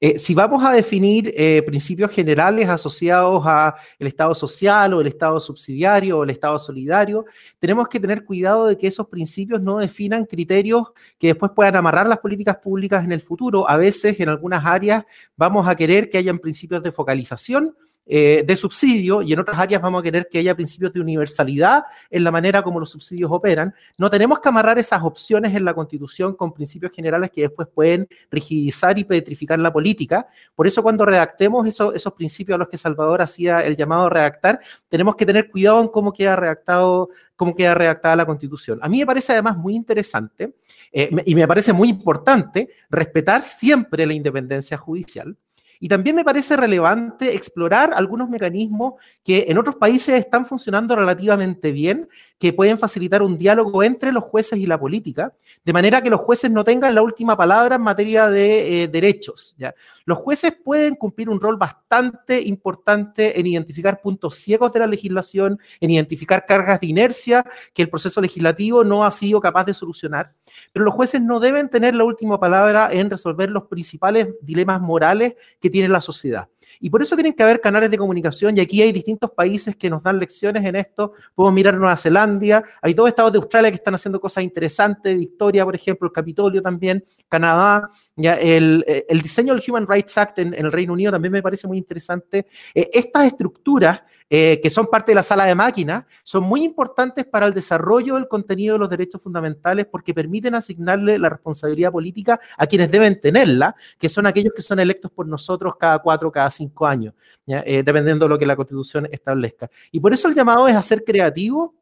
Eh, 0.00 0.18
si 0.18 0.34
vamos 0.34 0.64
a 0.64 0.72
definir 0.72 1.32
eh, 1.36 1.62
principios 1.64 2.10
generales 2.10 2.68
asociados 2.68 3.46
al 3.46 3.74
Estado 4.00 4.34
social 4.34 4.94
o 4.94 5.00
el 5.00 5.06
Estado 5.06 5.38
subsidiario 5.38 6.18
o 6.18 6.24
el 6.24 6.30
Estado 6.30 6.58
solidario, 6.58 7.24
tenemos 7.60 7.88
que 7.88 8.00
tener 8.00 8.24
cuidado 8.24 8.66
de 8.66 8.76
que 8.76 8.88
esos 8.88 9.06
principios 9.06 9.60
no 9.60 9.78
definan 9.78 10.24
criterios 10.26 10.88
que 11.18 11.28
después 11.28 11.52
puedan 11.54 11.76
amarrar 11.76 12.08
las 12.08 12.18
políticas 12.18 12.56
públicas 12.56 13.04
en 13.04 13.12
el 13.12 13.20
futuro 13.20 13.68
a 13.68 13.76
veces 13.76 14.18
en 14.20 14.28
algunas 14.28 14.64
áreas 14.64 15.04
vamos 15.36 15.68
a 15.68 15.74
querer 15.76 16.10
que 16.10 16.18
hayan 16.18 16.38
principios 16.38 16.82
de 16.82 16.92
focalización 16.92 17.76
eh, 18.06 18.42
de 18.44 18.56
subsidio 18.56 19.22
y 19.22 19.32
en 19.32 19.38
otras 19.38 19.58
áreas 19.58 19.80
vamos 19.80 20.00
a 20.00 20.02
querer 20.02 20.28
que 20.28 20.38
haya 20.38 20.54
principios 20.54 20.92
de 20.92 21.00
universalidad 21.00 21.84
en 22.10 22.24
la 22.24 22.30
manera 22.30 22.62
como 22.62 22.80
los 22.80 22.90
subsidios 22.90 23.30
operan. 23.30 23.72
No 23.98 24.10
tenemos 24.10 24.40
que 24.40 24.48
amarrar 24.48 24.78
esas 24.78 25.02
opciones 25.02 25.54
en 25.54 25.64
la 25.64 25.74
Constitución 25.74 26.34
con 26.34 26.52
principios 26.52 26.92
generales 26.92 27.30
que 27.30 27.42
después 27.42 27.68
pueden 27.72 28.08
rigidizar 28.30 28.98
y 28.98 29.04
petrificar 29.04 29.58
la 29.58 29.72
política. 29.72 30.26
Por 30.54 30.66
eso 30.66 30.82
cuando 30.82 31.04
redactemos 31.06 31.66
esos 31.66 32.12
principios 32.14 32.56
a 32.56 32.58
los 32.58 32.68
que 32.68 32.76
Salvador 32.76 33.22
hacía 33.22 33.64
el 33.64 33.76
llamado 33.76 34.06
a 34.06 34.10
redactar, 34.10 34.60
tenemos 34.88 35.14
que 35.14 35.24
tener 35.24 35.50
cuidado 35.50 35.80
en 35.80 35.88
cómo 35.88 36.12
queda 36.12 36.36
redactado 36.36 37.10
cómo 37.40 37.54
queda 37.54 37.74
redactada 37.74 38.16
la 38.16 38.26
Constitución. 38.26 38.78
A 38.82 38.88
mí 38.90 38.98
me 38.98 39.06
parece 39.06 39.32
además 39.32 39.56
muy 39.56 39.74
interesante 39.74 40.56
eh, 40.92 41.10
y 41.24 41.34
me 41.34 41.48
parece 41.48 41.72
muy 41.72 41.88
importante 41.88 42.68
respetar 42.90 43.42
siempre 43.42 44.04
la 44.06 44.12
independencia 44.12 44.76
judicial. 44.76 45.34
Y 45.82 45.88
también 45.88 46.14
me 46.14 46.24
parece 46.24 46.56
relevante 46.58 47.34
explorar 47.34 47.94
algunos 47.94 48.28
mecanismos 48.28 48.94
que 49.24 49.46
en 49.48 49.56
otros 49.56 49.76
países 49.76 50.14
están 50.14 50.44
funcionando 50.44 50.94
relativamente 50.94 51.72
bien, 51.72 52.06
que 52.38 52.52
pueden 52.52 52.76
facilitar 52.78 53.22
un 53.22 53.38
diálogo 53.38 53.82
entre 53.82 54.12
los 54.12 54.22
jueces 54.22 54.58
y 54.58 54.66
la 54.66 54.78
política, 54.78 55.32
de 55.64 55.72
manera 55.72 56.02
que 56.02 56.10
los 56.10 56.20
jueces 56.20 56.50
no 56.50 56.64
tengan 56.64 56.94
la 56.94 57.00
última 57.00 57.34
palabra 57.34 57.76
en 57.76 57.82
materia 57.82 58.28
de 58.28 58.82
eh, 58.82 58.88
derechos. 58.88 59.54
¿ya? 59.56 59.74
Los 60.04 60.18
jueces 60.18 60.54
pueden 60.62 60.96
cumplir 60.96 61.30
un 61.30 61.40
rol 61.40 61.56
bastante 61.56 62.42
importante 62.42 63.40
en 63.40 63.46
identificar 63.46 64.02
puntos 64.02 64.36
ciegos 64.36 64.72
de 64.74 64.80
la 64.80 64.86
legislación, 64.86 65.58
en 65.80 65.90
identificar 65.90 66.44
cargas 66.44 66.80
de 66.80 66.88
inercia 66.88 67.44
que 67.72 67.82
el 67.82 67.88
proceso 67.88 68.20
legislativo 68.20 68.84
no 68.84 69.04
ha 69.04 69.10
sido 69.10 69.40
capaz 69.40 69.64
de 69.64 69.72
solucionar, 69.72 70.34
pero 70.72 70.84
los 70.84 70.94
jueces 70.94 71.22
no 71.22 71.40
deben 71.40 71.70
tener 71.70 71.94
la 71.94 72.04
última 72.04 72.38
palabra 72.38 72.90
en 72.92 73.08
resolver 73.08 73.50
los 73.50 73.64
principales 73.64 74.28
dilemas 74.42 74.80
morales 74.80 75.34
que 75.58 75.69
tiene 75.70 75.88
la 75.88 76.00
sociedad. 76.00 76.48
Y 76.78 76.90
por 76.90 77.02
eso 77.02 77.16
tienen 77.16 77.32
que 77.32 77.42
haber 77.42 77.60
canales 77.60 77.90
de 77.90 77.98
comunicación 77.98 78.56
y 78.56 78.60
aquí 78.60 78.82
hay 78.82 78.92
distintos 78.92 79.30
países 79.30 79.76
que 79.76 79.90
nos 79.90 80.02
dan 80.02 80.18
lecciones 80.18 80.64
en 80.64 80.76
esto. 80.76 81.12
Podemos 81.34 81.54
mirar 81.54 81.76
Nueva 81.76 81.96
Zelanda, 81.96 82.64
hay 82.80 82.94
dos 82.94 83.08
estados 83.08 83.32
de 83.32 83.38
Australia 83.38 83.70
que 83.70 83.76
están 83.76 83.94
haciendo 83.94 84.20
cosas 84.20 84.44
interesantes, 84.44 85.18
Victoria, 85.18 85.64
por 85.64 85.74
ejemplo, 85.74 86.06
el 86.06 86.12
Capitolio 86.12 86.62
también, 86.62 87.04
Canadá, 87.28 87.88
ya 88.16 88.34
el, 88.34 88.84
eh, 88.86 89.06
el 89.08 89.20
diseño 89.20 89.54
del 89.54 89.62
Human 89.66 89.86
Rights 89.86 90.16
Act 90.18 90.38
en, 90.38 90.54
el 90.54 90.70
Reino 90.70 90.92
Unido 90.92 91.10
también 91.12 91.32
me 91.32 91.42
parece 91.42 91.66
muy 91.66 91.78
interesante. 91.78 92.46
Eh, 92.74 92.90
estas 92.92 93.26
estructuras 93.26 94.02
eh, 94.32 94.60
que 94.62 94.70
son 94.70 94.86
parte 94.86 95.10
de 95.10 95.16
la 95.16 95.24
sala 95.24 95.44
de 95.44 95.56
máquinas 95.56 96.04
son 96.22 96.44
muy 96.44 96.62
importantes 96.62 97.26
para 97.26 97.46
el 97.46 97.52
desarrollo 97.52 98.14
del 98.14 98.28
contenido 98.28 98.74
de 98.74 98.78
los 98.78 98.88
derechos 98.88 99.20
fundamentales 99.20 99.86
porque 99.90 100.14
permiten 100.14 100.54
asignarle 100.54 101.18
la 101.18 101.30
responsabilidad 101.30 101.90
política 101.90 102.38
a 102.56 102.66
quienes 102.68 102.92
deben 102.92 103.20
tenerla, 103.20 103.74
que 103.98 104.08
son 104.08 104.26
aquellos 104.26 104.52
que 104.54 104.62
son 104.62 104.78
electos 104.78 105.10
por 105.10 105.26
nosotros 105.26 105.74
cada 105.76 105.98
cuatro, 105.98 106.30
cada 106.30 106.48
cinco 106.50 106.59
años, 106.86 107.14
eh, 107.46 107.82
dependiendo 107.84 108.24
de 108.24 108.28
lo 108.28 108.38
que 108.38 108.46
la 108.46 108.56
Constitución 108.56 109.08
establezca. 109.10 109.70
Y 109.90 110.00
por 110.00 110.12
eso 110.12 110.28
el 110.28 110.34
llamado 110.34 110.68
es 110.68 110.76
a 110.76 110.82
ser 110.82 111.04
creativo, 111.04 111.74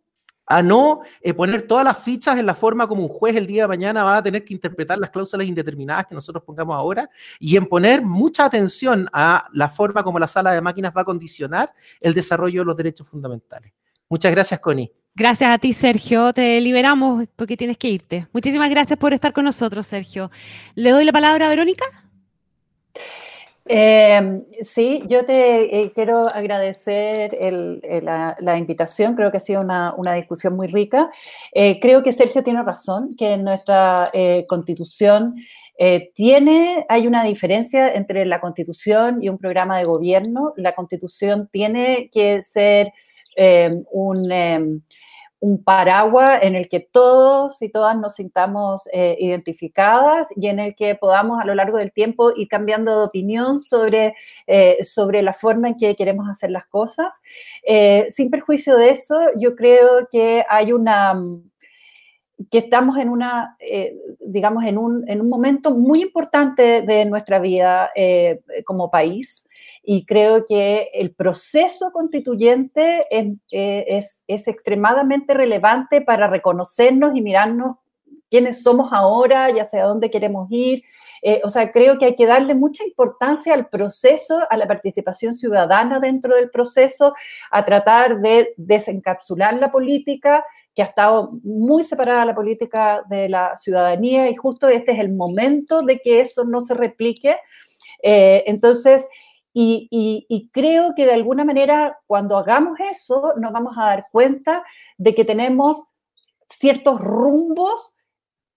a 0.49 0.63
no 0.63 1.03
eh, 1.21 1.35
poner 1.35 1.63
todas 1.63 1.85
las 1.85 1.99
fichas 1.99 2.39
en 2.39 2.47
la 2.47 2.55
forma 2.55 2.89
como 2.89 3.03
un 3.03 3.09
juez 3.09 3.37
el 3.37 3.47
día 3.47 3.63
de 3.63 3.69
mañana 3.69 4.03
va 4.03 4.17
a 4.17 4.23
tener 4.23 4.45
que 4.45 4.55
interpretar 4.55 4.99
las 4.99 5.11
cláusulas 5.11 5.47
indeterminadas 5.47 6.07
que 6.07 6.15
nosotros 6.15 6.43
pongamos 6.43 6.75
ahora 6.75 7.09
y 7.39 7.57
en 7.57 7.67
poner 7.67 8.03
mucha 8.03 8.47
atención 8.47 9.09
a 9.13 9.47
la 9.53 9.69
forma 9.69 10.03
como 10.03 10.19
la 10.19 10.27
sala 10.27 10.53
de 10.53 10.63
máquinas 10.63 10.95
va 10.97 11.03
a 11.03 11.05
condicionar 11.05 11.73
el 12.01 12.15
desarrollo 12.15 12.63
de 12.63 12.65
los 12.65 12.77
derechos 12.77 13.07
fundamentales. 13.07 13.73
Muchas 14.09 14.33
gracias, 14.33 14.59
Connie. 14.61 14.91
Gracias 15.15 15.51
a 15.51 15.59
ti, 15.59 15.73
Sergio. 15.73 16.33
Te 16.33 16.61
liberamos 16.61 17.27
porque 17.37 17.57
tienes 17.57 17.77
que 17.77 17.91
irte. 17.91 18.29
Muchísimas 18.33 18.71
gracias 18.71 18.99
por 18.99 19.13
estar 19.13 19.33
con 19.33 19.45
nosotros, 19.45 19.87
Sergio. 19.87 20.31
Le 20.75 20.91
doy 20.91 21.05
la 21.05 21.13
palabra 21.13 21.47
a 21.47 21.49
Verónica. 21.49 21.85
Eh, 23.71 24.43
sí, 24.63 25.03
yo 25.09 25.27
te 25.27 25.83
eh, 25.83 25.93
quiero 25.95 26.27
agradecer 26.27 27.37
la, 28.03 28.57
invitación, 28.57 29.15
creo 29.15 29.31
que 29.31 29.37
ha 29.37 29.41
sido 29.41 29.61
una, 29.61 30.15
discusión 30.15 30.57
muy 30.57 30.69
rica. 30.69 31.11
Eh, 31.53 31.79
creo 31.79 32.03
que 32.03 32.13
Sergio 32.13 32.43
tiene 32.43 32.63
razón, 32.63 33.15
que 33.17 33.33
en 33.33 33.45
nuestra 33.45 34.11
constitución 34.49 35.37
tiene, 36.15 36.87
hay 36.89 37.07
una 37.07 37.23
diferencia 37.25 37.93
entre 37.93 38.25
la 38.27 38.41
constitución 38.41 39.23
y 39.23 39.29
un 39.29 39.39
programa 39.39 39.79
de 39.79 39.85
gobierno. 39.85 40.55
La 40.57 40.75
constitución 40.75 41.49
tiene 41.53 42.11
que 42.13 42.43
ser 42.43 42.93
un 43.93 44.83
un 45.41 45.63
paraguas 45.63 46.43
en 46.43 46.57
el 46.57 46.69
que 46.69 46.81
todos 46.81 47.63
y 47.63 47.69
todas 47.69 47.97
nos 47.97 48.17
sintamos 48.17 48.89
eh, 48.93 49.17
identificadas 49.21 50.29
y 50.37 50.49
en 50.49 50.59
el 50.59 50.75
que 50.75 50.95
podamos 50.95 51.41
a 51.41 51.47
lo 51.47 51.55
largo 51.55 51.79
del 51.79 51.93
tiempo 51.93 52.33
ir 52.35 52.49
cambiando 52.49 52.99
de 52.99 53.05
opinión 53.07 53.59
sobre, 53.59 54.15
eh, 54.47 54.83
sobre 54.83 55.23
la 55.23 55.33
forma 55.33 55.69
en 55.69 55.77
que 55.77 55.95
queremos 55.95 56.29
hacer 56.29 56.51
las 56.51 56.67
cosas. 56.67 57.21
Eh, 57.67 58.07
sin 58.11 58.31
perjuicio 58.31 58.77
de 58.77 58.91
eso, 58.91 59.19
yo 59.37 59.55
creo 59.55 60.09
que 60.11 60.45
hay 60.49 60.73
una 60.73 61.15
que 62.53 62.59
estamos 62.59 62.97
en 62.99 63.09
una, 63.09 63.57
digamos, 64.21 64.65
en 64.65 64.79
un, 64.79 65.09
en 65.09 65.21
un, 65.21 65.29
momento 65.29 65.73
muy 65.73 66.03
importante 66.03 66.83
de 66.83 67.05
nuestra 67.05 67.41
vida 67.41 67.91
como 68.65 68.93
país 68.93 69.48
y 69.91 70.05
creo 70.05 70.45
que 70.45 70.91
el 70.93 71.15
proceso 71.15 71.93
constituyente 71.93 73.07
eh, 73.11 73.37
es, 73.89 74.21
es, 74.27 74.47
extremadamente 74.47 75.33
relevante 75.33 76.03
para 76.03 76.27
reconocernos 76.27 77.17
y 77.17 77.23
mirarnos 77.23 77.77
quiénes 78.29 78.63
somos 78.63 78.93
ahora 78.93 79.51
y 79.51 79.61
hacia 79.61 79.85
dónde 79.85 80.11
queremos 80.11 80.47
ir. 80.51 80.83
Eh, 81.23 81.41
o 81.43 81.49
sea, 81.49 81.73
creo 81.73 81.97
que 81.97 82.05
hay 82.05 82.17
que 82.17 82.27
darle 82.27 82.55
mucha 82.55 82.85
importancia 82.85 83.55
al 83.55 83.71
proceso, 83.71 84.41
a 84.51 84.59
la 84.59 84.69
participación 84.69 85.33
ciudadana 85.33 86.01
dentro 86.01 86.37
del 86.37 86.51
proceso, 86.51 87.15
a 87.51 87.65
tratar 87.65 88.21
de 88.21 88.53
desencapsular 88.59 89.55
la 89.55 89.73
política, 89.73 90.45
que 90.75 90.83
ha 90.83 90.85
estado 90.85 91.31
muy 91.43 91.83
separada 91.83 92.27
la 92.27 92.35
política 92.35 93.05
de 93.09 93.31
la 93.31 93.57
ciudadanía 93.57 94.29
y 94.29 94.37
justo 94.37 94.69
este 94.69 94.93
es 94.93 94.99
el 94.99 95.15
momento 95.15 95.81
de 95.81 95.99
que 95.99 96.21
eso 96.21 96.45
no 96.45 96.61
se 96.61 96.75
replique. 96.75 97.39
Eh, 98.03 98.45
entonces, 98.47 99.09
y, 99.61 100.51
creo 100.53 100.95
que 100.95 101.05
de 101.05 101.15
alguna 101.15 101.45
manera 101.45 101.99
cuando 102.07 102.39
hagamos 102.39 102.79
eso 102.79 103.33
nos 103.39 103.53
vamos 103.53 103.77
a 103.77 103.87
dar 103.87 104.07
cuenta 104.13 104.65
de 104.97 105.15
que 105.15 105.25
tenemos 105.25 105.85
ciertos 106.49 107.01
rumbos 107.01 107.95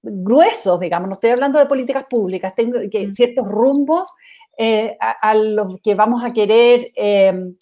gruesos, 0.04 0.80
digamos, 0.80 1.08
no 1.08 1.14
estoy 1.14 1.32
hablando 1.32 1.60
de 1.60 1.66
políticas 1.66 2.06
públicas, 2.10 2.54
tengo 2.56 2.80
que, 2.92 3.08
mm. 3.08 3.12
ciertos 3.12 3.48
rumbos 3.48 4.14
eh, 4.58 4.98
a, 5.00 5.34
los 5.34 5.80
que 5.82 5.96
vamos 5.96 6.24
a 6.24 6.34
querer, 6.34 6.92
em, 6.96 7.56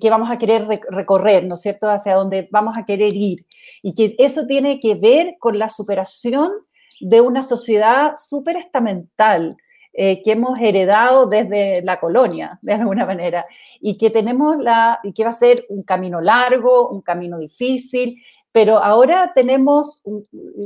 que 0.00 0.10
vamos 0.10 0.30
a 0.30 0.38
querer 0.38 0.66
recorrer, 0.90 1.44
¿no 1.44 1.54
es 1.54 1.62
cierto?, 1.62 1.88
hacia 1.88 2.14
donde 2.14 2.48
vamos 2.52 2.76
a 2.76 2.84
querer 2.84 3.14
ir. 3.14 3.46
Y 3.82 3.94
que 3.94 4.14
eso 4.18 4.46
tiene 4.46 4.78
que 4.78 4.94
ver 4.94 5.36
con 5.40 5.58
la 5.58 5.68
superación 5.68 6.52
de 7.00 7.20
una 7.20 7.42
sociedad 7.42 8.12
súper 8.16 8.56
estamental, 8.56 9.56
eh, 9.92 10.22
que 10.22 10.32
hemos 10.32 10.58
heredado 10.58 11.26
desde 11.26 11.82
la 11.82 11.98
colonia, 11.98 12.58
de 12.62 12.74
alguna 12.74 13.04
manera, 13.04 13.44
y 13.80 13.98
que 13.98 14.10
tenemos 14.10 14.56
la, 14.58 15.00
y 15.02 15.12
que 15.12 15.24
va 15.24 15.30
a 15.30 15.32
ser 15.32 15.64
un 15.68 15.82
camino 15.82 16.20
largo, 16.20 16.88
un 16.88 17.02
camino 17.02 17.38
difícil, 17.38 18.22
pero 18.52 18.78
ahora 18.78 19.32
tenemos 19.34 20.02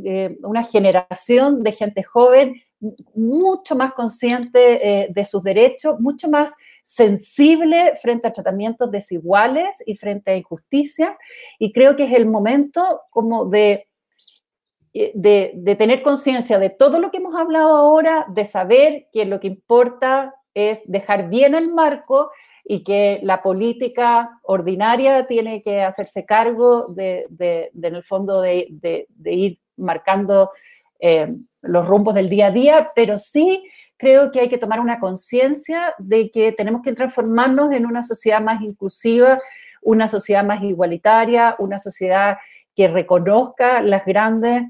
eh, 0.05 0.39
una 0.43 0.63
generación 0.63 1.63
de 1.63 1.73
gente 1.73 2.03
joven 2.03 2.55
mucho 3.15 3.77
más 3.77 3.93
consciente 3.95 5.05
eh, 5.05 5.09
de 5.11 5.25
sus 5.25 5.43
derechos, 5.43 6.01
mucho 6.01 6.29
más 6.29 6.53
sensible 6.83 7.95
frente 8.01 8.29
a 8.29 8.33
tratamientos 8.33 8.91
desiguales 8.91 9.83
y 9.87 9.97
frente 9.97 10.33
a 10.33 10.37
injusticias, 10.37 11.17
y 11.59 11.73
creo 11.73 11.97
que 11.97 12.05
es 12.05 12.13
el 12.13 12.27
momento 12.27 13.03
como 13.11 13.47
de 13.47 13.87
eh, 14.97 15.11
de, 15.17 15.75
tener 15.77 16.03
conciencia 16.03 16.61
de 16.61 16.71
todo 16.71 17.01
lo 17.01 17.11
que 17.11 17.17
hemos 17.17 17.35
hablado 17.35 17.75
ahora, 17.75 18.27
de 18.29 18.45
saber 18.45 19.09
que 19.13 19.25
lo 19.25 19.41
que 19.41 19.49
importa 19.49 20.37
es 20.55 20.83
dejar 20.87 21.29
bien 21.29 21.57
el 21.57 21.75
marco 21.75 22.31
y 22.65 22.85
que 22.85 23.19
la 23.25 23.43
política 23.43 24.39
ordinaria 24.45 25.27
tiene 25.27 25.61
que 25.61 25.83
hacerse 25.83 26.25
cargo 26.25 26.87
de, 26.91 27.27
en 27.41 27.95
el 27.97 28.05
fondo 28.05 28.41
de, 28.41 28.69
ir 29.25 29.59
marcando 29.77 30.53
eh, 31.01 31.35
los 31.63 31.89
rumbos 31.89 32.15
del 32.15 32.29
día 32.29 32.47
a 32.47 32.51
día, 32.53 32.85
pero 32.95 33.19
sí 33.19 33.65
creo 33.97 34.31
que 34.31 34.41
hay 34.41 34.49
que 34.49 34.59
tomar 34.59 34.79
una 34.79 35.01
conciencia 35.01 35.93
de 35.99 36.31
que 36.31 36.53
tenemos 36.53 36.83
que 36.83 36.95
transformarnos 36.95 37.73
en 37.73 37.85
una 37.85 38.05
sociedad 38.05 38.41
más 38.41 38.63
inclusiva, 38.63 39.41
una 39.83 40.07
sociedad 40.07 40.45
más 40.45 40.63
igualitaria, 40.63 41.57
una 41.59 41.81
sociedad 41.81 42.39
que 42.77 42.87
reconozca 42.87 43.83
las 43.83 44.05
grandes 44.05 44.63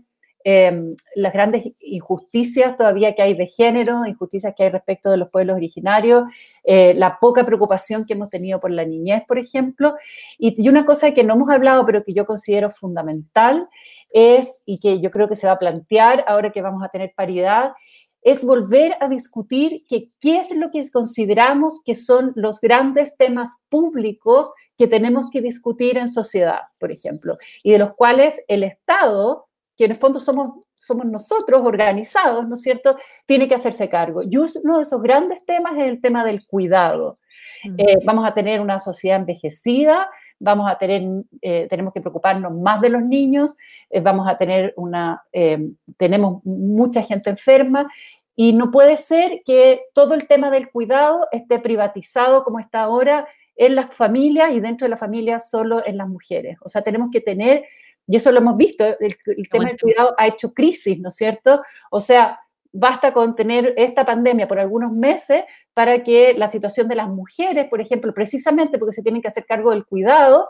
Em, 0.47 0.95
las 1.14 1.32
grandes 1.32 1.78
injusticias 1.80 2.76
todavía 2.76 3.14
que 3.14 3.22
hay 3.22 3.32
de 3.32 3.47
género, 3.47 4.05
injusticias 4.05 4.55
que 4.55 4.64
hay 4.64 4.68
respecto 4.68 5.11
de 5.11 5.16
los 5.16 5.30
pueblos 5.30 5.57
originarios, 5.57 6.24
eh, 6.64 6.92
la 6.95 7.18
poca 7.18 7.47
preocupación 7.47 8.05
que 8.05 8.12
hemos 8.12 8.28
tenido 8.28 8.59
por 8.59 8.70
la 8.70 8.84
niñez, 8.84 9.24
por 9.26 9.38
ejemplo. 9.38 9.95
Y, 10.38 10.62
y, 10.62 10.68
una 10.68 10.84
cosa 10.84 11.14
que 11.14 11.24
no 11.24 11.32
hemos 11.32 11.49
hablado, 11.49 11.86
pero 11.86 12.05
que 12.05 12.12
yo 12.12 12.26
considero 12.26 12.70
fundamental, 12.70 13.66
es, 14.11 14.62
y 14.66 14.80
que 14.80 15.01
yo 15.01 15.11
creo 15.11 15.28
que 15.28 15.36
se 15.36 15.47
va 15.47 15.55
a 15.55 15.59
plantear 15.59 16.24
ahora 16.28 16.53
que 16.53 16.61
vamos 16.61 16.84
a 16.84 16.88
tener 16.88 17.14
paridad, 17.16 17.72
es 18.24 18.42
volver 18.42 18.97
a 19.01 19.09
discutir 19.09 19.84
que, 19.88 20.11
qué 20.18 20.38
es 20.38 20.51
lo 20.51 20.70
que 20.70 20.90
consideramos 20.90 21.82
que 21.84 21.95
son 21.95 22.32
los 22.36 22.61
grandes 22.61 23.16
temas 23.16 23.51
públicos 23.68 24.51
que 24.78 24.86
tenemos 24.86 25.30
que 25.30 25.42
discutir 25.42 25.99
en 25.99 26.09
sociedad, 26.09 26.61
por 26.78 26.90
ejemplo, 26.90 27.34
y 27.62 27.72
de 27.72 27.78
los 27.78 27.95
cuales 27.95 28.40
el 28.49 28.64
Estado, 28.64 29.43
que 29.77 29.85
en 29.85 29.93
el 29.93 29.97
fondo 29.97 30.20
somos, 30.20 30.64
somos 30.75 31.07
nosotros 31.07 31.62
organizados, 31.64 32.47
¿no 32.47 32.55
es 32.55 32.62
cierto?, 32.62 32.97
tiene 33.27 33.49
que 33.49 33.55
hacerse 33.55 33.89
cargo. 33.89 34.22
Y 34.22 34.37
uno 34.37 34.77
de 34.77 34.83
esos 34.83 35.03
grandes 35.03 35.45
temas 35.45 35.75
es 35.77 35.85
el 35.85 36.01
tema 36.01 36.25
del 36.25 36.47
cuidado. 36.47 37.18
Eh, 37.77 37.99
vamos 38.05 38.27
a 38.27 38.35
tener 38.35 38.61
una 38.61 38.79
sociedad 38.81 39.18
envejecida, 39.18 40.09
vamos 40.39 40.70
a 40.70 40.79
tener, 40.79 41.03
eh, 41.43 41.66
tenemos 41.68 41.93
que 41.93 42.01
preocuparnos 42.01 42.53
más 42.53 42.81
de 42.81 42.91
los 42.91 43.03
niños, 43.03 43.57
eh, 43.91 44.01
vamos 44.01 44.29
a 44.29 44.37
tener 44.37 44.75
una, 44.77 45.22
tenemos 45.97 46.45
mucha 46.45 47.03
gente 47.03 47.31
enferma 47.31 47.91
y 48.37 48.53
no 48.53 48.70
puede 48.70 48.97
ser 48.97 49.43
que 49.45 49.83
todo 49.95 50.14
el 50.14 50.27
tema 50.27 50.51
del 50.51 50.70
cuidado 50.70 51.29
esté 51.33 51.59
privatizado 51.59 52.45
como 52.45 52.59
está 52.59 52.83
ahora 52.83 53.27
en 53.57 53.77
las 53.77 53.95
familias 53.95 54.53
y 54.53 54.61
dentro 54.61 54.85
de 54.85 54.91
la 54.91 54.97
familia 54.97 55.39
solo 55.39 55.85
en 55.87 55.97
las 55.97 56.09
mujeres. 56.09 56.57
O 56.62 56.68
sea, 56.68 56.83
tenemos 56.83 57.11
que 57.12 57.20
tener, 57.20 57.64
y 58.07 58.16
eso 58.16 58.30
lo 58.32 58.38
hemos 58.38 58.57
visto, 58.57 58.84
el, 58.84 59.16
tema 59.50 59.66
del 59.66 59.80
cuidado 59.80 60.14
ha 60.18 60.26
hecho 60.26 60.52
crisis, 60.52 60.98
¿no 61.00 61.09
es 61.09 61.16
cierto? 61.16 61.62
O 61.90 62.00
sea, 62.00 62.40
basta 62.72 63.12
con 63.12 63.34
tener 63.34 63.72
esta 63.76 64.05
pandemia 64.05 64.48
por 64.48 64.59
algunos 64.59 64.92
meses 64.92 65.44
para 65.72 66.02
que 66.02 66.34
la 66.34 66.48
situación 66.48 66.88
de 66.88 66.96
las 66.96 67.09
mujeres, 67.09 67.68
por 67.68 67.80
ejemplo, 67.80 68.12
precisamente 68.12 68.78
porque 68.78 68.92
se 68.92 69.02
tienen 69.02 69.22
que 69.22 69.28
hacer 69.28 69.46
cargo 69.46 69.70
del 69.70 69.86
cuidado, 69.86 70.48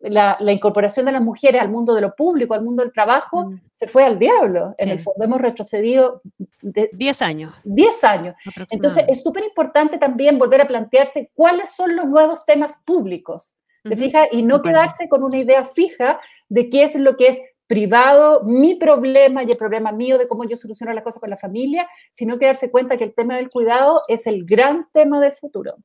la, 0.00 0.38
incorporación 0.52 1.06
de 1.06 1.12
las 1.12 1.22
mujeres 1.22 1.60
al 1.60 1.70
mundo 1.70 1.94
de 1.94 2.00
lo 2.00 2.14
público, 2.14 2.54
al 2.54 2.62
mundo 2.62 2.82
del 2.82 2.92
trabajo, 2.92 3.50
mm. 3.50 3.60
se 3.72 3.86
fue 3.86 4.04
al 4.04 4.18
diablo. 4.18 4.74
En 4.78 4.88
el 4.88 4.98
fondo 4.98 5.24
hemos 5.24 5.40
retrocedido 5.40 6.22
10 6.62 7.22
años. 7.22 7.52
10 7.64 8.04
años. 8.04 8.36
Entonces 8.70 9.04
es 9.08 9.22
súper 9.22 9.44
importante 9.44 9.98
también 9.98 10.38
volver 10.38 10.62
a 10.62 10.68
plantearse 10.68 11.30
cuáles 11.34 11.70
son 11.70 11.96
los 11.96 12.06
nuevos 12.06 12.46
temas 12.46 12.78
públicos. 12.84 13.57
¿Te 13.82 13.96
fijas? 13.96 14.28
Y 14.32 14.42
no 14.42 14.62
quedarse 14.62 15.08
con 15.08 15.22
una 15.22 15.36
idea 15.36 15.64
fija 15.64 16.20
de 16.48 16.70
qué 16.70 16.84
es 16.84 16.94
lo 16.94 17.16
que 17.16 17.28
es 17.28 17.40
privado, 17.66 18.42
mi 18.44 18.74
problema 18.74 19.44
y 19.44 19.50
el 19.50 19.56
problema 19.56 19.92
mío 19.92 20.18
de 20.18 20.26
cómo 20.26 20.44
yo 20.44 20.56
soluciono 20.56 20.92
las 20.94 21.04
cosas 21.04 21.20
con 21.20 21.30
la 21.30 21.36
familia, 21.36 21.86
sino 22.10 22.38
que 22.38 22.46
darse 22.46 22.70
cuenta 22.70 22.96
que 22.96 23.04
el 23.04 23.14
tema 23.14 23.36
del 23.36 23.50
cuidado 23.50 24.00
es 24.08 24.26
el 24.26 24.44
gran 24.46 24.88
tema 24.92 25.20
del 25.20 25.36
futuro. 25.36 25.76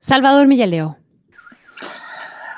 Salvador 0.00 0.48
Millaleo. 0.48 0.96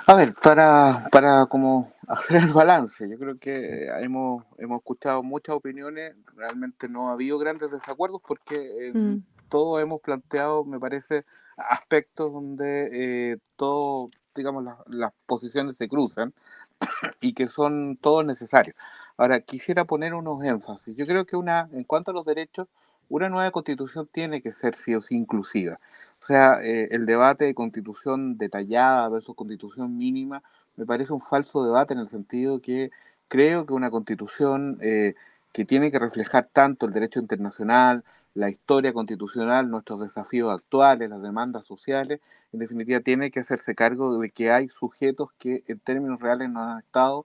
A 0.07 0.15
ver, 0.15 0.35
para, 0.35 1.07
para 1.11 1.47
como 1.47 1.93
hacer 2.09 2.43
el 2.43 2.53
balance, 2.53 3.09
yo 3.09 3.19
creo 3.19 3.39
que 3.39 3.87
hemos, 4.01 4.45
hemos 4.59 4.79
escuchado 4.79 5.23
muchas 5.23 5.55
opiniones, 5.55 6.15
realmente 6.35 6.89
no 6.89 7.09
ha 7.09 7.13
habido 7.13 7.39
grandes 7.39 7.71
desacuerdos 7.71 8.21
porque 8.27 8.91
mm. 8.93 9.17
todos 9.49 9.83
hemos 9.83 10.01
planteado, 10.01 10.65
me 10.65 10.79
parece, 10.79 11.25
aspectos 11.57 12.33
donde 12.33 13.33
eh, 13.33 13.37
todo, 13.57 14.11
digamos, 14.35 14.65
las 14.89 15.13
posiciones 15.27 15.77
se 15.77 15.89
cruzan 15.89 16.33
y 17.21 17.35
que 17.35 17.47
son 17.47 17.97
todos 18.01 18.25
necesarios. 18.25 18.77
Ahora, 19.17 19.41
quisiera 19.41 19.85
poner 19.85 20.15
unos 20.15 20.43
énfasis. 20.45 20.97
Yo 20.97 21.07
creo 21.07 21.25
que 21.25 21.37
una, 21.37 21.69
en 21.73 21.85
cuanto 21.85 22.11
a 22.11 22.15
los 22.15 22.25
derechos, 22.25 22.67
una 23.09 23.29
nueva 23.29 23.51
constitución 23.51 24.09
tiene 24.11 24.41
que 24.43 24.53
ser 24.53 24.75
sí 24.75 24.95
o 24.95 25.01
sí 25.01 25.17
inclusiva. 25.17 25.79
O 26.21 26.27
sea, 26.27 26.63
eh, 26.63 26.89
el 26.91 27.07
debate 27.07 27.45
de 27.45 27.55
constitución 27.55 28.39
detallada 28.39 29.09
versus 29.11 29.37
constitución 29.37 29.97
mínima 29.99 30.43
me 30.77 30.87
parece 30.87 31.13
un 31.13 31.21
falso 31.21 31.65
debate 31.65 31.95
en 31.95 32.01
el 32.01 32.07
sentido 32.07 32.61
que 32.61 32.91
creo 33.29 33.67
que 33.67 33.75
una 33.75 33.91
constitución 33.91 34.79
eh, 34.81 35.15
que 35.53 35.65
tiene 35.65 35.91
que 35.93 35.99
reflejar 35.99 36.49
tanto 36.53 36.87
el 36.87 36.93
derecho 36.93 37.21
internacional, 37.21 38.05
la 38.35 38.51
historia 38.51 38.93
constitucional, 38.93 39.71
nuestros 39.71 40.01
desafíos 40.01 40.53
actuales, 40.53 41.09
las 41.09 41.23
demandas 41.23 41.65
sociales, 41.65 42.21
en 42.53 42.59
definitiva 42.61 43.01
tiene 43.01 43.31
que 43.31 43.41
hacerse 43.41 43.75
cargo 43.75 44.19
de 44.19 44.31
que 44.31 44.51
hay 44.51 44.69
sujetos 44.69 45.31
que 45.39 45.65
en 45.67 45.81
términos 45.81 46.21
reales 46.21 46.51
no 46.51 46.63
han 46.63 46.79
estado 46.81 47.25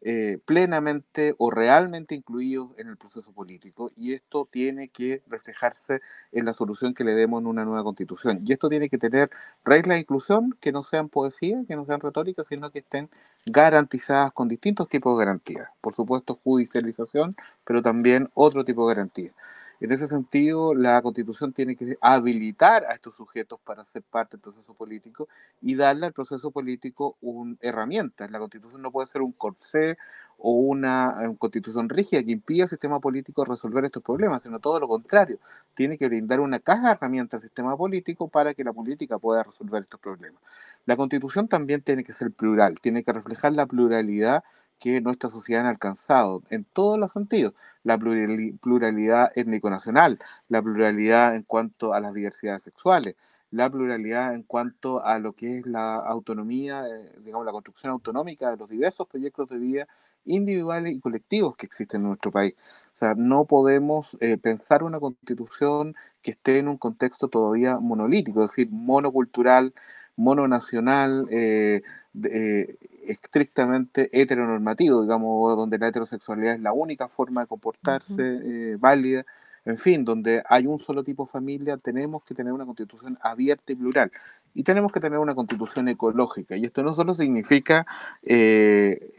eh, 0.00 0.38
plenamente 0.44 1.34
o 1.38 1.50
realmente 1.50 2.14
incluidos 2.14 2.70
en 2.78 2.86
el 2.86 2.96
proceso 2.96 3.32
político 3.32 3.90
y 3.96 4.12
esto 4.12 4.48
tiene 4.48 4.88
que 4.90 5.24
reflejarse 5.26 6.00
en 6.30 6.44
la 6.44 6.52
solución 6.52 6.94
que 6.94 7.02
le 7.02 7.14
demos 7.14 7.40
en 7.40 7.48
una 7.48 7.64
nueva 7.64 7.82
constitución. 7.82 8.40
Y 8.46 8.52
esto 8.52 8.68
tiene 8.68 8.88
que 8.88 8.98
tener 8.98 9.28
reglas 9.64 9.96
de 9.96 10.00
inclusión 10.02 10.56
que 10.60 10.70
no 10.70 10.84
sean 10.84 11.08
poesía, 11.08 11.64
que 11.66 11.74
no 11.74 11.84
sean 11.84 11.98
retóricas, 12.00 12.46
sino 12.46 12.70
que 12.70 12.78
estén 12.78 13.10
garantizadas 13.44 14.32
con 14.32 14.46
distintos 14.46 14.88
tipos 14.88 15.18
de 15.18 15.24
garantías. 15.24 15.68
Por 15.80 15.92
supuesto, 15.94 16.38
judicialización, 16.44 17.36
pero 17.64 17.82
también 17.82 18.30
otro 18.34 18.64
tipo 18.64 18.88
de 18.88 18.94
garantías. 18.94 19.34
En 19.80 19.92
ese 19.92 20.08
sentido, 20.08 20.74
la 20.74 21.00
constitución 21.02 21.52
tiene 21.52 21.76
que 21.76 21.96
habilitar 22.00 22.84
a 22.84 22.94
estos 22.94 23.14
sujetos 23.14 23.60
para 23.60 23.84
ser 23.84 24.02
parte 24.02 24.36
del 24.36 24.42
proceso 24.42 24.74
político 24.74 25.28
y 25.62 25.76
darle 25.76 26.06
al 26.06 26.12
proceso 26.12 26.50
político 26.50 27.16
una 27.20 27.56
herramienta. 27.60 28.26
La 28.28 28.40
constitución 28.40 28.82
no 28.82 28.90
puede 28.90 29.06
ser 29.06 29.22
un 29.22 29.30
corsé 29.32 29.96
o 30.36 30.52
una, 30.52 31.32
constitución 31.38 31.88
rígida 31.88 32.22
que 32.24 32.32
impida 32.32 32.64
al 32.64 32.68
sistema 32.68 32.98
político 33.00 33.44
resolver 33.44 33.84
estos 33.84 34.02
problemas, 34.02 34.42
sino 34.42 34.58
todo 34.58 34.80
lo 34.80 34.88
contrario. 34.88 35.38
Tiene 35.74 35.96
que 35.96 36.08
brindar 36.08 36.40
una 36.40 36.58
caja 36.58 36.88
de 36.88 36.92
herramientas 36.94 37.38
al 37.38 37.42
sistema 37.42 37.76
político 37.76 38.28
para 38.28 38.54
que 38.54 38.64
la 38.64 38.72
política 38.72 39.18
pueda 39.18 39.44
resolver 39.44 39.82
estos 39.82 40.00
problemas. 40.00 40.40
La 40.86 40.96
constitución 40.96 41.46
también 41.46 41.82
tiene 41.82 42.02
que 42.02 42.12
ser 42.12 42.32
plural, 42.32 42.80
tiene 42.80 43.04
que 43.04 43.12
reflejar 43.12 43.52
la 43.52 43.66
pluralidad 43.66 44.42
que 44.78 45.00
nuestra 45.00 45.30
sociedad 45.30 45.66
ha 45.66 45.70
alcanzado 45.70 46.42
en 46.50 46.64
todos 46.64 46.98
los 46.98 47.12
sentidos. 47.12 47.54
La 47.84 47.98
pluralidad 47.98 49.30
étnico-nacional, 49.36 50.18
la 50.48 50.62
pluralidad 50.62 51.34
en 51.36 51.42
cuanto 51.42 51.94
a 51.94 52.00
las 52.00 52.14
diversidades 52.14 52.62
sexuales, 52.62 53.16
la 53.50 53.70
pluralidad 53.70 54.34
en 54.34 54.42
cuanto 54.42 55.04
a 55.04 55.18
lo 55.18 55.32
que 55.32 55.58
es 55.58 55.66
la 55.66 55.96
autonomía, 55.96 56.86
eh, 56.86 57.12
digamos, 57.24 57.46
la 57.46 57.52
construcción 57.52 57.92
autonómica 57.92 58.50
de 58.50 58.56
los 58.58 58.68
diversos 58.68 59.06
proyectos 59.08 59.48
de 59.48 59.58
vida 59.58 59.88
individuales 60.24 60.92
y 60.92 61.00
colectivos 61.00 61.56
que 61.56 61.66
existen 61.66 62.02
en 62.02 62.08
nuestro 62.08 62.30
país. 62.30 62.54
O 62.92 62.96
sea, 62.96 63.14
no 63.14 63.46
podemos 63.46 64.16
eh, 64.20 64.36
pensar 64.36 64.82
una 64.82 65.00
constitución 65.00 65.94
que 66.22 66.32
esté 66.32 66.58
en 66.58 66.68
un 66.68 66.76
contexto 66.76 67.28
todavía 67.28 67.78
monolítico, 67.78 68.44
es 68.44 68.50
decir, 68.50 68.68
monocultural, 68.70 69.72
mononacional, 70.16 71.26
eh, 71.30 71.82
eh, 72.24 72.76
estrictamente 73.06 74.08
heteronormativo, 74.12 75.02
digamos, 75.02 75.56
donde 75.56 75.78
la 75.78 75.88
heterosexualidad 75.88 76.54
es 76.54 76.60
la 76.60 76.72
única 76.72 77.08
forma 77.08 77.42
de 77.42 77.46
comportarse 77.46 78.40
eh, 78.44 78.76
válida, 78.78 79.24
en 79.64 79.76
fin, 79.76 80.04
donde 80.04 80.42
hay 80.48 80.66
un 80.66 80.78
solo 80.78 81.04
tipo 81.04 81.24
de 81.24 81.30
familia, 81.30 81.76
tenemos 81.76 82.22
que 82.24 82.34
tener 82.34 82.52
una 82.52 82.64
constitución 82.64 83.18
abierta 83.20 83.72
y 83.72 83.76
plural. 83.76 84.10
Y 84.54 84.62
tenemos 84.62 84.90
que 84.90 84.98
tener 84.98 85.18
una 85.18 85.34
constitución 85.34 85.88
ecológica. 85.88 86.56
Y 86.56 86.64
esto 86.64 86.82
no 86.82 86.94
solo 86.94 87.12
significa 87.12 87.86
eh, 88.22 89.10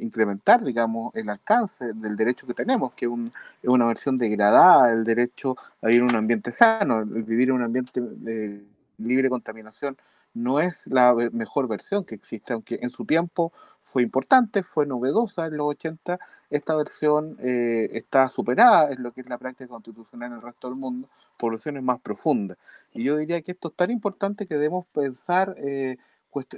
incrementar, 0.00 0.62
digamos, 0.62 1.14
el 1.14 1.28
alcance 1.30 1.94
del 1.94 2.16
derecho 2.16 2.46
que 2.46 2.54
tenemos, 2.54 2.92
que 2.92 3.06
es, 3.06 3.10
una 3.64 3.86
versión 3.86 4.18
degradada 4.18 4.88
del 4.88 5.04
derecho 5.04 5.56
a 5.80 5.88
vivir 5.88 6.02
en 6.02 6.10
un 6.10 6.16
ambiente 6.16 6.52
sano, 6.52 7.00
el 7.00 7.22
vivir 7.22 7.48
en 7.48 7.54
un 7.56 7.62
ambiente 7.62 8.00
libre 8.98 9.22
de 9.24 9.30
contaminación 9.30 9.96
no 10.34 10.60
es 10.60 10.86
la 10.88 11.14
mejor 11.32 11.68
versión 11.68 12.04
que 12.04 12.14
existe, 12.14 12.52
aunque 12.52 12.78
en 12.80 12.90
su 12.90 13.04
tiempo 13.04 13.52
fue 13.80 14.02
importante, 14.02 14.62
fue 14.62 14.86
novedosa 14.86 15.46
en 15.46 15.56
los 15.58 15.68
80, 15.68 16.18
esta 16.50 16.76
versión 16.76 17.36
eh, 17.40 17.90
está 17.92 18.28
superada 18.28 18.90
en 18.92 19.02
lo 19.02 19.12
que 19.12 19.20
es 19.20 19.28
la 19.28 19.38
práctica 19.38 19.68
constitucional 19.68 20.30
en 20.30 20.36
el 20.36 20.42
resto 20.42 20.68
del 20.68 20.78
mundo 20.78 21.08
por 21.36 21.52
versiones 21.52 21.82
más 21.82 21.98
profundas. 22.00 22.56
Y 22.94 23.04
yo 23.04 23.16
diría 23.16 23.42
que 23.42 23.52
esto 23.52 23.68
es 23.68 23.74
tan 23.74 23.90
importante 23.90 24.46
que 24.46 24.54
debemos 24.54 24.86
pensar 24.92 25.54
eh, 25.58 25.98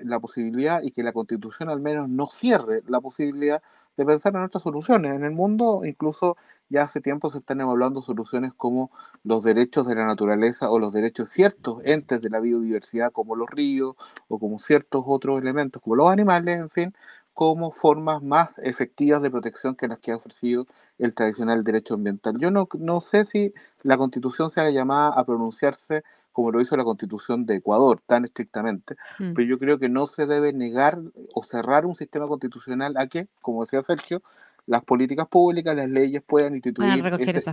la 0.03 0.21
posibilidad 0.21 0.83
y 0.83 0.93
que 0.93 1.03
la 1.03 1.13
constitución 1.13 1.69
al 1.69 1.81
menos 1.81 2.09
no 2.09 2.27
cierre 2.29 2.83
la 2.87 3.01
posibilidad 3.01 3.63
de 3.97 4.05
pensar 4.05 4.35
en 4.35 4.43
otras 4.43 4.63
soluciones. 4.63 5.15
En 5.15 5.25
el 5.25 5.33
mundo 5.33 5.85
incluso 5.85 6.37
ya 6.69 6.83
hace 6.83 7.01
tiempo 7.01 7.31
se 7.31 7.39
están 7.39 7.61
evaluando 7.61 8.03
soluciones 8.03 8.53
como 8.55 8.91
los 9.23 9.43
derechos 9.45 9.87
de 9.87 9.95
la 9.95 10.07
naturaleza 10.07 10.71
o 10.71 10.79
los 10.79 10.93
derechos 10.93 11.29
ciertos 11.29 11.85
entes 11.85 12.23
de 12.23 12.31
la 12.31 12.41
biodiversidad 12.41 13.13
como 13.13 13.37
los 13.37 13.49
ríos 13.51 13.95
o 14.29 14.39
como 14.39 14.59
ciertos 14.59 15.05
otros 15.07 15.41
elementos 15.41 15.83
como 15.83 15.97
los 15.97 16.11
animales, 16.11 16.59
en 16.59 16.71
fin, 16.71 16.95
como 17.35 17.73
formas 17.73 18.23
más 18.23 18.59
efectivas 18.59 19.21
de 19.21 19.31
protección 19.31 19.75
que 19.75 19.89
las 19.89 19.99
que 19.99 20.13
ha 20.13 20.17
ofrecido 20.17 20.67
el 20.99 21.13
tradicional 21.15 21.65
derecho 21.65 21.95
ambiental. 21.95 22.39
Yo 22.39 22.51
no, 22.51 22.69
no 22.79 23.01
sé 23.01 23.25
si 23.25 23.53
la 23.83 23.99
constitución 23.99 24.51
sea 24.51 24.71
llamada 24.71 25.09
a 25.09 25.25
pronunciarse 25.25 26.05
como 26.33 26.51
lo 26.51 26.61
hizo 26.61 26.77
la 26.77 26.85
constitución 26.85 27.47
de 27.47 27.57
Ecuador, 27.57 28.01
tan 28.07 28.25
estrictamente, 28.25 28.97
mm. 29.21 29.35
pero 29.35 29.47
yo 29.47 29.59
creo 29.59 29.79
que 29.79 29.89
no 29.89 30.09
se 30.09 30.27
debe 30.27 30.53
negar 30.53 30.99
o 31.33 31.45
cerrar 31.45 31.87
un 31.87 31.95
sistema 31.95 32.27
constitucional 32.27 32.97
a 32.97 33.07
que, 33.07 33.29
como 33.41 33.63
decía 33.63 33.83
Sergio, 33.83 34.21
las 34.67 34.83
políticas 34.83 35.27
públicas, 35.29 35.77
las 35.77 35.89
leyes 35.89 36.23
puedan 36.27 36.55
instituir 36.55 37.05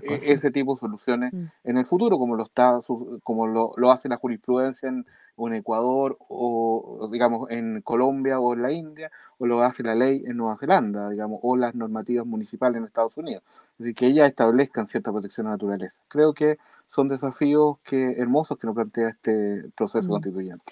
ese, 0.03 0.51
tipo 0.51 0.76
de 0.76 0.80
soluciones 0.80 1.34
mm. 1.34 1.45
en 1.66 1.78
el 1.78 1.86
futuro, 1.86 2.18
como 2.18 2.36
lo 2.36 2.45
está 2.45 2.80
como 3.24 3.47
lo, 3.47 3.74
lo 3.76 3.91
hace 3.91 4.07
la 4.07 4.18
jurisprudencia 4.18 4.89
en, 4.89 5.05
en 5.38 5.53
Ecuador 5.53 6.18
o 6.30 7.09
digamos 7.12 7.49
en 7.49 7.82
Colombia 7.82 8.39
o 8.39 8.53
en 8.53 8.62
la 8.62 8.72
India 8.72 9.12
o 9.38 9.45
lo 9.45 9.62
hace 9.64 9.84
la 9.84 9.95
ley 9.95 10.24
en 10.26 10.38
Nueva 10.38 10.55
Zelanda, 10.55 11.09
digamos, 11.09 11.39
o 11.41 11.57
las 11.57 11.74
normativas 11.74 12.26
municipales 12.26 12.78
en 12.78 12.86
Estados 12.86 13.18
Unidos. 13.18 13.43
Es 13.74 13.80
decir, 13.80 13.95
que 13.95 14.05
ellas 14.05 14.30
establezcan 14.30 14.86
cierta 14.86 15.12
protección 15.12 15.47
a 15.47 15.49
la 15.49 15.55
naturaleza. 15.55 16.01
Creo 16.07 16.34
que 16.34 16.57
son 16.88 17.07
desafíos 17.07 17.78
que 17.84 18.12
hermosos 18.20 18.57
que 18.57 18.68
nos 18.68 18.76
plantea 18.76 19.09
este 19.09 19.64
proceso 19.76 20.07
mm. 20.07 20.12
constituyente. 20.12 20.64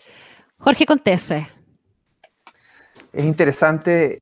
Jorge 0.60 0.86
Contese. 0.86 1.48
Es 3.12 3.26
interesante 3.26 4.22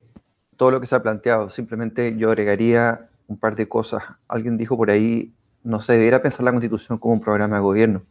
todo 0.57 0.71
lo 0.71 0.81
que 0.81 0.87
se 0.87 0.95
ha 0.95 1.01
planteado. 1.01 1.49
Simplemente 1.49 2.15
yo 2.17 2.29
agregaría 2.29 3.09
un 3.27 3.37
par 3.37 3.55
de 3.55 3.69
cosas. 3.69 4.03
Alguien 4.27 4.57
dijo 4.57 4.75
por 4.75 4.89
ahí, 4.89 5.33
no 5.63 5.81
se 5.81 5.93
debería 5.93 6.21
pensar 6.21 6.43
la 6.43 6.51
constitución 6.51 6.97
como 6.97 7.13
un 7.13 7.21
programa 7.21 7.57
de 7.57 7.61
gobierno. 7.61 8.03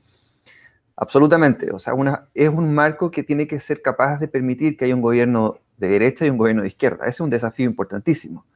Absolutamente. 0.96 1.72
O 1.72 1.78
sea, 1.78 1.94
una, 1.94 2.28
es 2.34 2.48
un 2.48 2.72
marco 2.72 3.10
que 3.10 3.22
tiene 3.22 3.46
que 3.46 3.60
ser 3.60 3.82
capaz 3.82 4.18
de 4.18 4.28
permitir 4.28 4.76
que 4.76 4.86
haya 4.86 4.94
un 4.94 5.02
gobierno 5.02 5.58
de 5.76 5.88
derecha 5.88 6.24
y 6.24 6.30
un 6.30 6.38
gobierno 6.38 6.62
de 6.62 6.68
izquierda. 6.68 7.04
Ese 7.04 7.10
es 7.10 7.20
un 7.20 7.30
desafío 7.30 7.66
importantísimo. 7.66 8.46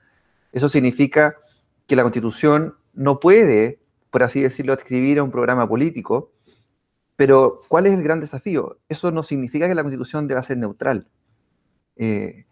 Eso 0.52 0.68
significa 0.68 1.36
que 1.86 1.96
la 1.96 2.02
constitución 2.02 2.76
no 2.94 3.20
puede, 3.20 3.80
por 4.10 4.22
así 4.22 4.40
decirlo, 4.40 4.72
escribir 4.72 5.18
a 5.18 5.22
un 5.22 5.30
programa 5.30 5.68
político, 5.68 6.32
pero 7.16 7.62
¿cuál 7.68 7.86
es 7.86 7.92
el 7.92 8.02
gran 8.02 8.20
desafío? 8.20 8.78
Eso 8.88 9.10
no 9.10 9.22
significa 9.22 9.68
que 9.68 9.74
la 9.74 9.82
constitución 9.82 10.26
deba 10.26 10.42
ser 10.42 10.56
neutral. 10.56 11.08
Eh, 11.96 12.46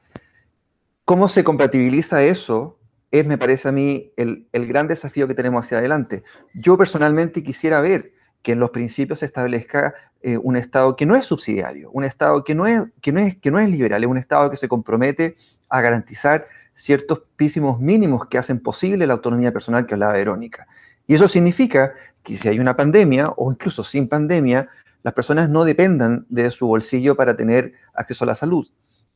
¿Cómo 1.09 1.29
se 1.29 1.43
compatibiliza 1.43 2.23
eso? 2.23 2.79
Es, 3.11 3.25
me 3.25 3.39
parece 3.39 3.67
a 3.71 3.73
mí, 3.73 4.13
el, 4.19 4.47
gran 4.53 4.89
desafío 4.89 5.27
que 5.27 5.33
tenemos 5.33 5.65
hacia 5.65 5.79
adelante. 5.79 6.23
Yo 6.53 6.77
personalmente 6.77 7.43
quisiera 7.43 7.81
ver 7.81 8.13
que 8.43 8.53
en 8.53 8.61
los 8.61 8.69
principios 8.69 9.21
se 9.21 9.25
establezca 9.25 9.95
eh, 10.21 10.37
un 10.37 10.55
Estado 10.55 10.97
que 10.97 11.07
no 11.07 11.17
es 11.17 11.25
subsidiario, 11.25 11.91
un 11.93 12.05
Estado 12.05 12.45
que 12.45 12.55
no 12.55 12.67
es, 12.67 12.83
que, 13.01 13.13
no 13.13 13.21
es, 13.21 13.39
que 13.39 13.51
no 13.51 13.59
es 13.59 13.71
liberal, 13.71 14.05
es 14.05 14.11
un 14.11 14.19
Estado 14.19 14.51
que 14.51 14.59
se 14.59 14.69
compromete 14.69 15.39
a 15.71 15.81
garantizar 15.81 16.45
ciertos 16.75 17.23
písimos 17.37 17.81
mínimos 17.81 18.27
que 18.27 18.37
hacen 18.37 18.61
posible 18.61 19.07
la 19.07 19.15
autonomía 19.15 19.51
personal 19.51 19.87
que 19.87 19.95
hablaba 19.95 20.13
Verónica. 20.13 20.67
Y 21.07 21.15
eso 21.15 21.27
significa 21.27 21.95
que 22.23 22.37
si 22.37 22.51
hay 22.51 22.61
una 22.61 22.77
pandemia 22.77 23.33
o 23.35 23.51
incluso 23.51 23.83
sin 23.83 24.11
pandemia, 24.11 24.69
las 25.03 25.15
personas 25.15 25.49
no 25.49 25.65
dependan 25.65 26.27
de 26.29 26.51
su 26.51 26.67
bolsillo 26.67 27.17
para 27.17 27.35
tener 27.35 27.73
acceso 27.95 28.25
a 28.25 28.27
la 28.27 28.35
salud, 28.35 28.69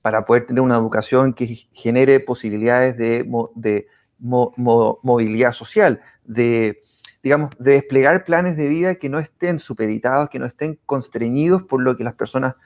para 0.02 0.24
poder 0.26 0.46
tener 0.46 0.60
una 0.60 0.76
educación 0.76 1.32
que 1.32 1.46
genere 1.72 2.20
posibilidades 2.20 2.96
de, 2.96 3.86
movilidad 4.18 5.52
social, 5.52 6.00
de 6.24 6.82
digamos, 7.22 7.50
de 7.58 7.72
desplegar 7.74 8.24
planes 8.24 8.56
de 8.56 8.66
vida 8.66 8.96
que 8.96 9.08
no 9.08 9.20
estén 9.20 9.60
supeditados, 9.60 10.28
que 10.28 10.40
no 10.40 10.46
estén 10.46 10.80
constreñidos 10.86 11.62
por 11.62 11.80
lo 11.80 11.96
que 11.96 12.02
las 12.02 12.14
personas 12.14 12.56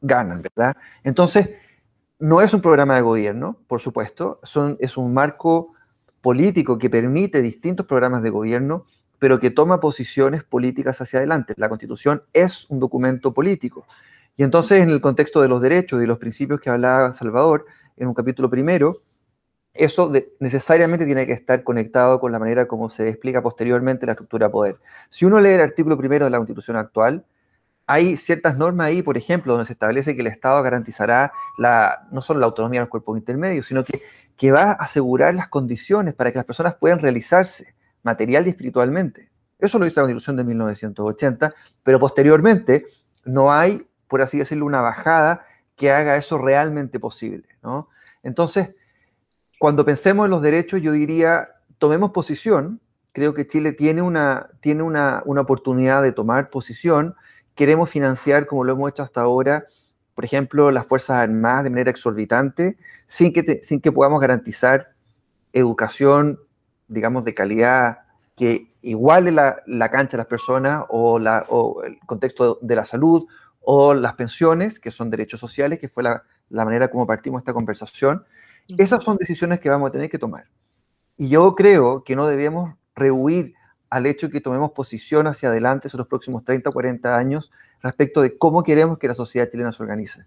ganan, 0.00 0.40
¿verdad? 0.40 0.76
Entonces, 1.02 1.50
no 2.20 2.40
es 2.40 2.54
un 2.54 2.60
programa 2.60 2.94
de 2.94 3.02
gobierno, 3.02 3.58
por 3.66 3.80
supuesto, 3.80 4.38
son, 4.44 4.76
es 4.80 4.96
un 4.96 5.12
marco 5.12 5.72
político 6.20 6.78
que 6.78 6.90
permite 6.90 7.42
distintos 7.42 7.86
programas 7.86 8.22
de 8.22 8.30
gobierno, 8.30 8.86
pero 9.18 9.40
que 9.40 9.50
toma 9.50 9.80
posiciones 9.80 10.44
políticas 10.44 11.00
hacia 11.00 11.18
adelante. 11.18 11.54
La 11.56 11.68
Constitución 11.68 12.22
es 12.32 12.70
un 12.70 12.78
documento 12.78 13.34
político. 13.34 13.86
Y 14.38 14.44
entonces, 14.44 14.80
en 14.80 14.88
el 14.88 15.00
contexto 15.00 15.42
de 15.42 15.48
los 15.48 15.60
derechos 15.60 16.00
y 16.00 16.06
los 16.06 16.16
principios 16.18 16.60
que 16.60 16.70
hablaba 16.70 17.12
Salvador, 17.12 17.66
en 17.96 18.06
un 18.06 18.14
capítulo 18.14 18.48
primero, 18.48 19.02
eso 19.74 20.12
necesariamente 20.38 21.04
tiene 21.06 21.26
que 21.26 21.32
estar 21.32 21.64
conectado 21.64 22.20
con 22.20 22.30
la 22.30 22.38
manera 22.38 22.68
como 22.68 22.88
se 22.88 23.08
explica 23.08 23.42
posteriormente 23.42 24.06
la 24.06 24.12
estructura 24.12 24.46
de 24.46 24.52
poder. 24.52 24.76
Si 25.10 25.24
uno 25.24 25.40
lee 25.40 25.50
el 25.50 25.60
artículo 25.60 25.98
primero 25.98 26.24
de 26.24 26.30
la 26.30 26.38
Constitución 26.38 26.76
actual, 26.76 27.26
hay 27.84 28.16
ciertas 28.16 28.56
normas 28.56 28.86
ahí, 28.86 29.02
por 29.02 29.16
ejemplo, 29.16 29.54
donde 29.54 29.66
se 29.66 29.72
establece 29.72 30.14
que 30.14 30.20
el 30.20 30.28
Estado 30.28 30.62
garantizará 30.62 31.32
la, 31.58 32.06
no 32.12 32.20
solo 32.20 32.38
la 32.38 32.46
autonomía 32.46 32.78
de 32.78 32.84
los 32.84 32.90
cuerpos 32.90 33.18
intermedios, 33.18 33.66
sino 33.66 33.82
que, 33.82 34.02
que 34.36 34.52
va 34.52 34.70
a 34.70 34.72
asegurar 34.74 35.34
las 35.34 35.48
condiciones 35.48 36.14
para 36.14 36.30
que 36.30 36.38
las 36.38 36.44
personas 36.44 36.76
puedan 36.76 37.00
realizarse 37.00 37.74
material 38.04 38.46
y 38.46 38.50
espiritualmente. 38.50 39.32
Eso 39.58 39.80
lo 39.80 39.84
dice 39.84 39.98
la 39.98 40.04
Constitución 40.04 40.36
de 40.36 40.44
1980, 40.44 41.54
pero 41.82 41.98
posteriormente 41.98 42.86
no 43.24 43.52
hay, 43.52 43.84
por 44.08 44.22
así 44.22 44.38
decirlo, 44.38 44.66
una 44.66 44.80
bajada 44.80 45.44
que 45.76 45.92
haga 45.92 46.16
eso 46.16 46.38
realmente 46.38 46.98
posible. 46.98 47.48
¿no? 47.62 47.88
Entonces, 48.22 48.70
cuando 49.58 49.84
pensemos 49.84 50.26
en 50.26 50.30
los 50.30 50.42
derechos, 50.42 50.80
yo 50.82 50.92
diría, 50.92 51.48
tomemos 51.78 52.10
posición. 52.10 52.80
Creo 53.12 53.34
que 53.34 53.46
Chile 53.46 53.72
tiene 53.72 54.02
una, 54.02 54.50
tiene 54.60 54.82
una, 54.82 55.22
oportunidad 55.26 56.02
de 56.02 56.12
tomar 56.12 56.50
posición. 56.50 57.14
Queremos 57.54 57.90
financiar, 57.90 58.46
como 58.46 58.64
lo 58.64 58.72
hemos 58.72 58.90
hecho 58.90 59.02
hasta 59.02 59.22
ahora, 59.22 59.66
por 60.14 60.24
ejemplo, 60.24 60.70
las 60.70 60.86
Fuerzas 60.86 61.22
Armadas 61.22 61.64
de 61.64 61.70
manera 61.70 61.90
exorbitante, 61.90 62.76
sin 63.06 63.32
que, 63.32 63.60
sin 63.62 63.80
que 63.80 63.92
podamos 63.92 64.20
garantizar 64.20 64.88
educación, 65.52 66.40
digamos, 66.88 67.24
de 67.24 67.34
calidad 67.34 67.98
que 68.36 68.72
iguale 68.82 69.32
la, 69.32 69.62
la 69.66 69.90
cancha 69.90 70.16
a 70.16 70.18
las 70.18 70.26
personas 70.26 70.84
o, 70.88 71.18
la, 71.18 71.44
o, 71.48 71.82
el 71.82 71.98
contexto 72.06 72.58
de 72.62 72.76
la 72.76 72.84
salud 72.84 73.26
o 73.70 73.92
las 73.92 74.14
pensiones, 74.14 74.80
que 74.80 74.90
son 74.90 75.10
derechos 75.10 75.38
sociales, 75.38 75.78
que 75.78 75.90
fue 75.90 76.02
la, 76.02 76.22
la 76.48 76.64
manera 76.64 76.88
como 76.88 77.06
partimos 77.06 77.42
esta 77.42 77.52
conversación. 77.52 78.24
Esas 78.78 79.04
son 79.04 79.18
decisiones 79.18 79.60
que 79.60 79.68
vamos 79.68 79.90
a 79.90 79.92
tener 79.92 80.08
que 80.08 80.16
tomar. 80.16 80.46
Y 81.18 81.28
yo 81.28 81.54
creo 81.54 82.02
que 82.02 82.16
no 82.16 82.26
debemos 82.26 82.76
rehuir 82.94 83.52
al 83.90 84.06
hecho 84.06 84.28
de 84.28 84.32
que 84.32 84.40
tomemos 84.40 84.70
posición 84.70 85.26
hacia 85.26 85.50
adelante 85.50 85.86
en 85.92 85.98
los 85.98 86.06
próximos 86.06 86.44
30 86.44 86.70
o 86.70 86.72
40 86.72 87.14
años 87.14 87.52
respecto 87.82 88.22
de 88.22 88.38
cómo 88.38 88.62
queremos 88.62 88.96
que 88.96 89.06
la 89.06 89.12
sociedad 89.12 89.50
chilena 89.50 89.70
se 89.70 89.82
organice. 89.82 90.24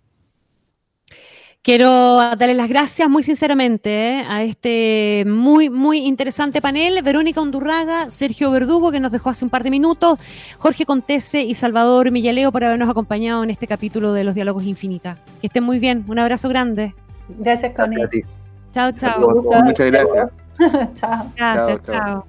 Quiero 1.63 2.15
darle 2.17 2.55
las 2.55 2.67
gracias 2.67 3.07
muy 3.07 3.21
sinceramente 3.21 4.17
eh, 4.17 4.25
a 4.27 4.41
este 4.41 5.25
muy, 5.27 5.69
muy 5.69 5.99
interesante 5.99 6.59
panel. 6.59 7.03
Verónica 7.03 7.39
Undurraga, 7.39 8.09
Sergio 8.09 8.49
Verdugo, 8.49 8.91
que 8.91 8.99
nos 8.99 9.11
dejó 9.11 9.29
hace 9.29 9.45
un 9.45 9.51
par 9.51 9.63
de 9.63 9.69
minutos, 9.69 10.17
Jorge 10.57 10.87
Contese 10.87 11.43
y 11.43 11.53
Salvador 11.53 12.09
Millaleo 12.09 12.51
por 12.51 12.63
habernos 12.63 12.89
acompañado 12.89 13.43
en 13.43 13.51
este 13.51 13.67
capítulo 13.67 14.11
de 14.13 14.23
Los 14.23 14.33
Diálogos 14.33 14.63
Infinita. 14.63 15.17
Que 15.39 15.47
estén 15.47 15.63
muy 15.63 15.77
bien. 15.77 16.03
Un 16.07 16.17
abrazo 16.17 16.49
grande. 16.49 16.95
Gracias, 17.29 17.73
Connie. 17.75 18.07
Chao, 18.73 18.91
chao. 18.93 19.43
Muchas 19.63 19.91
gracias. 19.91 20.31
chao. 20.99 21.31
Gracias, 21.35 21.81
chao. 21.83 22.25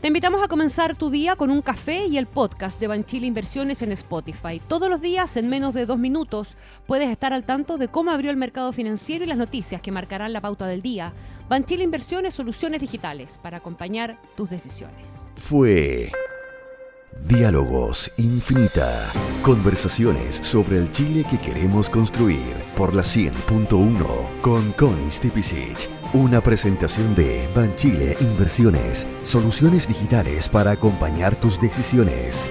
Te 0.00 0.06
invitamos 0.06 0.40
a 0.44 0.46
comenzar 0.46 0.94
tu 0.94 1.10
día 1.10 1.34
con 1.34 1.50
un 1.50 1.60
café 1.60 2.06
y 2.06 2.18
el 2.18 2.28
podcast 2.28 2.78
de 2.78 2.86
Banchile 2.86 3.26
Inversiones 3.26 3.82
en 3.82 3.90
Spotify. 3.90 4.62
Todos 4.68 4.88
los 4.88 5.00
días, 5.00 5.36
en 5.36 5.48
menos 5.48 5.74
de 5.74 5.86
dos 5.86 5.98
minutos, 5.98 6.56
puedes 6.86 7.10
estar 7.10 7.32
al 7.32 7.42
tanto 7.42 7.78
de 7.78 7.88
cómo 7.88 8.12
abrió 8.12 8.30
el 8.30 8.36
mercado 8.36 8.72
financiero 8.72 9.24
y 9.24 9.26
las 9.26 9.36
noticias 9.36 9.80
que 9.80 9.90
marcarán 9.90 10.32
la 10.32 10.40
pauta 10.40 10.68
del 10.68 10.82
día. 10.82 11.12
Banchile 11.48 11.82
Inversiones, 11.82 12.34
soluciones 12.34 12.80
digitales 12.80 13.40
para 13.42 13.56
acompañar 13.56 14.22
tus 14.36 14.50
decisiones. 14.50 15.10
Fue 15.34 16.12
Diálogos 17.26 18.12
Infinita. 18.18 19.10
Conversaciones 19.42 20.36
sobre 20.36 20.78
el 20.78 20.92
Chile 20.92 21.24
que 21.28 21.38
queremos 21.38 21.90
construir 21.90 22.54
por 22.76 22.94
la 22.94 23.02
100.1 23.02 24.40
con 24.42 24.70
Connie 24.74 25.10
Stipicic. 25.10 25.97
Una 26.14 26.40
presentación 26.40 27.14
de 27.14 27.50
Banchile 27.54 28.16
Inversiones, 28.20 29.06
soluciones 29.24 29.86
digitales 29.86 30.48
para 30.48 30.70
acompañar 30.70 31.38
tus 31.38 31.60
decisiones. 31.60 32.48